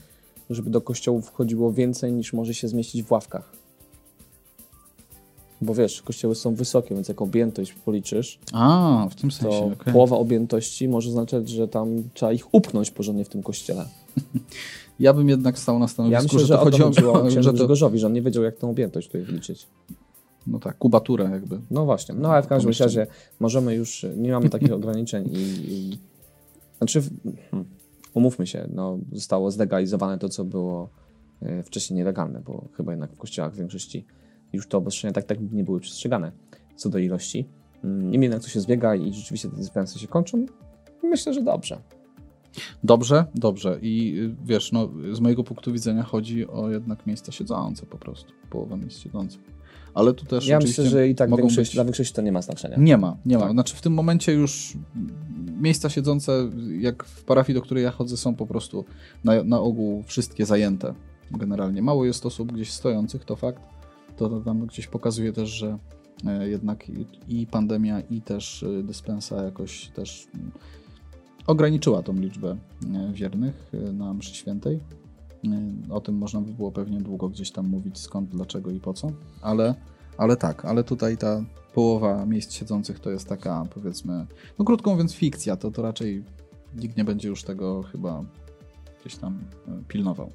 żeby 0.51 0.71
do 0.71 0.81
kościołów 0.81 1.27
wchodziło 1.27 1.73
więcej 1.73 2.13
niż 2.13 2.33
może 2.33 2.55
się 2.55 2.69
zmieścić 2.69 3.03
w 3.03 3.13
ławkach. 3.13 3.62
Bo 5.63 5.75
wiesz, 5.75 6.03
kościoły 6.03 6.35
są 6.35 6.55
wysokie, 6.55 6.95
więc 6.95 7.09
jak 7.09 7.23
objętość 7.23 7.73
policzysz, 7.73 8.39
A, 8.53 9.07
w 9.11 9.15
tym 9.15 9.31
to 9.31 9.37
sensie, 9.37 9.73
okej. 9.73 9.93
połowa 9.93 10.17
objętości 10.17 10.89
może 10.89 11.11
znaczyć, 11.11 11.49
że 11.49 11.69
tam 11.69 12.03
trzeba 12.15 12.33
ich 12.33 12.55
upchnąć 12.55 12.91
porządnie 12.91 13.25
w 13.25 13.29
tym 13.29 13.43
kościele. 13.43 13.85
Ja 15.01 15.13
bym 15.13 15.29
jednak 15.29 15.59
stał 15.59 15.79
na 15.79 15.85
Ja 15.85 15.89
stanowisku, 15.89 16.23
myślę, 16.25 16.41
że, 16.41 16.47
że 16.47 16.55
to 16.55 16.61
o 16.61 16.71
to 16.71 16.85
chodziło, 16.85 17.13
chodziło 17.13 17.43
że 17.43 17.51
to, 17.51 17.55
Grzegorzowi, 17.55 17.99
że 17.99 18.07
on 18.07 18.13
nie 18.13 18.23
wiedział, 18.23 18.43
jak 18.43 18.57
tą 18.57 18.71
objętość 18.71 19.07
tutaj 19.07 19.23
wliczyć. 19.23 19.67
no 20.47 20.59
tak, 20.59 20.79
kubaturę 20.79 21.31
jakby. 21.33 21.61
No 21.71 21.85
właśnie, 21.85 22.15
no 22.15 22.33
ale 22.33 22.43
w 22.43 22.47
każdym 22.47 22.73
razie 22.81 23.07
możemy 23.41 23.75
już, 23.75 24.07
nie 24.17 24.33
mamy 24.33 24.49
takich 24.49 24.73
ograniczeń 24.83 25.29
i, 25.33 25.73
i 25.73 25.99
znaczy, 26.79 27.03
hmm, 27.51 27.69
umówmy 28.15 28.47
się, 28.47 28.69
no, 28.75 28.99
zostało 29.13 29.51
zlegalizowane 29.51 30.19
to, 30.19 30.29
co 30.29 30.45
było 30.45 30.89
e, 31.43 31.63
wcześniej 31.63 31.97
nielegalne, 31.97 32.41
bo 32.41 32.65
chyba 32.73 32.93
jednak 32.93 33.13
w 33.13 33.17
kościołach 33.17 33.53
w 33.53 33.57
większości 33.57 34.05
już 34.53 34.69
te 34.69 34.77
obostrzenia 34.77 35.13
tak, 35.13 35.25
tak 35.25 35.39
nie 35.53 35.65
były 35.65 35.81
przestrzegane 35.81 36.33
co 36.77 36.89
do 36.89 36.99
ilości. 36.99 37.49
Mm, 37.85 38.11
Niemniej 38.11 38.23
jednak 38.23 38.43
to 38.43 38.49
się 38.49 38.61
zbiega 38.61 38.95
i 38.95 39.13
rzeczywiście 39.13 39.49
te 39.49 39.57
dyspensy 39.57 39.99
się 39.99 40.07
kończą. 40.07 40.47
Myślę, 41.03 41.35
że 41.35 41.43
dobrze. 41.43 41.79
Dobrze, 42.85 43.25
dobrze. 43.35 43.79
I 43.83 44.19
y, 44.19 44.37
wiesz, 44.45 44.73
no, 44.73 44.89
z 45.13 45.21
mojego 45.21 45.45
punktu 45.45 45.73
widzenia 45.73 46.03
chodzi 46.03 46.49
o 46.49 46.71
jednak 46.71 47.07
miejsca 47.07 47.33
siedzące 47.33 47.87
po 47.87 47.99
prostu. 47.99 48.33
Połowę 48.51 48.77
miejsc 48.77 48.99
siedzących. 48.99 49.41
Ale 49.95 50.15
tu 50.15 50.27
też 50.27 50.47
Ja 50.47 50.59
myślę, 50.59 50.87
że 50.87 51.09
i 51.09 51.15
tak 51.15 51.37
większość, 51.37 51.71
być... 51.71 51.75
dla 51.75 51.85
większości 51.85 52.15
to 52.15 52.23
nie 52.23 52.33
ma 52.33 52.43
znaczenia. 52.43 52.77
Nie 52.79 52.97
ma, 52.97 53.17
nie 53.27 53.37
ma. 53.37 53.43
Tak. 53.43 53.53
Znaczy 53.53 53.77
w 53.77 53.81
tym 53.81 53.93
momencie 53.93 54.33
już 54.33 54.73
miejsca 55.61 55.89
siedzące, 55.91 56.51
jak 56.81 57.05
w 57.05 57.25
parafii, 57.25 57.55
do 57.55 57.63
której 57.63 57.85
ja 57.85 57.91
chodzę, 57.91 58.17
są 58.17 58.35
po 58.35 58.47
prostu 58.47 58.85
na, 59.25 59.45
na 59.45 59.61
ogół 59.61 60.03
wszystkie 60.03 60.47
zajęte. 60.47 60.95
Generalnie 61.31 61.83
mało 61.83 62.05
jest 62.05 62.27
osób 62.27 62.53
gdzieś 62.53 62.71
stojących, 62.73 63.25
to 63.25 63.37
fakt. 63.37 63.63
To, 64.17 64.41
tam 64.41 64.67
gdzieś 64.67 64.87
pokazuje 64.87 65.33
też, 65.33 65.49
że 65.49 65.79
e, 66.27 66.49
jednak 66.49 66.87
i, 67.29 67.47
pandemia, 67.47 68.01
i 68.01 68.21
też 68.21 68.63
e, 68.63 68.83
dyspensa 68.83 69.45
jakoś 69.45 69.89
też 69.89 70.29
mm, 70.35 70.51
ograniczyła 71.47 72.03
tą 72.03 72.13
liczbę 72.13 72.57
e, 72.95 73.13
wiernych 73.13 73.73
na 73.93 74.15
mszy 74.15 74.35
świętej. 74.35 74.81
O 75.91 76.01
tym 76.01 76.19
można 76.19 76.41
by 76.41 76.53
było 76.53 76.73
pewnie 76.73 77.01
długo 77.01 77.29
gdzieś 77.29 77.51
tam 77.51 77.69
mówić, 77.69 77.99
skąd, 77.99 78.31
dlaczego 78.31 78.71
i 78.71 78.81
po 78.81 78.95
co, 78.95 79.13
ale, 79.41 79.75
ale 80.19 80.37
tak, 80.37 80.65
ale 80.65 80.85
tutaj 80.85 81.17
ta 81.17 81.45
połowa 81.75 82.27
miejsc 82.27 82.53
siedzących 82.53 83.01
to 83.01 83.11
jest 83.11 83.29
taka, 83.29 83.67
powiedzmy, 83.75 84.27
no 84.59 84.65
krótko 84.65 84.91
mówiąc, 84.91 85.15
fikcja. 85.15 85.57
To, 85.57 85.71
to 85.71 85.83
raczej 85.83 86.25
nikt 86.77 86.97
nie 86.97 87.05
będzie 87.05 87.29
już 87.29 87.43
tego 87.43 87.83
chyba 87.83 88.25
gdzieś 89.01 89.17
tam 89.17 89.39
pilnował. 89.89 90.31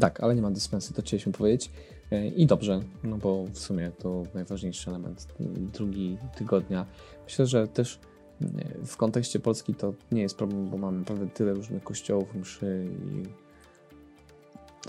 Tak, 0.00 0.20
ale 0.20 0.34
nie 0.34 0.42
ma 0.42 0.50
dyspensy, 0.50 0.94
to 0.94 1.02
chcieliśmy 1.02 1.32
powiedzieć. 1.32 1.70
E, 2.10 2.26
I 2.28 2.46
dobrze, 2.46 2.80
no 3.04 3.16
bo 3.16 3.44
w 3.44 3.58
sumie 3.58 3.90
to 3.98 4.22
najważniejszy 4.34 4.90
element 4.90 5.26
drugi 5.72 6.18
tygodnia. 6.36 6.86
Myślę, 7.24 7.46
że 7.46 7.68
też 7.68 7.98
mm, 8.40 8.54
w 8.86 8.96
kontekście 8.96 9.40
Polski 9.40 9.74
to 9.74 9.94
nie 10.12 10.22
jest 10.22 10.36
problem, 10.36 10.70
bo 10.70 10.76
mamy 10.76 10.98
naprawdę 10.98 11.26
tyle 11.28 11.54
różnych 11.54 11.84
kościołów, 11.84 12.34
mszy 12.34 12.86
i 13.06 13.22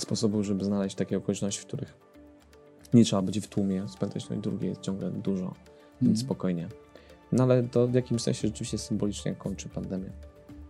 sposobów, 0.02 0.46
żeby 0.46 0.66
znaleźć 0.66 0.96
takie 0.96 1.18
okoliczności, 1.18 1.62
w 1.62 1.66
których 1.66 1.94
nie 2.94 3.06
trzeba 3.06 3.22
być 3.22 3.40
w 3.40 3.48
tłumie 3.48 3.88
spędzać, 3.88 4.30
no 4.30 4.36
i 4.36 4.40
drugie 4.40 4.68
jest 4.68 4.82
ciągle 4.82 5.12
dużo, 5.12 5.54
więc 6.02 6.02
Mhm. 6.02 6.18
spokojnie. 6.18 6.68
No 7.32 7.44
ale 7.44 7.64
to 7.64 7.88
w 7.88 7.94
jakimś 7.94 8.22
sensie 8.22 8.48
rzeczywiście 8.48 8.78
symbolicznie 8.78 9.36
kończy 9.36 9.70
pandemię. 9.70 10.10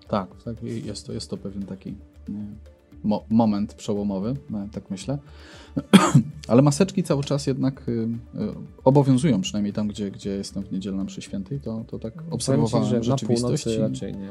Tak, 0.07 0.43
tak 0.43 0.63
jest, 0.63 1.07
to, 1.07 1.13
jest 1.13 1.29
to 1.29 1.37
pewien 1.37 1.65
taki 1.65 1.95
nie, 2.29 2.45
mo 3.05 3.25
moment 3.29 3.73
przełomowy, 3.73 4.33
no, 4.49 4.67
tak 4.71 4.89
myślę. 4.89 5.17
Ale 6.47 6.61
maseczki 6.61 7.03
cały 7.03 7.23
czas 7.23 7.47
jednak 7.47 7.89
y, 7.89 7.91
y, 7.91 8.07
obowiązują, 8.83 9.41
przynajmniej 9.41 9.73
tam, 9.73 9.87
gdzie, 9.87 10.11
gdzie 10.11 10.29
jestem 10.29 10.63
w 10.63 10.71
niedzielę 10.71 10.97
na 10.97 11.03
mszy 11.03 11.21
świętej, 11.21 11.59
to, 11.59 11.85
to 11.87 11.99
tak 11.99 12.13
obserwowałem 12.31 12.85
ci, 12.85 12.89
że 12.89 12.97
na 12.97 13.03
rzeczywistość. 13.03 13.63
północy 13.63 13.75
i- 13.79 13.81
raczej 13.81 14.13
nie. 14.13 14.29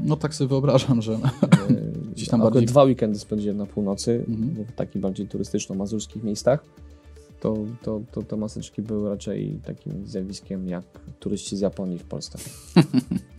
No 0.00 0.16
tak 0.16 0.34
sobie 0.34 0.48
wyobrażam, 0.48 1.02
że 1.02 1.12
E, 1.12 1.18
Gdzieś 2.14 2.28
tam 2.28 2.40
bardziej- 2.40 2.66
dwa 2.66 2.84
weekendy 2.84 3.18
spędziłem 3.18 3.56
na 3.56 3.66
północy, 3.66 4.24
Mhm. 4.28 4.64
w 4.64 4.72
takich 4.72 5.02
bardziej 5.02 5.28
turystyczno-mazurskich 5.28 6.22
miejscach. 6.24 6.64
To, 7.40 7.56
to, 7.82 8.00
to 8.12 8.22
te 8.22 8.36
maseczki 8.36 8.82
były 8.82 9.08
raczej 9.08 9.60
takim 9.64 10.06
zjawiskiem 10.06 10.68
jak 10.68 10.84
turyści 11.20 11.56
z 11.56 11.60
Japonii 11.60 11.98
w 11.98 12.04
Polsce. 12.04 12.38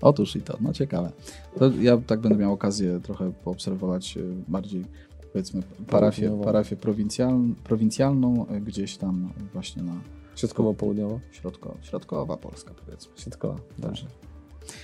Otóż 0.00 0.36
i 0.36 0.40
to, 0.42 0.56
no 0.60 0.72
ciekawe. 0.72 1.12
To 1.58 1.70
ja 1.80 1.98
tak 2.06 2.20
będę 2.20 2.38
miał 2.38 2.52
okazję 2.52 3.00
trochę 3.02 3.32
poobserwować 3.44 4.16
y, 4.16 4.34
bardziej, 4.48 4.84
powiedzmy, 5.32 5.62
parafię, 5.86 6.40
parafię 6.44 6.76
prowincjal, 6.76 7.40
prowincjalną, 7.64 8.46
y, 8.56 8.60
gdzieś 8.60 8.96
tam 8.96 9.32
właśnie 9.52 9.82
na 9.82 9.94
Środkowo-południowo? 10.36 11.20
środko, 11.32 11.74
środkowa 11.82 12.36
Polska, 12.36 12.74
powiedzmy. 12.86 13.12
Środkowa, 13.16 13.56
dobrze. 13.78 14.06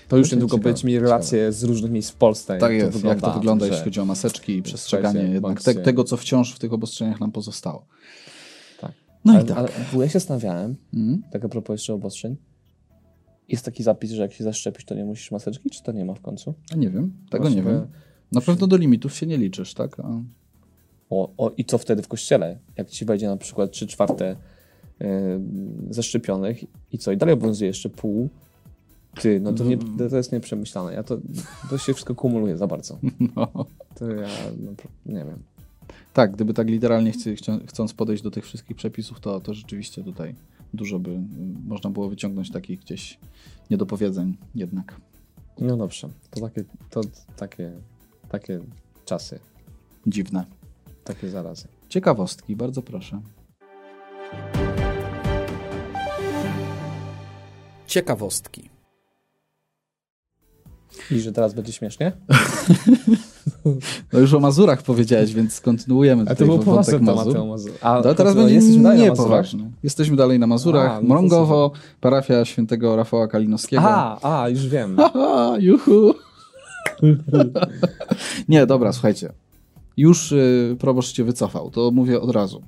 To 0.09 0.17
już 0.17 0.33
niedługo 0.33 0.57
ciekawe, 0.57 0.65
będziecie 0.69 0.89
mieli 0.89 1.01
relacje 1.01 1.53
z 1.53 1.65
różnych 1.65 1.91
miejsc 1.91 2.11
w 2.11 2.15
Polsce. 2.15 2.59
Tak 2.59 2.73
jak 2.73 2.81
jest, 2.83 3.05
jak 3.05 3.21
to 3.21 3.33
wygląda, 3.33 3.67
jeśli 3.67 3.85
chodzi 3.85 4.01
o 4.01 4.05
maseczki 4.05 4.57
i 4.57 4.63
przestrzeganie 4.63 5.23
jednak 5.23 5.63
te, 5.63 5.75
tego, 5.75 6.05
co 6.05 6.17
wciąż 6.17 6.55
w 6.55 6.59
tych 6.59 6.73
obostrzeniach 6.73 7.21
nam 7.21 7.33
pozostało. 7.33 7.87
Tak. 8.81 8.93
No 9.25 9.33
i 9.33 9.37
ale, 9.37 9.45
tak. 9.45 9.59
ale 9.59 9.69
bo 9.93 10.03
ja 10.03 10.09
się 10.09 10.13
zastanawiałem, 10.13 10.77
Mhm. 10.95 11.23
tak 11.33 11.45
a 11.45 11.49
propos 11.49 11.75
jeszcze 11.75 11.95
obostrzeń, 11.95 12.37
jest 13.53 13.65
taki 13.65 13.83
zapis, 13.83 14.11
że 14.11 14.23
jak 14.23 14.33
się 14.33 14.45
zaszczepisz, 14.45 14.85
to 14.85 14.95
nie 14.95 15.05
musisz 15.05 15.31
maseczki, 15.31 15.71
czy 15.71 15.83
to 15.83 15.93
nie 15.93 16.05
ma 16.05 16.15
w 16.15 16.21
końcu? 16.21 16.55
A 16.73 16.77
nie 16.77 16.91
wiem, 16.91 17.13
tego 17.31 17.45
Właśnie, 17.45 17.63
nie 17.63 17.69
wiem. 17.69 17.87
Na 18.33 18.41
pewno 18.41 18.67
do 18.67 18.77
limitów 18.77 19.15
się 19.15 19.27
nie 19.27 19.39
liczysz, 19.39 19.75
tak? 19.75 20.01
A, 20.01 20.21
O, 21.13 21.33
o, 21.37 21.53
I 21.57 21.65
co 21.65 21.79
wtedy 21.79 22.03
w 22.03 22.09
kościele? 22.09 22.59
Jak 22.77 22.91
ci 22.91 23.05
wejdzie 23.05 23.29
na 23.29 23.37
przykład 23.37 23.71
3 23.71 23.87
czwarte 23.87 24.37
yy, 25.01 25.09
zaszczepionych 25.91 26.65
i 26.93 26.99
co? 26.99 27.13
I 27.13 27.17
dalej 27.17 27.33
obowiązuje 27.33 27.69
jeszcze 27.69 27.89
pół. 27.89 28.29
Ty, 29.21 29.41
no 29.41 29.53
to, 29.53 29.65
nie, 29.65 29.79
to 29.79 30.09
to 30.11 30.17
jest 30.17 30.33
nieprzemyślane. 30.33 30.95
Ja 30.95 31.03
to, 31.03 31.19
to 31.71 31.79
się 31.79 31.95
wszystko 31.95 32.15
kumuluje 32.15 32.57
za 32.57 32.67
bardzo. 32.67 32.99
no. 33.37 33.67
To 33.95 34.11
ja 34.11 34.29
no, 34.61 34.71
nie 35.07 35.25
wiem. 35.25 35.43
Tak, 36.13 36.33
gdyby 36.33 36.55
tak 36.55 36.69
literalnie 36.69 37.13
chcąc 37.67 37.95
podejść 37.95 38.23
do 38.23 38.31
tych 38.31 38.45
wszystkich 38.45 38.77
przepisów, 38.77 39.21
to, 39.21 39.41
to 39.41 39.55
rzeczywiście 39.55 40.05
tutaj 40.05 40.35
dużo 40.75 40.99
by 40.99 41.11
y, 41.11 41.21
można 41.67 41.91
było 41.91 42.09
wyciągnąć 42.09 42.51
takich 42.51 42.81
gdzieś 42.81 43.19
niedopowiedzeń 43.71 44.37
jednak. 44.55 45.01
No 45.59 45.77
dobrze, 45.77 46.09
to 46.31 46.41
takie, 46.41 46.65
to 46.91 47.01
takie, 47.37 47.73
takie 48.29 48.61
czasy, 49.05 49.39
Dziwne. 50.07 50.45
takie 51.05 51.31
zarazy. 51.31 51.69
Ciekawostki, 51.89 52.57
bardzo 52.57 52.83
proszę. 52.83 53.21
Ciekawostki. 57.87 58.71
I 61.11 61.21
że 61.21 61.33
teraz 61.33 61.55
będzie 61.55 61.73
śmiesznie? 61.73 62.13
No 64.13 64.19
już 64.19 64.35
o 64.35 64.41
Mazurach 64.41 64.83
powiedziałeś, 64.83 65.35
więc 65.35 65.61
kontynuujemy 65.61 66.23
A 66.23 66.27
to 66.27 66.31
tutaj 66.35 66.47
był 66.47 66.57
wątek 66.57 66.65
poważny 66.65 66.93
temat 66.99 67.17
Mazur. 67.17 67.37
o 67.37 67.47
Mazur. 67.47 67.73
A 67.81 68.03
To 68.03 68.15
teraz 68.15 68.35
będzie 68.35 68.55
jesteśmy 68.55 68.83
dalej 68.83 68.99
na 68.99 69.05
nie 69.05 69.11
Mazurach? 69.11 69.29
poważny. 69.31 69.71
Jesteśmy 69.83 70.17
dalej 70.17 70.39
na 70.39 70.47
Mazurach. 70.47 70.91
A, 70.91 71.01
no 71.01 71.09
Mrągowo, 71.09 71.71
parafia 72.01 72.45
świętego 72.45 72.97
Rafała 72.97 73.29
Kalinowskiego. 73.29 73.83
A, 73.85 74.43
a, 74.43 74.49
już 74.49 74.69
wiem. 74.69 74.97
Haha, 75.13 75.55
juhu. 75.59 76.15
nie, 78.49 78.67
dobra, 78.67 78.93
słuchajcie. 78.93 79.33
Już 79.97 80.33
y, 80.33 80.77
proboszcz 80.81 81.17
się 81.17 81.25
wycofał, 81.25 81.71
to 81.71 81.91
mówię 81.91 82.21
od 82.21 82.31
razu. 82.31 82.63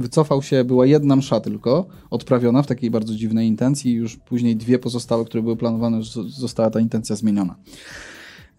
Wycofał 0.00 0.42
się, 0.42 0.64
była 0.64 0.86
jedna 0.86 1.16
msza 1.16 1.40
tylko, 1.40 1.86
odprawiona 2.10 2.62
w 2.62 2.66
takiej 2.66 2.90
bardzo 2.90 3.14
dziwnej 3.14 3.48
intencji 3.48 3.92
już 3.92 4.16
później 4.16 4.56
dwie 4.56 4.78
pozostałe, 4.78 5.24
które 5.24 5.42
były 5.42 5.56
planowane, 5.56 6.00
została 6.28 6.70
ta 6.70 6.80
intencja 6.80 7.16
zmieniona. 7.16 7.56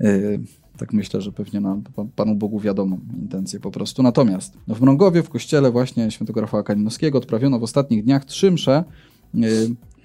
Y, 0.02 0.40
tak 0.78 0.94
myślę, 0.94 1.22
że 1.22 1.32
pewnie 1.32 1.60
na 1.60 1.78
pa- 1.96 2.06
Panu 2.16 2.36
Bogu 2.36 2.60
wiadomą 2.60 3.00
intencję 3.22 3.60
po 3.60 3.72
prostu. 3.72 4.04
Natomiast 4.04 4.54
w 4.68 4.82
Mrągowie, 4.82 5.24
w 5.24 5.30
kościele 5.30 5.72
właśnie 5.72 6.12
świętego 6.12 6.42
Rafała 6.42 6.64
Kalinowskiego 6.64 7.18
odprawiono 7.18 7.60
w 7.60 7.64
ostatnich 7.64 8.04
dniach 8.04 8.26
trzy 8.26 8.52
msze 8.52 8.84
y, 9.36 9.40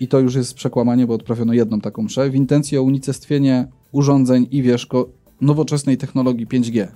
i 0.00 0.08
to 0.08 0.20
już 0.20 0.34
jest 0.34 0.54
przekłamanie, 0.54 1.06
bo 1.06 1.14
odprawiono 1.14 1.52
jedną 1.52 1.80
taką 1.80 2.02
mszę 2.02 2.30
w 2.30 2.34
intencji 2.34 2.78
o 2.78 2.82
unicestwienie 2.82 3.68
urządzeń 3.92 4.46
i 4.50 4.62
wieszko 4.62 5.08
nowoczesnej 5.40 5.96
technologii 5.96 6.46
5G. 6.46 6.88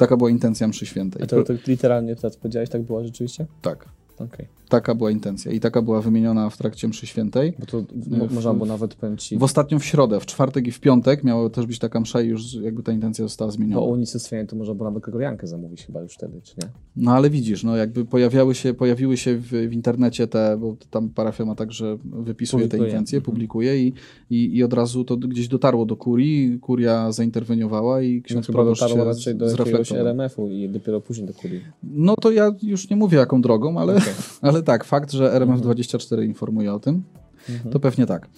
Taka 0.00 0.16
była 0.16 0.30
intencja 0.30 0.68
mszy 0.68 0.86
świętej. 0.86 1.22
A 1.22 1.26
to, 1.26 1.42
to 1.42 1.52
literalnie 1.66 2.16
teraz 2.16 2.36
powiedziałeś, 2.36 2.68
tak 2.70 2.82
było 2.82 3.04
rzeczywiście? 3.04 3.46
Tak, 3.62 3.88
Okej. 4.20 4.46
taka 4.68 4.94
była 4.94 5.10
intencja 5.10 5.52
i 5.52 5.60
taka 5.60 5.82
była 5.82 6.00
wymieniona 6.00 6.50
w 6.50 6.56
trakcie 6.56 6.88
mszy 6.88 7.06
świętej. 7.06 7.52
Bo 7.58 7.66
to 7.66 7.82
W- 7.82 8.18
mo- 8.18 8.26
można 8.30 8.54
było 8.54 8.66
nawet 8.66 8.94
pęcić 8.94 9.38
W 9.38 9.42
ostatnią 9.42 9.78
w 9.78 9.84
środę, 9.84 10.20
w 10.20 10.26
czwartek 10.26 10.66
i 10.66 10.70
w 10.72 10.80
piątek 10.80 11.24
miała 11.24 11.50
też 11.50 11.66
być 11.66 11.78
taka 11.78 12.00
msza 12.00 12.20
i 12.22 12.28
już 12.28 12.54
jakby 12.54 12.82
ta 12.82 12.92
intencja 12.92 13.24
została 13.24 13.48
po 13.48 13.52
zmieniona. 13.56 13.82
unicestwieniu, 13.82 14.46
to 14.46 14.56
można 14.56 14.74
było 14.74 14.88
nawet 14.90 15.02
Gregoriankę 15.02 15.46
zamówić 15.46 15.86
chyba 15.86 16.00
już 16.00 16.12
wtedy, 16.14 16.40
czy 16.42 16.54
nie? 16.62 16.68
No 16.96 17.12
ale 17.12 17.30
widzisz, 17.30 17.64
no 17.64 17.76
jakby 17.76 18.04
pojawiały 18.04 18.54
się, 18.54 18.74
pojawiły 18.74 19.16
się 19.16 19.36
w, 19.36 19.46
w 19.48 19.72
internecie 19.72 20.26
te, 20.26 20.56
bo 20.60 20.76
tam 20.90 21.08
parafia 21.08 21.44
ma 21.44 21.54
tak, 21.54 21.72
że 21.72 21.98
wypisuje 22.04 22.62
te 22.64 22.68
Publikuje. 22.68 22.90
intencje, 22.90 23.16
Mhm. 23.18 23.24
publikuje 23.32 23.82
i, 23.86 23.92
i, 24.30 24.56
i 24.56 24.64
od 24.64 24.72
razu 24.72 25.04
to 25.04 25.16
gdzieś 25.16 25.48
dotarło 25.48 25.86
do 25.86 25.96
kurii, 25.96 26.58
kuria 26.58 27.12
zainterweniowała 27.12 28.02
i 28.02 28.16
No 28.16 28.22
ksiądz 28.24 28.46
chyba 28.46 28.56
proboszcz 28.56 28.80
dotarło 28.80 29.02
się 29.02 29.08
raczej 29.08 29.34
do 29.34 29.50
jakiegoś. 29.50 29.92
RMF-u 29.92 30.48
i 30.48 30.68
dopiero 30.68 31.00
później 31.00 31.26
do 31.26 31.34
kuli. 31.34 31.60
No 31.82 32.14
to 32.20 32.30
ja 32.30 32.54
już 32.62 32.90
nie 32.90 32.96
mówię 32.96 33.18
jaką 33.18 33.42
drogą, 33.42 33.78
ale, 33.78 34.00
Ale 34.42 34.62
tak, 34.62 34.84
fakt, 34.84 35.12
że 35.12 35.40
RMF24 35.40 36.24
informuje 36.24 36.74
o 36.74 36.80
tym, 36.80 37.02
Mhm. 37.48 37.72
to 37.72 37.80
pewnie 37.80 38.06
tak. 38.06 38.28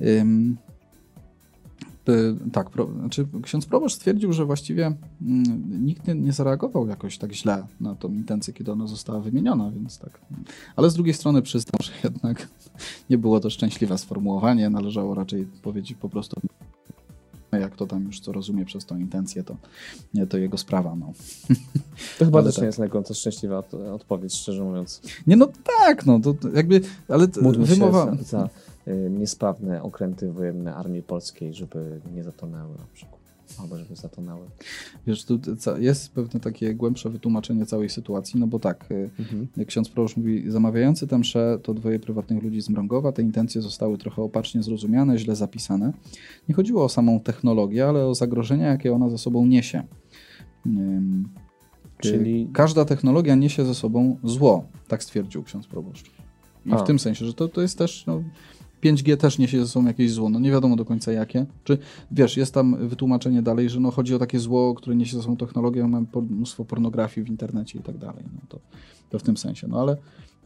Ym, 0.00 0.56
y, 2.08 2.50
tak, 2.52 2.70
pro, 2.70 2.88
znaczy 3.00 3.26
ksiądz 3.42 3.66
proboszcz 3.66 3.96
stwierdził, 3.96 4.32
że 4.32 4.44
właściwie 4.44 4.86
mm, 5.22 5.84
nikt 5.84 6.06
nie, 6.06 6.14
nie 6.14 6.32
zareagował 6.32 6.86
jakoś 6.86 7.18
tak 7.18 7.32
źle 7.32 7.66
na 7.80 7.94
tą 7.94 8.12
intencję, 8.12 8.54
kiedy 8.54 8.72
ona 8.72 8.86
została 8.86 9.20
wymieniona, 9.20 9.70
więc 9.70 9.98
tak. 9.98 10.20
Ale 10.76 10.90
z 10.90 10.94
drugiej 10.94 11.14
strony 11.14 11.42
przyznam, 11.42 11.78
że 11.82 11.92
jednak 12.04 12.48
nie 13.10 13.18
było 13.18 13.40
to 13.40 13.50
szczęśliwe 13.50 13.98
sformułowanie, 13.98 14.70
należało 14.70 15.14
raczej 15.14 15.46
powiedzieć 15.62 15.98
po 15.98 16.08
prostu 16.08 16.40
jak 17.58 17.76
to 17.76 17.86
tam 17.86 18.04
już 18.04 18.20
co 18.20 18.32
rozumie 18.32 18.64
przez 18.64 18.84
tą 18.84 18.98
intencję, 18.98 19.44
to, 19.44 19.56
nie, 20.14 20.26
to 20.26 20.38
jego 20.38 20.58
sprawa. 20.58 20.96
No. 20.96 21.12
To 22.18 22.24
chyba 22.24 22.38
Ale 22.38 22.46
też 22.46 22.54
tak. 22.54 22.62
nie 22.62 22.66
jest 22.66 22.78
najgorętsza 22.78 23.14
szczęśliwa 23.14 23.58
od- 23.58 23.74
odpowiedź, 23.74 24.34
szczerze 24.34 24.62
mówiąc. 24.64 25.00
Nie, 25.26 25.36
no 25.36 25.48
tak, 25.78 26.06
no 26.06 26.20
to 26.20 26.34
jakby, 26.54 26.80
ale 27.08 27.26
Módlmy 27.42 27.66
wymowa... 27.66 28.10
się 28.16 28.16
za, 28.24 28.24
za 28.24 28.48
y, 28.88 29.10
niesprawne 29.10 29.82
okręty 29.82 30.32
wojenne 30.32 30.74
Armii 30.74 31.02
Polskiej, 31.02 31.54
żeby 31.54 32.00
nie 32.14 32.24
zatonęły 32.24 32.74
na 32.78 32.84
przykład. 32.94 33.21
Albo 33.58 33.78
żeby 33.78 33.96
zatonęły. 33.96 34.46
Wiesz, 35.06 35.24
tu 35.24 35.38
jest 35.78 36.12
pewne 36.12 36.40
takie 36.40 36.74
głębsze 36.74 37.10
wytłumaczenie 37.10 37.66
całej 37.66 37.88
sytuacji, 37.88 38.40
no 38.40 38.46
bo 38.46 38.58
tak, 38.58 38.90
y, 38.90 39.10
Mhm. 39.18 39.46
jak 39.56 39.68
ksiądz 39.68 39.88
proboszcz 39.88 40.16
mówi, 40.16 40.50
zamawiający 40.50 41.06
tę 41.06 41.18
mszę 41.18 41.58
to 41.62 41.74
dwoje 41.74 41.98
prywatnych 42.00 42.42
ludzi 42.42 42.60
z 42.62 42.68
Mrągowa, 42.68 43.12
te 43.12 43.22
intencje 43.22 43.62
zostały 43.62 43.98
trochę 43.98 44.22
opacznie 44.22 44.62
zrozumiane, 44.62 45.18
źle 45.18 45.36
zapisane. 45.36 45.92
Nie 46.48 46.54
chodziło 46.54 46.84
o 46.84 46.88
samą 46.88 47.20
technologię, 47.20 47.88
ale 47.88 48.06
o 48.06 48.14
zagrożenia, 48.14 48.66
jakie 48.68 48.92
ona 48.92 49.10
ze 49.10 49.18
sobą 49.18 49.46
niesie. 49.46 49.82
Ym, 50.66 51.28
Czyli- 51.98 52.48
Każda 52.52 52.84
technologia 52.84 53.34
niesie 53.34 53.64
ze 53.64 53.74
sobą 53.74 54.16
zło, 54.24 54.64
tak 54.88 55.02
stwierdził 55.02 55.42
ksiądz 55.42 55.66
proboszcz. 55.66 56.10
I 56.66 56.72
A. 56.72 56.76
w 56.76 56.84
tym 56.84 56.98
sensie, 56.98 57.26
że 57.26 57.34
to, 57.34 57.48
to 57.48 57.62
jest 57.62 57.78
też... 57.78 58.06
No, 58.06 58.22
5G 58.84 59.16
też 59.16 59.38
niesie 59.38 59.60
ze 59.60 59.68
sobą 59.68 59.86
jakieś 59.86 60.12
zło, 60.12 60.28
no 60.28 60.40
nie 60.40 60.50
wiadomo 60.50 60.76
do 60.76 60.84
końca 60.84 61.12
jakie. 61.12 61.46
Czy 61.64 61.78
wiesz, 62.10 62.36
jest 62.36 62.54
tam 62.54 62.88
wytłumaczenie 62.88 63.42
dalej, 63.42 63.70
że 63.70 63.80
no 63.80 63.90
chodzi 63.90 64.14
o 64.14 64.18
takie 64.18 64.38
zło, 64.38 64.74
które 64.74 64.96
niesie 64.96 65.16
ze 65.16 65.22
sobą 65.22 65.36
technologię, 65.36 65.88
mamy 65.88 66.06
mnóstwo 66.30 66.64
pornografii 66.64 67.26
w 67.26 67.28
internecie 67.28 67.78
i 67.78 67.82
tak 67.82 67.98
dalej. 67.98 68.24
No 68.34 68.40
to, 68.48 68.58
to 69.10 69.18
w 69.18 69.22
tym 69.22 69.36
sensie. 69.36 69.68
No 69.68 69.80
ale, 69.80 69.96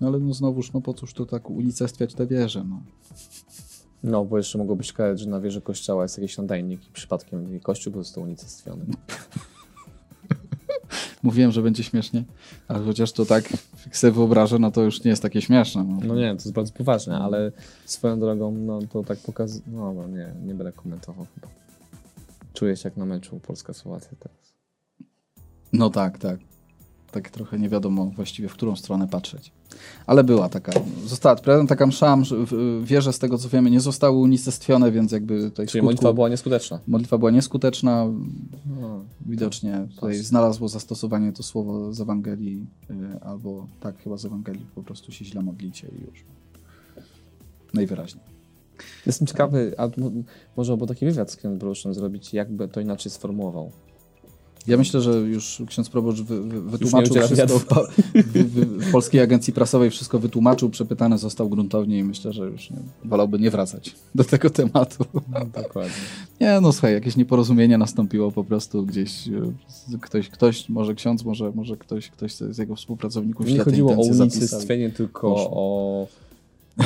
no 0.00 0.06
ale 0.06 0.18
no 0.18 0.34
znowuż, 0.34 0.72
no 0.72 0.80
po 0.80 0.94
cóż 0.94 1.14
to 1.14 1.26
tak 1.26 1.50
unicestwiać 1.50 2.14
te 2.14 2.26
wieże, 2.26 2.64
no. 2.64 2.82
No, 4.02 4.24
bo 4.24 4.38
jeszcze 4.38 4.58
mogło 4.58 4.76
być 4.76 4.92
kazać, 4.92 5.20
że 5.20 5.30
na 5.30 5.40
wieży 5.40 5.60
kościoła 5.60 6.02
jest 6.02 6.18
jakiś 6.18 6.38
nadajnik 6.38 6.88
i 6.88 6.92
przypadkiem 6.92 7.60
kościół 7.60 7.92
był 7.92 8.02
został 8.02 8.24
unicestwiony. 8.24 8.84
Mówiłem, 11.26 11.52
że 11.52 11.62
będzie 11.62 11.82
śmiesznie, 11.82 12.24
ale 12.68 12.84
chociaż 12.84 13.12
to 13.12 13.26
tak 13.26 13.50
jak 13.84 13.96
sobie 13.96 14.12
wyobrażę, 14.12 14.58
no 14.58 14.70
to 14.70 14.82
już 14.82 15.04
nie 15.04 15.10
jest 15.10 15.22
takie 15.22 15.42
śmieszne. 15.42 15.84
No. 15.84 16.00
No 16.04 16.14
nie, 16.14 16.28
to 16.28 16.34
jest 16.34 16.52
bardzo 16.52 16.72
poważne, 16.72 17.18
ale 17.18 17.52
swoją 17.84 18.20
drogą, 18.20 18.50
no 18.50 18.78
to 18.92 19.04
tak 19.04 19.18
pokazuje. 19.18 19.62
No, 19.66 19.92
no 19.92 20.08
nie, 20.08 20.32
nie 20.44 20.54
będę 20.54 20.72
komentował 20.72 21.26
chyba. 21.34 21.48
Czuję 22.52 22.76
się 22.76 22.88
jak 22.88 22.96
na 22.96 23.04
meczu 23.04 23.40
Polska-Słowacja 23.40 24.10
teraz. 24.20 24.54
No 25.72 25.90
tak, 25.90 26.18
tak. 26.18 26.40
Tak 27.10 27.30
trochę 27.30 27.58
nie 27.58 27.68
wiadomo 27.68 28.04
właściwie, 28.04 28.48
w 28.48 28.52
którą 28.52 28.76
stronę 28.76 29.08
patrzeć. 29.08 29.52
Ale 30.06 30.24
była 30.24 30.48
taka, 30.48 30.72
została 31.06 31.32
odprawiona 31.34 31.68
taka 31.68 31.86
msza, 31.86 32.18
wieże 32.82 33.12
z 33.12 33.18
tego 33.18 33.38
co 33.38 33.48
wiemy 33.48 33.70
nie 33.70 33.80
zostały 33.80 34.18
unicestwione, 34.18 34.92
więc 34.92 35.12
jakby 35.12 35.38
tutaj 35.42 35.66
Czyli 35.66 35.68
skutku, 35.68 35.84
modlitwa 35.84 36.12
była 36.12 36.28
nieskuteczna. 36.28 36.80
modlitwa 36.86 37.18
była 37.18 37.30
nieskuteczna, 37.30 38.06
No, 38.80 39.04
widocznie 39.26 39.86
tutaj 39.94 40.14
znalazło 40.16 40.68
zastosowanie 40.68 41.32
to 41.32 41.42
słowo 41.42 41.92
z 41.92 42.00
Ewangelii, 42.00 42.66
y, 42.90 43.20
albo 43.20 43.66
tak 43.80 43.98
chyba 43.98 44.16
z 44.16 44.24
Ewangelii, 44.24 44.66
po 44.74 44.82
prostu 44.82 45.12
się 45.12 45.24
źle 45.24 45.42
modlicie 45.42 45.88
i 45.88 46.00
już. 46.06 46.24
Najwyraźniej. 47.74 48.24
Jestem 49.06 49.26
ciekawy, 49.26 49.74
a 49.78 49.88
może 50.56 50.76
było 50.76 50.86
taki 50.86 51.06
wywiad 51.06 51.30
z 51.30 51.36
księdzem 51.36 51.58
proboszczem 51.58 51.94
zrobić, 51.94 52.34
jakby 52.34 52.68
to 52.68 52.80
inaczej 52.80 53.12
sformułował. 53.12 53.70
Ja 54.66 54.76
myślę, 54.76 55.00
że 55.00 55.10
już 55.10 55.62
ksiądz 55.66 55.88
proboszcz 55.88 56.20
wy, 56.20 56.42
wy, 56.42 56.60
wytłumaczył 56.60 57.14
wszystko 57.14 57.58
w, 58.14 58.46
w, 58.84 58.92
Polskiej 58.92 59.20
Agencji 59.20 59.52
Prasowej, 59.52 59.90
wszystko 59.90 60.18
wytłumaczył, 60.18 60.70
przepytany 60.70 61.18
został 61.18 61.48
gruntownie 61.48 61.98
i 61.98 62.04
myślę, 62.04 62.32
że 62.32 62.44
już 62.44 62.70
nie, 62.70 62.76
wolałby 63.04 63.38
nie 63.38 63.50
wracać 63.50 63.94
do 64.14 64.24
tego 64.24 64.50
tematu. 64.50 65.04
No, 65.14 65.40
dokładnie. 65.62 65.92
Nie, 66.40 66.60
no 66.60 66.72
słuchaj, 66.72 66.92
jakieś 66.92 67.16
nieporozumienie 67.16 67.78
nastąpiło 67.78 68.32
po 68.32 68.44
prostu 68.44 68.86
gdzieś, 68.86 69.28
e, 69.28 69.98
ktoś, 70.00 70.28
ktoś 70.28 70.68
może 70.68 70.94
ksiądz, 70.94 71.24
może, 71.24 71.52
może 71.54 71.76
ktoś, 71.76 72.10
ktoś 72.10 72.34
z 72.34 72.58
jego 72.58 72.76
współpracowników 72.76 73.46
Nie 73.46 73.58
chodziło 73.58 73.92
o 73.92 74.00
unicestwienie, 74.00 74.90
tylko 74.90 75.28
o 75.50 76.06
yy, 76.78 76.84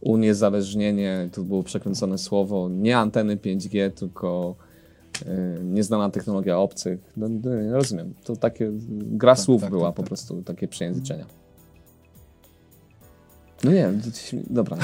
uniezależnienie, 0.00 1.28
tu 1.32 1.44
było 1.44 1.62
przekręcone 1.62 2.18
słowo, 2.18 2.68
nie 2.68 2.98
anteny 2.98 3.36
5G, 3.36 3.90
tylko 3.90 4.54
nieznana 5.62 6.10
technologia 6.10 6.58
obcych. 6.58 7.12
No, 7.16 7.28
no, 7.28 7.50
rozumiem. 7.72 8.14
To 8.24 8.36
takie 8.36 8.70
gra 8.90 9.34
tak, 9.34 9.44
słów 9.44 9.62
tak, 9.62 9.70
była 9.70 9.88
tak, 9.88 9.96
po 9.96 10.02
tak. 10.02 10.08
prostu, 10.08 10.42
takie 10.42 10.68
przejęzyczenia. 10.68 11.26
No 13.64 13.72
nie, 13.72 13.92
to, 14.04 14.36
dobra. 14.50 14.76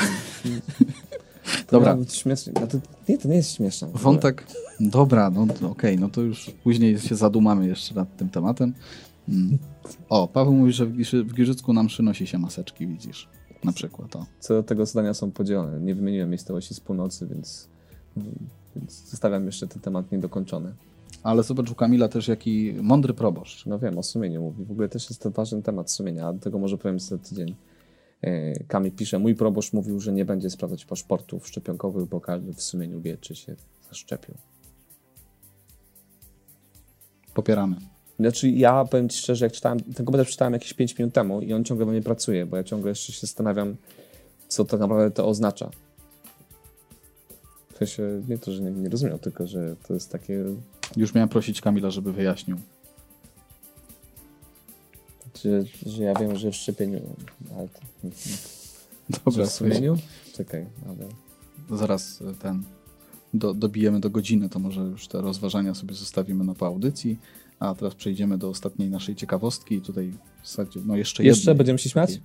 dobra. 1.73 1.97
Śmiesznie. 2.09 2.53
No 2.61 2.67
to, 2.67 2.79
nie, 3.09 3.19
to 3.19 3.29
nie 3.29 3.37
jest 3.37 3.55
śmieszne. 3.55 3.89
Wątek, 3.95 4.47
dobra, 4.81 5.31
no 5.31 5.43
okej, 5.43 5.67
okay, 5.67 5.97
no 5.97 6.09
to 6.09 6.21
już 6.21 6.51
później 6.65 6.99
się 6.99 7.15
zadumamy 7.15 7.67
jeszcze 7.67 7.95
nad 7.95 8.17
tym 8.17 8.29
tematem. 8.29 8.75
Mm. 9.29 9.59
O, 10.09 10.29
Paweł 10.29 10.55
mówi, 10.55 10.73
że 10.73 10.87
w 11.25 11.35
Giżycku 11.35 11.73
nam 11.73 11.87
przynosi 11.87 12.27
się 12.27 12.39
maseczki, 12.39 12.87
widzisz, 12.87 13.29
na 13.65 13.73
przykład. 13.73 14.17
O. 14.17 14.27
Co 14.41 14.55
do 14.55 14.63
tego 14.63 14.87
zdania 14.87 15.15
są 15.15 15.31
podzielone. 15.31 15.81
Nie 15.81 15.95
wymieniłem 15.95 16.31
miejscowości 16.31 16.75
z 16.75 16.81
północy, 16.81 17.27
więc 17.27 17.69
więc 18.77 19.11
zostawiam 19.11 19.47
jeszcze 19.47 19.67
ten 19.67 19.83
temat 19.83 20.13
niedokończony. 20.13 20.73
Ale 21.23 21.43
zobacz 21.43 21.71
u 21.71 21.75
Kamila 21.75 22.09
też 22.09 22.29
jaki 22.29 22.75
mądry 22.83 23.15
proboszcz. 23.15 23.67
No 23.67 23.79
wiem, 23.79 23.99
o 23.99 24.03
sumieniu 24.03 24.43
mówi. 24.43 24.65
W 24.65 24.71
ogóle 24.71 24.89
też 24.89 25.11
jest 25.11 25.23
to 25.23 25.31
ważny 25.31 25.63
temat 25.63 25.91
sumienia, 25.91 26.27
a 26.27 26.33
do 26.33 26.39
tego 26.39 26.59
może 26.59 26.79
powiem 26.79 27.01
za 27.01 27.19
tydzień. 27.19 27.55
E, 28.23 28.65
Kamil 28.65 28.93
pisze, 28.93 29.19
mój 29.19 29.35
proboszcz 29.35 29.73
mówił, 29.73 30.01
że 30.01 30.13
nie 30.13 30.25
będzie 30.25 30.51
sprawdzać 30.51 30.85
paszportów 30.85 31.49
szczepionkowych, 31.49 32.09
bo 32.09 32.21
każdy 32.21 32.53
w 32.53 32.63
sumieniu 32.63 33.01
wie, 33.01 33.17
czy 33.17 33.35
się 33.35 33.57
zaszczepił. 33.89 34.35
Popieramy. 37.35 37.77
Znaczy 38.21 38.51
ja 38.51 38.85
powiem 38.85 39.09
Ci 39.09 39.19
szczerze, 39.19 39.47
jak 39.47 39.53
czytałem, 39.53 39.81
ten 39.81 40.07
komentarz 40.07 40.31
czytałem 40.31 40.53
jakieś 40.53 40.75
5 40.75 40.99
minut 40.99 41.15
temu 41.15 41.41
i 41.41 41.53
on 41.53 41.65
ciągle 41.65 41.87
we 41.87 41.93
mnie 41.93 42.03
pracuje, 42.03 42.47
bo 42.47 42.57
ja 42.57 42.65
ciągle 42.65 42.89
jeszcze 42.89 43.13
się 43.13 43.21
zastanawiam, 43.21 43.77
co 44.49 44.65
tak 44.65 44.81
naprawdę 44.81 45.11
to 45.11 45.29
oznacza. 45.29 45.71
W 47.77 47.79
sensie, 47.79 48.23
nie 48.29 48.39
to, 48.39 48.53
że 48.53 48.63
nie, 48.63 48.71
nie 48.71 48.89
rozumiał, 48.89 49.19
tylko 49.19 49.47
że 49.47 49.77
to 49.89 49.95
jest 49.95 50.13
takie... 50.13 50.45
Już 50.97 51.15
miałem 51.15 51.29
prosić 51.29 51.61
Kamila, 51.61 51.91
żeby 51.91 52.13
wyjaśnił. 52.13 52.57
Że, 55.43 55.65
że 55.87 56.03
ja 56.03 56.15
wiem, 56.15 56.37
że 56.37 56.51
w 56.51 56.55
szczepieniu... 56.55 57.01
Ale 57.57 57.69
to, 57.69 57.81
Dobra, 59.25 59.47
w 59.47 59.51
sumieniu? 59.51 59.97
Czekaj, 60.33 60.67
ale... 60.87 61.09
Zaraz 61.79 62.23
e, 62.23 62.35
ten... 62.35 62.63
Do, 63.35 63.55
dobijemy 63.55 64.01
do 64.01 64.11
godziny, 64.11 64.49
to 64.49 64.59
może 64.59 64.81
już 64.81 65.09
te 65.09 65.21
rozważania 65.21 65.75
sobie 65.75 65.95
zostawimy 65.95 66.45
na 66.45 66.55
po 66.55 66.67
audycji. 66.67 67.19
A 67.59 67.75
teraz 67.75 67.95
przejdziemy 67.95 68.39
do 68.39 68.49
ostatniej 68.49 68.91
naszej 68.91 69.17
ciekawostki. 69.17 69.81
Tutaj 69.81 70.13
w 70.43 70.49
zasadzie, 70.49 70.81
no 70.87 70.97
jeszcze 70.97 71.25
Jeszcze 71.25 71.41
jednej, 71.41 71.57
będziemy 71.57 71.79
się 71.79 71.91
śmiać? 71.91 72.21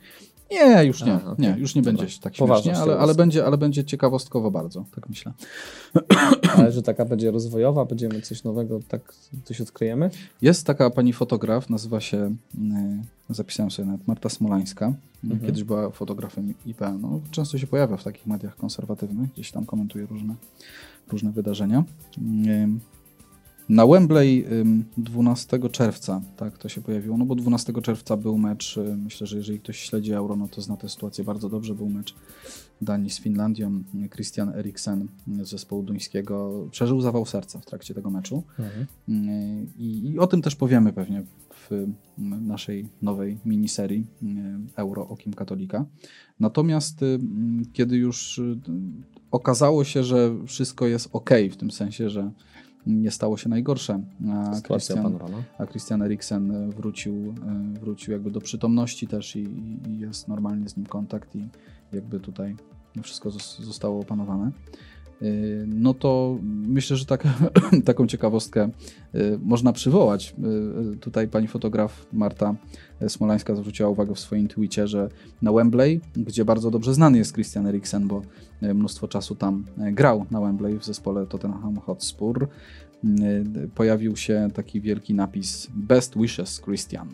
Nie, 0.52 0.84
już 0.84 1.04
nie. 1.04 1.14
A, 1.14 1.18
okay. 1.18 1.36
Nie, 1.40 1.56
już 1.60 1.76
nie 1.76 1.82
będzie 1.82 2.04
Dobra. 2.04 2.18
tak 2.22 2.36
śmiesznie, 2.36 2.78
ale, 2.78 2.98
ale, 2.98 3.16
będzie, 3.16 3.46
ale 3.46 3.58
będzie 3.58 3.84
ciekawostkowo 3.84 4.52
bardzo, 4.52 4.86
tak 4.96 5.10
myślę. 5.10 5.32
Ale 6.58 6.72
że 6.72 6.82
taka 6.82 7.06
będzie 7.06 7.32
rozwojowa, 7.32 7.86
będziemy 7.86 8.22
coś 8.22 8.44
nowego, 8.44 8.80
tak 8.88 9.14
coś 9.44 9.62
odkryjemy? 9.62 10.10
Jest 10.42 10.68
taka 10.68 10.90
pani 10.90 11.14
fotograf, 11.14 11.70
nazywa 11.70 12.00
się, 12.00 12.36
y, 13.30 13.34
zapisałem 13.34 13.72
sobie 13.72 13.86
nawet, 13.86 14.08
Marta 14.08 14.30
Smolańska. 14.30 14.94
Mhm. 15.24 15.42
Kiedyś 15.46 15.64
była 15.64 15.90
fotografem 15.90 16.54
IP. 16.66 16.82
No, 17.02 17.20
często 17.32 17.58
się 17.58 17.68
pojawia 17.68 17.98
w 17.98 18.04
takich 18.04 18.28
mediach 18.28 18.56
konserwatywnych, 18.56 19.34
gdzieś 19.34 19.52
tam 19.52 19.66
komentuje 19.66 20.06
różne, 20.06 20.36
różne 21.12 21.32
wydarzenia. 21.32 21.84
Y, 23.72 23.74
na 23.74 23.88
Wembley 23.88 24.46
12 24.98 25.70
czerwca, 25.70 26.22
tak 26.38 26.58
to 26.58 26.70
się 26.70 26.82
pojawiło, 26.82 27.18
no 27.18 27.26
bo 27.26 27.36
12 27.36 27.74
czerwca 27.82 28.18
był 28.18 28.38
mecz, 28.38 28.78
y, 28.78 28.98
myślę, 28.98 29.28
że 29.28 29.38
jeżeli 29.38 29.60
ktoś 29.60 29.80
śledzi 29.80 30.14
Euro, 30.14 30.36
no 30.36 30.48
to 30.48 30.62
zna 30.62 30.78
tę 30.78 30.90
sytuację 30.90 31.24
bardzo 31.24 31.50
dobrze, 31.50 31.76
był 31.76 31.90
mecz 31.90 32.16
Danii 32.82 33.10
z 33.10 33.20
Finlandią, 33.20 33.84
Christian 34.14 34.50
Eriksen 34.50 35.08
z 35.42 35.50
zespołu 35.50 35.84
duńskiego 35.84 36.68
przeżył 36.72 37.02
zawał 37.02 37.26
serca 37.26 37.60
w 37.60 37.66
trakcie 37.66 37.94
tego 37.94 38.10
meczu 38.10 38.44
mhm. 38.60 38.88
Y, 39.10 39.68
I, 39.78 40.12
I, 40.12 40.20
o 40.20 40.28
tym 40.28 40.42
też 40.42 40.56
powiemy 40.56 40.94
pewnie 40.94 41.24
w 41.70 41.88
naszej 42.42 42.90
nowej 43.02 43.38
miniserii 43.46 44.06
y, 44.24 44.26
Euro 44.76 45.08
Okiem 45.08 45.34
Katolika. 45.34 45.86
Natomiast 46.40 47.00
kiedy 47.74 47.98
już 47.98 48.42
okazało 49.32 49.84
się, 49.84 50.04
że 50.04 50.36
wszystko 50.48 50.88
jest 50.88 51.10
ok, 51.14 51.30
w 51.52 51.56
tym 51.56 51.72
sensie, 51.72 52.10
że 52.10 52.32
nie 52.86 53.12
stało 53.12 53.38
się 53.38 53.50
najgorsze. 53.50 54.04
A 54.30 54.62
Christian, 54.62 55.18
a 55.58 55.66
Christian 55.66 56.02
Eriksen 56.02 56.72
wrócił, 56.72 57.34
e, 57.76 57.80
wrócił 57.80 58.14
jakby 58.14 58.32
do 58.32 58.42
przytomności 58.42 59.08
też 59.08 59.36
i, 59.36 59.48
i 59.90 60.00
jest 60.00 60.28
normalnie 60.28 60.70
z 60.70 60.78
nim 60.78 60.86
kontakt 60.86 61.36
i 61.36 61.48
jakby 61.94 62.20
tutaj 62.20 62.56
wszystko 63.04 63.32
zostało 63.60 64.00
opanowane. 64.00 64.52
Y, 65.22 65.66
no 65.68 65.94
to 65.94 66.38
myślę, 66.68 66.98
że 66.98 67.06
tak, 67.06 67.24
taką 67.86 68.08
ciekawostkę 68.08 68.70
y, 69.16 69.40
można 69.44 69.74
przywołać. 69.74 70.36
Y, 70.94 70.98
tutaj 70.98 71.28
pani 71.28 71.48
fotograf 71.48 72.08
Marta 72.14 72.56
Smolańska 73.08 73.56
zwróciła 73.56 73.90
uwagę 73.90 74.16
w 74.16 74.20
swoim 74.20 74.48
tweetie, 74.48 74.88
że 74.88 75.10
na 75.42 75.52
Wembley, 75.52 76.02
gdzie 76.16 76.46
bardzo 76.46 76.72
dobrze 76.72 76.94
znany 76.94 77.18
jest 77.18 77.34
Christian 77.34 77.68
Eriksen, 77.68 78.08
bo 78.08 78.22
mnóstwo 78.62 79.08
czasu 79.08 79.36
tam 79.36 79.66
grał 79.78 80.26
na 80.32 80.42
Wembley 80.42 80.80
w 80.80 80.86
zespole 80.86 81.28
Tottenham 81.28 81.78
Hotspur, 81.78 82.48
pojawił 83.76 84.16
się 84.16 84.48
taki 84.54 84.82
wielki 84.82 85.14
napis 85.14 85.68
Best 85.74 86.18
Wishes 86.18 86.62
Christian. 86.62 87.08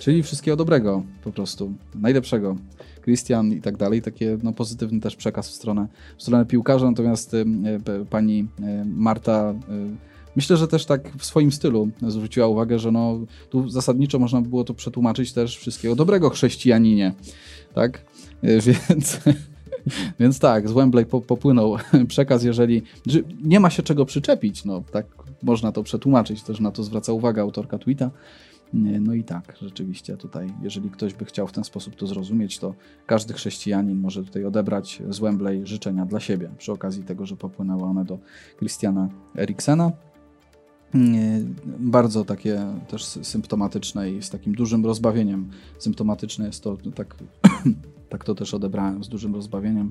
Czyli 0.00 0.22
wszystkiego 0.22 0.56
dobrego 0.56 1.02
po 1.24 1.32
prostu, 1.32 1.72
najlepszego 1.94 2.56
Christian 3.02 3.52
i 3.52 3.60
tak 3.60 3.76
dalej. 3.76 4.02
Takie 4.02 4.38
no, 4.42 4.52
pozytywny 4.52 5.00
też 5.00 5.16
przekaz 5.16 5.48
w 5.48 5.52
stronę, 5.52 5.86
w 6.18 6.22
stronę 6.22 6.46
piłkarza, 6.46 6.90
natomiast 6.90 7.34
y, 7.34 7.44
pani 8.10 8.48
y, 8.60 8.84
Marta 8.84 9.54
y, 9.70 10.12
Myślę, 10.36 10.56
że 10.56 10.68
też 10.68 10.86
tak 10.86 11.10
w 11.18 11.24
swoim 11.24 11.52
stylu 11.52 11.88
zwróciła 12.08 12.46
uwagę, 12.46 12.78
że 12.78 12.90
no, 12.92 13.20
tu 13.50 13.68
zasadniczo 13.68 14.18
można 14.18 14.40
by 14.40 14.48
było 14.48 14.64
to 14.64 14.74
przetłumaczyć 14.74 15.32
też 15.32 15.58
wszystkiego 15.58 15.96
dobrego 15.96 16.30
chrześcijaninie, 16.30 17.14
tak? 17.74 18.04
Więc, 18.88 19.20
więc 20.20 20.38
tak, 20.38 20.68
z 20.68 20.72
Wembley 20.72 21.06
popłynął 21.06 21.76
przekaz, 22.08 22.44
jeżeli 22.44 22.82
nie 23.44 23.60
ma 23.60 23.70
się 23.70 23.82
czego 23.82 24.04
przyczepić, 24.04 24.64
no 24.64 24.82
tak 24.92 25.06
można 25.42 25.72
to 25.72 25.82
przetłumaczyć, 25.82 26.42
też 26.42 26.60
na 26.60 26.70
to 26.70 26.82
zwraca 26.82 27.12
uwagę 27.12 27.42
autorka 27.42 27.78
tweeta. 27.78 28.10
No 28.74 29.14
i 29.14 29.24
tak, 29.24 29.56
rzeczywiście 29.62 30.16
tutaj, 30.16 30.54
jeżeli 30.62 30.90
ktoś 30.90 31.14
by 31.14 31.24
chciał 31.24 31.46
w 31.46 31.52
ten 31.52 31.64
sposób 31.64 31.96
to 31.96 32.06
zrozumieć, 32.06 32.58
to 32.58 32.74
każdy 33.06 33.34
chrześcijanin 33.34 34.00
może 34.00 34.24
tutaj 34.24 34.44
odebrać 34.44 35.02
z 35.08 35.18
Wembley 35.18 35.66
życzenia 35.66 36.06
dla 36.06 36.20
siebie, 36.20 36.50
przy 36.58 36.72
okazji 36.72 37.02
tego, 37.02 37.26
że 37.26 37.36
popłynęły 37.36 37.82
one 37.82 38.04
do 38.04 38.18
Christiana 38.58 39.08
Eriksena. 39.36 39.92
Bardzo 41.78 42.24
takie 42.24 42.66
też 42.88 43.04
symptomatyczne 43.04 44.10
i 44.10 44.22
z 44.22 44.30
takim 44.30 44.54
dużym 44.54 44.86
rozbawieniem. 44.86 45.50
Symptomatyczne 45.78 46.46
jest 46.46 46.62
to, 46.62 46.76
tak, 46.94 47.16
tak 48.08 48.24
to 48.24 48.34
też 48.34 48.54
odebrałem, 48.54 49.04
z 49.04 49.08
dużym 49.08 49.34
rozbawieniem 49.34 49.90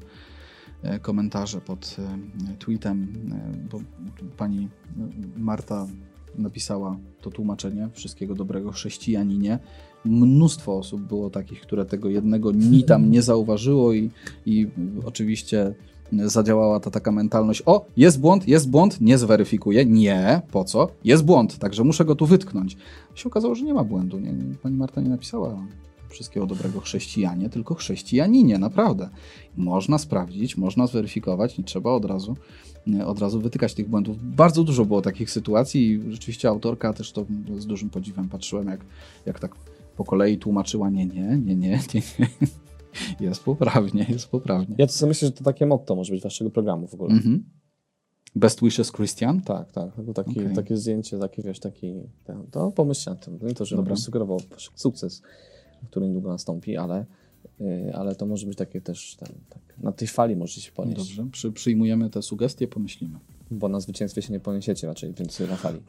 e, 0.83 0.99
komentarze 0.99 1.61
pod 1.61 1.97
e, 1.99 2.57
tweetem, 2.57 3.07
e, 3.31 3.69
bo 3.69 3.81
pani 4.37 4.69
Marta 5.37 5.87
napisała 6.35 6.97
to 7.21 7.31
tłumaczenie 7.31 7.89
wszystkiego 7.93 8.35
dobrego 8.35 8.71
chrześcijaninie. 8.71 9.59
Mnóstwo 10.05 10.77
osób 10.77 11.01
było 11.01 11.29
takich, 11.29 11.61
które 11.61 11.85
tego 11.85 12.09
jednego 12.09 12.51
ni 12.51 12.83
tam 12.83 13.11
nie 13.11 13.21
zauważyło 13.21 13.93
i, 13.93 14.09
i 14.45 14.67
oczywiście 15.05 15.75
zadziałała 16.13 16.79
ta 16.79 16.91
taka 16.91 17.11
mentalność, 17.11 17.63
o, 17.65 17.85
jest 17.97 18.19
błąd, 18.19 18.47
jest 18.47 18.69
błąd, 18.69 19.01
nie 19.01 19.17
zweryfikuję, 19.17 19.85
nie, 19.85 20.41
po 20.51 20.63
co, 20.63 20.87
jest 21.03 21.23
błąd, 21.23 21.57
także 21.57 21.83
muszę 21.83 22.05
go 22.05 22.15
tu 22.15 22.25
wytknąć. 22.25 22.77
się 23.15 23.29
okazało, 23.29 23.55
że 23.55 23.65
nie 23.65 23.73
ma 23.73 23.83
błędu, 23.83 24.19
nie, 24.19 24.33
pani 24.63 24.75
Marta 24.75 25.01
nie 25.01 25.09
napisała 25.09 25.67
wszystkiego 26.09 26.45
dobrego 26.45 26.79
chrześcijanie, 26.79 27.49
tylko 27.49 27.75
chrześcijaninie, 27.75 28.57
naprawdę. 28.57 29.09
Można 29.57 29.97
sprawdzić, 29.97 30.57
można 30.57 30.87
zweryfikować, 30.87 31.57
nie 31.57 31.63
trzeba 31.63 31.91
od 31.91 32.05
razu, 32.05 32.35
od 33.05 33.19
razu 33.19 33.41
wytykać 33.41 33.73
tych 33.73 33.89
błędów. 33.89 34.35
Bardzo 34.35 34.63
dużo 34.63 34.85
było 34.85 35.01
takich 35.01 35.31
sytuacji 35.31 35.91
i 35.91 36.11
rzeczywiście 36.11 36.49
autorka 36.49 36.93
też 36.93 37.11
to 37.11 37.25
z 37.57 37.65
dużym 37.65 37.89
podziwem 37.89 38.29
patrzyłem, 38.29 38.67
jak, 38.67 38.85
jak 39.25 39.39
tak 39.39 39.55
po 39.97 40.05
kolei 40.05 40.37
tłumaczyła 40.37 40.89
nie, 40.89 41.05
nie, 41.05 41.37
nie, 41.45 41.55
nie, 41.55 41.79
nie, 41.93 42.01
nie. 42.19 42.27
Jest 43.27 43.43
poprawnie, 43.43 44.05
jest 44.09 44.27
poprawnie. 44.27 44.75
Ja 44.77 44.87
to 44.87 45.07
myślę, 45.07 45.27
że 45.27 45.31
to 45.31 45.43
takie 45.43 45.65
motto 45.65 45.95
może 45.95 46.13
być 46.13 46.23
waszego 46.23 46.49
programu 46.49 46.87
w 46.87 46.93
ogóle. 46.93 47.13
Mhm. 47.13 47.43
Best 48.35 48.61
wishes 48.61 48.91
Christian? 48.91 49.41
Tak, 49.41 49.71
tak. 49.71 49.89
Taki, 50.15 50.39
Okej. 50.39 50.55
Takie 50.55 50.77
zdjęcie, 50.77 51.19
taki 51.19 51.41
wiesz, 51.41 51.59
taki. 51.59 51.93
To 52.51 52.71
pomyśl 52.71 53.09
nad 53.09 53.25
tym. 53.25 53.39
Nie 53.41 53.53
to, 53.53 53.65
że 53.65 53.97
sugerował 53.97 54.39
sukces, 54.75 55.21
który 55.89 56.07
niedługo 56.07 56.29
nastąpi, 56.29 56.77
ale, 56.77 57.05
ale 57.93 58.15
to 58.15 58.25
może 58.25 58.47
być 58.47 58.57
takie 58.57 58.81
też 58.81 59.15
ten, 59.15 59.29
tak, 59.49 59.61
na 59.77 59.91
tej 59.91 60.07
fali 60.07 60.35
możecie 60.35 60.61
się 60.61 60.71
ponieść. 60.71 60.97
Dobrze, 60.97 61.25
Przy, 61.31 61.51
przyjmujemy 61.51 62.09
te 62.09 62.21
sugestie, 62.21 62.67
pomyślimy. 62.67 63.19
Bo 63.51 63.69
na 63.69 63.79
zwycięstwie 63.79 64.21
się 64.21 64.33
nie 64.33 64.39
poniesiecie 64.39 64.87
raczej, 64.87 65.13
więc 65.13 65.39
na 65.39 65.55
fali. 65.55 65.79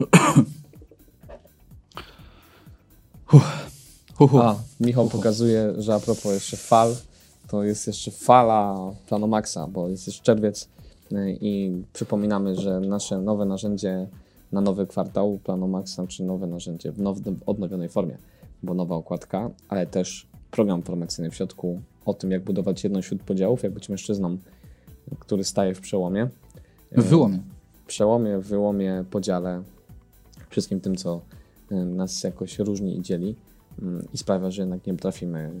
Hu. 4.15 4.41
A, 4.41 4.55
Michał 4.79 5.09
pokazuje, 5.09 5.73
że 5.77 5.95
a 5.95 5.99
propos 5.99 6.33
jeszcze 6.33 6.57
fal, 6.57 6.95
to 7.47 7.63
jest 7.63 7.87
jeszcze 7.87 8.11
fala 8.11 8.91
Planomaxa, 9.07 9.67
bo 9.69 9.89
jest 9.89 10.07
już 10.07 10.21
czerwiec 10.21 10.69
y, 11.11 11.37
i 11.41 11.83
przypominamy, 11.93 12.55
że 12.55 12.79
nasze 12.79 13.21
nowe 13.21 13.45
narzędzie 13.45 14.07
na 14.51 14.61
nowy 14.61 14.87
kwartał 14.87 15.39
Planomaxa, 15.43 15.99
czy 16.07 16.23
nowe 16.23 16.47
narzędzie 16.47 16.91
w 16.91 16.99
now, 16.99 17.17
odnowionej 17.45 17.89
formie, 17.89 18.17
bo 18.63 18.73
nowa 18.73 18.95
okładka, 18.95 19.51
ale 19.69 19.85
też 19.85 20.27
program 20.53 20.81
promocyjny 20.81 21.31
w 21.31 21.35
środku 21.35 21.81
o 22.05 22.13
tym, 22.13 22.31
jak 22.31 22.43
budować 22.43 22.83
jedność 22.83 23.05
wśród 23.05 23.23
podziałów, 23.23 23.63
jak 23.63 23.73
być 23.73 23.89
mężczyzną, 23.89 24.37
który 25.19 25.43
staje 25.43 25.75
w 25.75 25.81
przełomie. 25.81 26.29
W 26.91 27.03
wyłomie. 27.03 27.39
przełomie, 27.87 28.39
wyłomie, 28.39 29.03
podziale, 29.11 29.63
wszystkim 30.49 30.79
tym, 30.81 30.95
co 30.95 31.21
y, 31.71 31.75
nas 31.75 32.23
jakoś 32.23 32.59
różni 32.59 32.97
i 32.97 33.01
dzieli 33.01 33.35
mm, 33.81 34.07
i 34.13 34.17
sprawia, 34.17 34.51
że 34.51 34.61
jednak 34.61 34.87
nie 34.87 34.93
potrafimy 34.93 35.51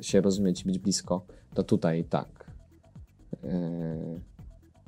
się 0.00 0.20
rozumieć 0.20 0.62
i 0.62 0.64
być 0.64 0.78
blisko, 0.78 1.26
to 1.54 1.62
tutaj 1.62 2.04
tak. 2.04 2.46
Yy, 3.42 3.50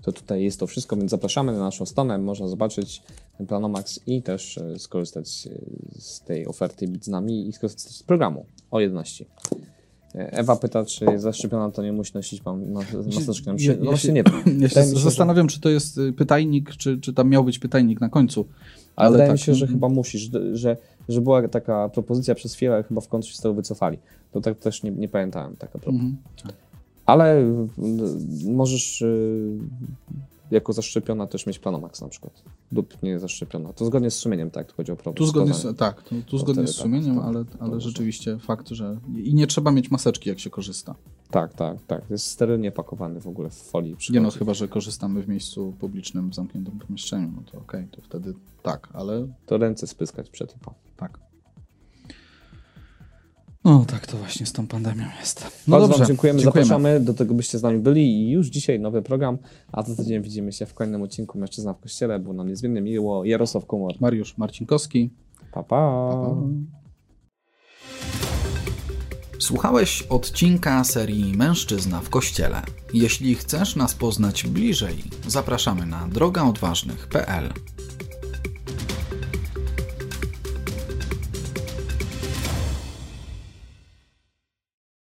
To 0.05 0.13
tutaj 0.13 0.43
jest 0.45 0.61
to 0.61 0.67
wszystko, 0.67 0.97
więc 0.97 1.11
zapraszamy 1.11 1.53
na 1.53 1.59
naszą 1.59 1.87
stronę, 1.87 2.19
można 2.19 2.49
zobaczyć 2.49 3.03
ten 3.39 3.47
Planomax 3.47 4.01
i 4.07 4.23
też 4.23 4.57
y, 4.57 4.79
skorzystać 4.79 5.47
y, 5.47 6.01
z 6.01 6.21
tej 6.21 6.47
oferty 6.47 6.89
Być 6.89 7.05
z 7.05 7.09
nami 7.09 7.49
i 7.49 7.53
skorzystać 7.53 7.93
z 7.93 8.03
programu 8.03 8.47
o 8.71 8.81
jedności. 8.81 9.27
Y, 10.15 10.31
Ewa 10.31 10.57
pyta, 10.57 10.85
czy 10.85 11.05
jest 11.05 11.23
zaszczepiona, 11.23 11.71
to 11.71 11.83
nie 11.83 11.93
musi 11.93 12.13
nosić 12.15 12.45
mam 12.45 12.73
maseczkę. 13.15 13.55
Ja- 13.59 13.75
No 13.81 13.91
ja 13.91 13.97
się- 13.97 14.13
nie 14.13 14.23
wiem. 14.23 14.61
Ja 14.63 14.69
się 14.69 14.75
że- 14.85 15.01
zastanawiam, 15.01 15.49
czy 15.49 15.61
to 15.61 15.69
jest 15.69 15.99
y, 15.99 16.13
pytajnik, 16.13 16.71
czy, 16.77 17.01
czy 17.01 17.13
tam 17.13 17.29
miał 17.29 17.45
być 17.45 17.59
pytajnik 17.59 18.01
na 18.01 18.09
końcu. 18.09 18.47
Ale 18.97 19.11
wydaje 19.11 19.29
tak, 19.31 19.35
mi 19.35 19.39
się, 19.39 19.55
że 19.55 19.65
mm, 19.67 19.77
chyba 19.77 19.89
musisz, 19.89 20.31
że- 20.53 20.77
że, 21.09 21.21
była 21.21 21.49
taka 21.49 21.89
propozycja 21.89 22.35
przez 22.35 22.55
chwilę, 22.55 22.85
chyba 22.89 23.01
w 23.01 23.09
końcu 23.09 23.29
się 23.31 23.37
z 23.37 23.41
tego 23.41 23.55
wycofali. 23.55 23.99
To 24.33 24.41
tak 24.41 24.59
też 24.59 24.83
nie, 24.83 24.91
nie 24.91 25.09
pamiętałem 25.09 25.57
tak 25.57 25.71
a 25.77 25.79
propos. 25.79 25.95
Mhm. 25.95 26.17
Ale 27.07 27.41
y, 27.41 28.51
możesz 28.51 29.03
y, 29.03 29.59
jako 30.51 30.73
zaszczepiona 30.73 31.27
też 31.27 31.47
mieć 31.47 31.59
Planomax 31.59 32.01
na 32.01 32.09
przykład. 32.09 32.43
Lub 32.73 33.03
nie 33.03 33.19
zaszczepiona. 33.19 33.73
To 33.73 33.85
zgodnie 33.85 34.11
z 34.11 34.15
sumieniem, 34.15 34.51
tak, 34.51 34.67
jak 34.67 34.77
chodzi 34.77 34.93
o 34.93 34.97
prawo. 34.97 35.17
Tu 35.17 35.27
zgodnie 35.27 35.55
z, 35.55 35.77
tak, 35.79 36.03
tu, 36.03 36.23
tu 36.23 36.39
zgodnie 36.39 36.55
wtedy 36.63 36.73
z 36.73 36.77
tak, 36.77 36.83
sumieniem, 36.83 37.17
to- 37.17 37.25
ale, 37.25 37.45
to 37.45 37.51
ale 37.61 37.75
może. 37.75 37.89
rzeczywiście 37.89 38.39
fakt, 38.39 38.69
że 38.69 38.97
i 39.17 39.35
nie 39.35 39.47
trzeba 39.47 39.71
mieć 39.71 39.91
maseczki, 39.91 40.29
jak 40.29 40.41
się 40.41 40.51
korzysta. 40.51 40.95
Tak, 41.31 41.55
tak, 41.55 41.77
tak. 41.87 42.03
Jest 42.11 42.27
sterylnie 42.27 42.73
pakowany 42.73 43.21
w 43.21 43.27
ogóle 43.27 43.51
w 43.51 43.55
folii. 43.55 43.91
Nie 43.91 43.97
no, 43.97 43.99
przychodzi. 44.29 44.39
chyba, 44.39 44.55
że 44.55 44.69
korzystamy 44.69 45.23
w 45.23 45.29
miejscu 45.29 45.75
publicznym, 45.81 46.31
w 46.31 46.35
zamkniętym 46.35 46.79
pomieszczeniu, 46.79 47.33
no 47.37 47.43
to 47.53 47.59
okej, 47.59 47.89
to 47.91 48.03
wtedy 48.03 48.35
tak, 48.63 48.89
ale 48.93 49.27
To 49.47 49.59
ręce 49.59 49.87
spyskać 49.87 50.31
przed 50.31 50.57
i 50.57 50.59
po. 50.59 50.75
tak. 50.97 51.19
No 53.65 53.85
tak 53.85 54.07
to 54.07 54.17
właśnie 54.17 54.47
z 54.47 54.53
tą 54.53 54.67
pandemią 54.67 55.05
jest. 55.21 55.45
No 55.45 55.51
Bardzo 55.71 55.89
dobrze, 55.89 55.99
Wam 55.99 56.09
dziękujemy, 56.09 56.41
zapraszamy 56.41 57.01
do 57.01 57.15
tego, 57.15 57.35
byście 57.35 57.59
z 57.59 57.63
nami 57.63 57.79
byli 57.79 58.03
i 58.03 58.31
już 58.31 58.47
dzisiaj 58.47 58.81
nowy 58.81 59.03
program, 59.03 59.39
a 59.73 59.83
za 59.83 59.97
tydzień 59.97 60.23
widzimy 60.23 60.53
się 60.53 60.67
w 60.67 60.75
kolejnym 60.75 61.03
odcinku 61.03 61.39
Mężczyzna 61.39 61.75
w 61.75 61.81
Kościele. 61.81 62.19
Było 62.19 62.35
nam 62.35 62.49
niezmiernie 62.49 62.81
miło. 62.81 63.25
Jarosław 63.25 63.67
Kumor. 63.67 63.95
Mariusz 64.01 64.39
Marcinkowski. 64.39 65.11
Pa, 65.53 65.63
pa. 65.63 66.11
Słuchałeś 69.39 70.03
odcinka 70.03 70.85
serii 70.85 71.37
Mężczyzna 71.37 72.01
w 72.01 72.11
Kościele. 72.11 72.63
Jeśli 72.95 73.35
chcesz 73.35 73.77
nas 73.77 73.95
poznać 73.95 74.47
bliżej, 74.47 75.05
zapraszamy 75.27 75.87
na 75.87 76.09
drogaodważnych.pl. 76.09 77.53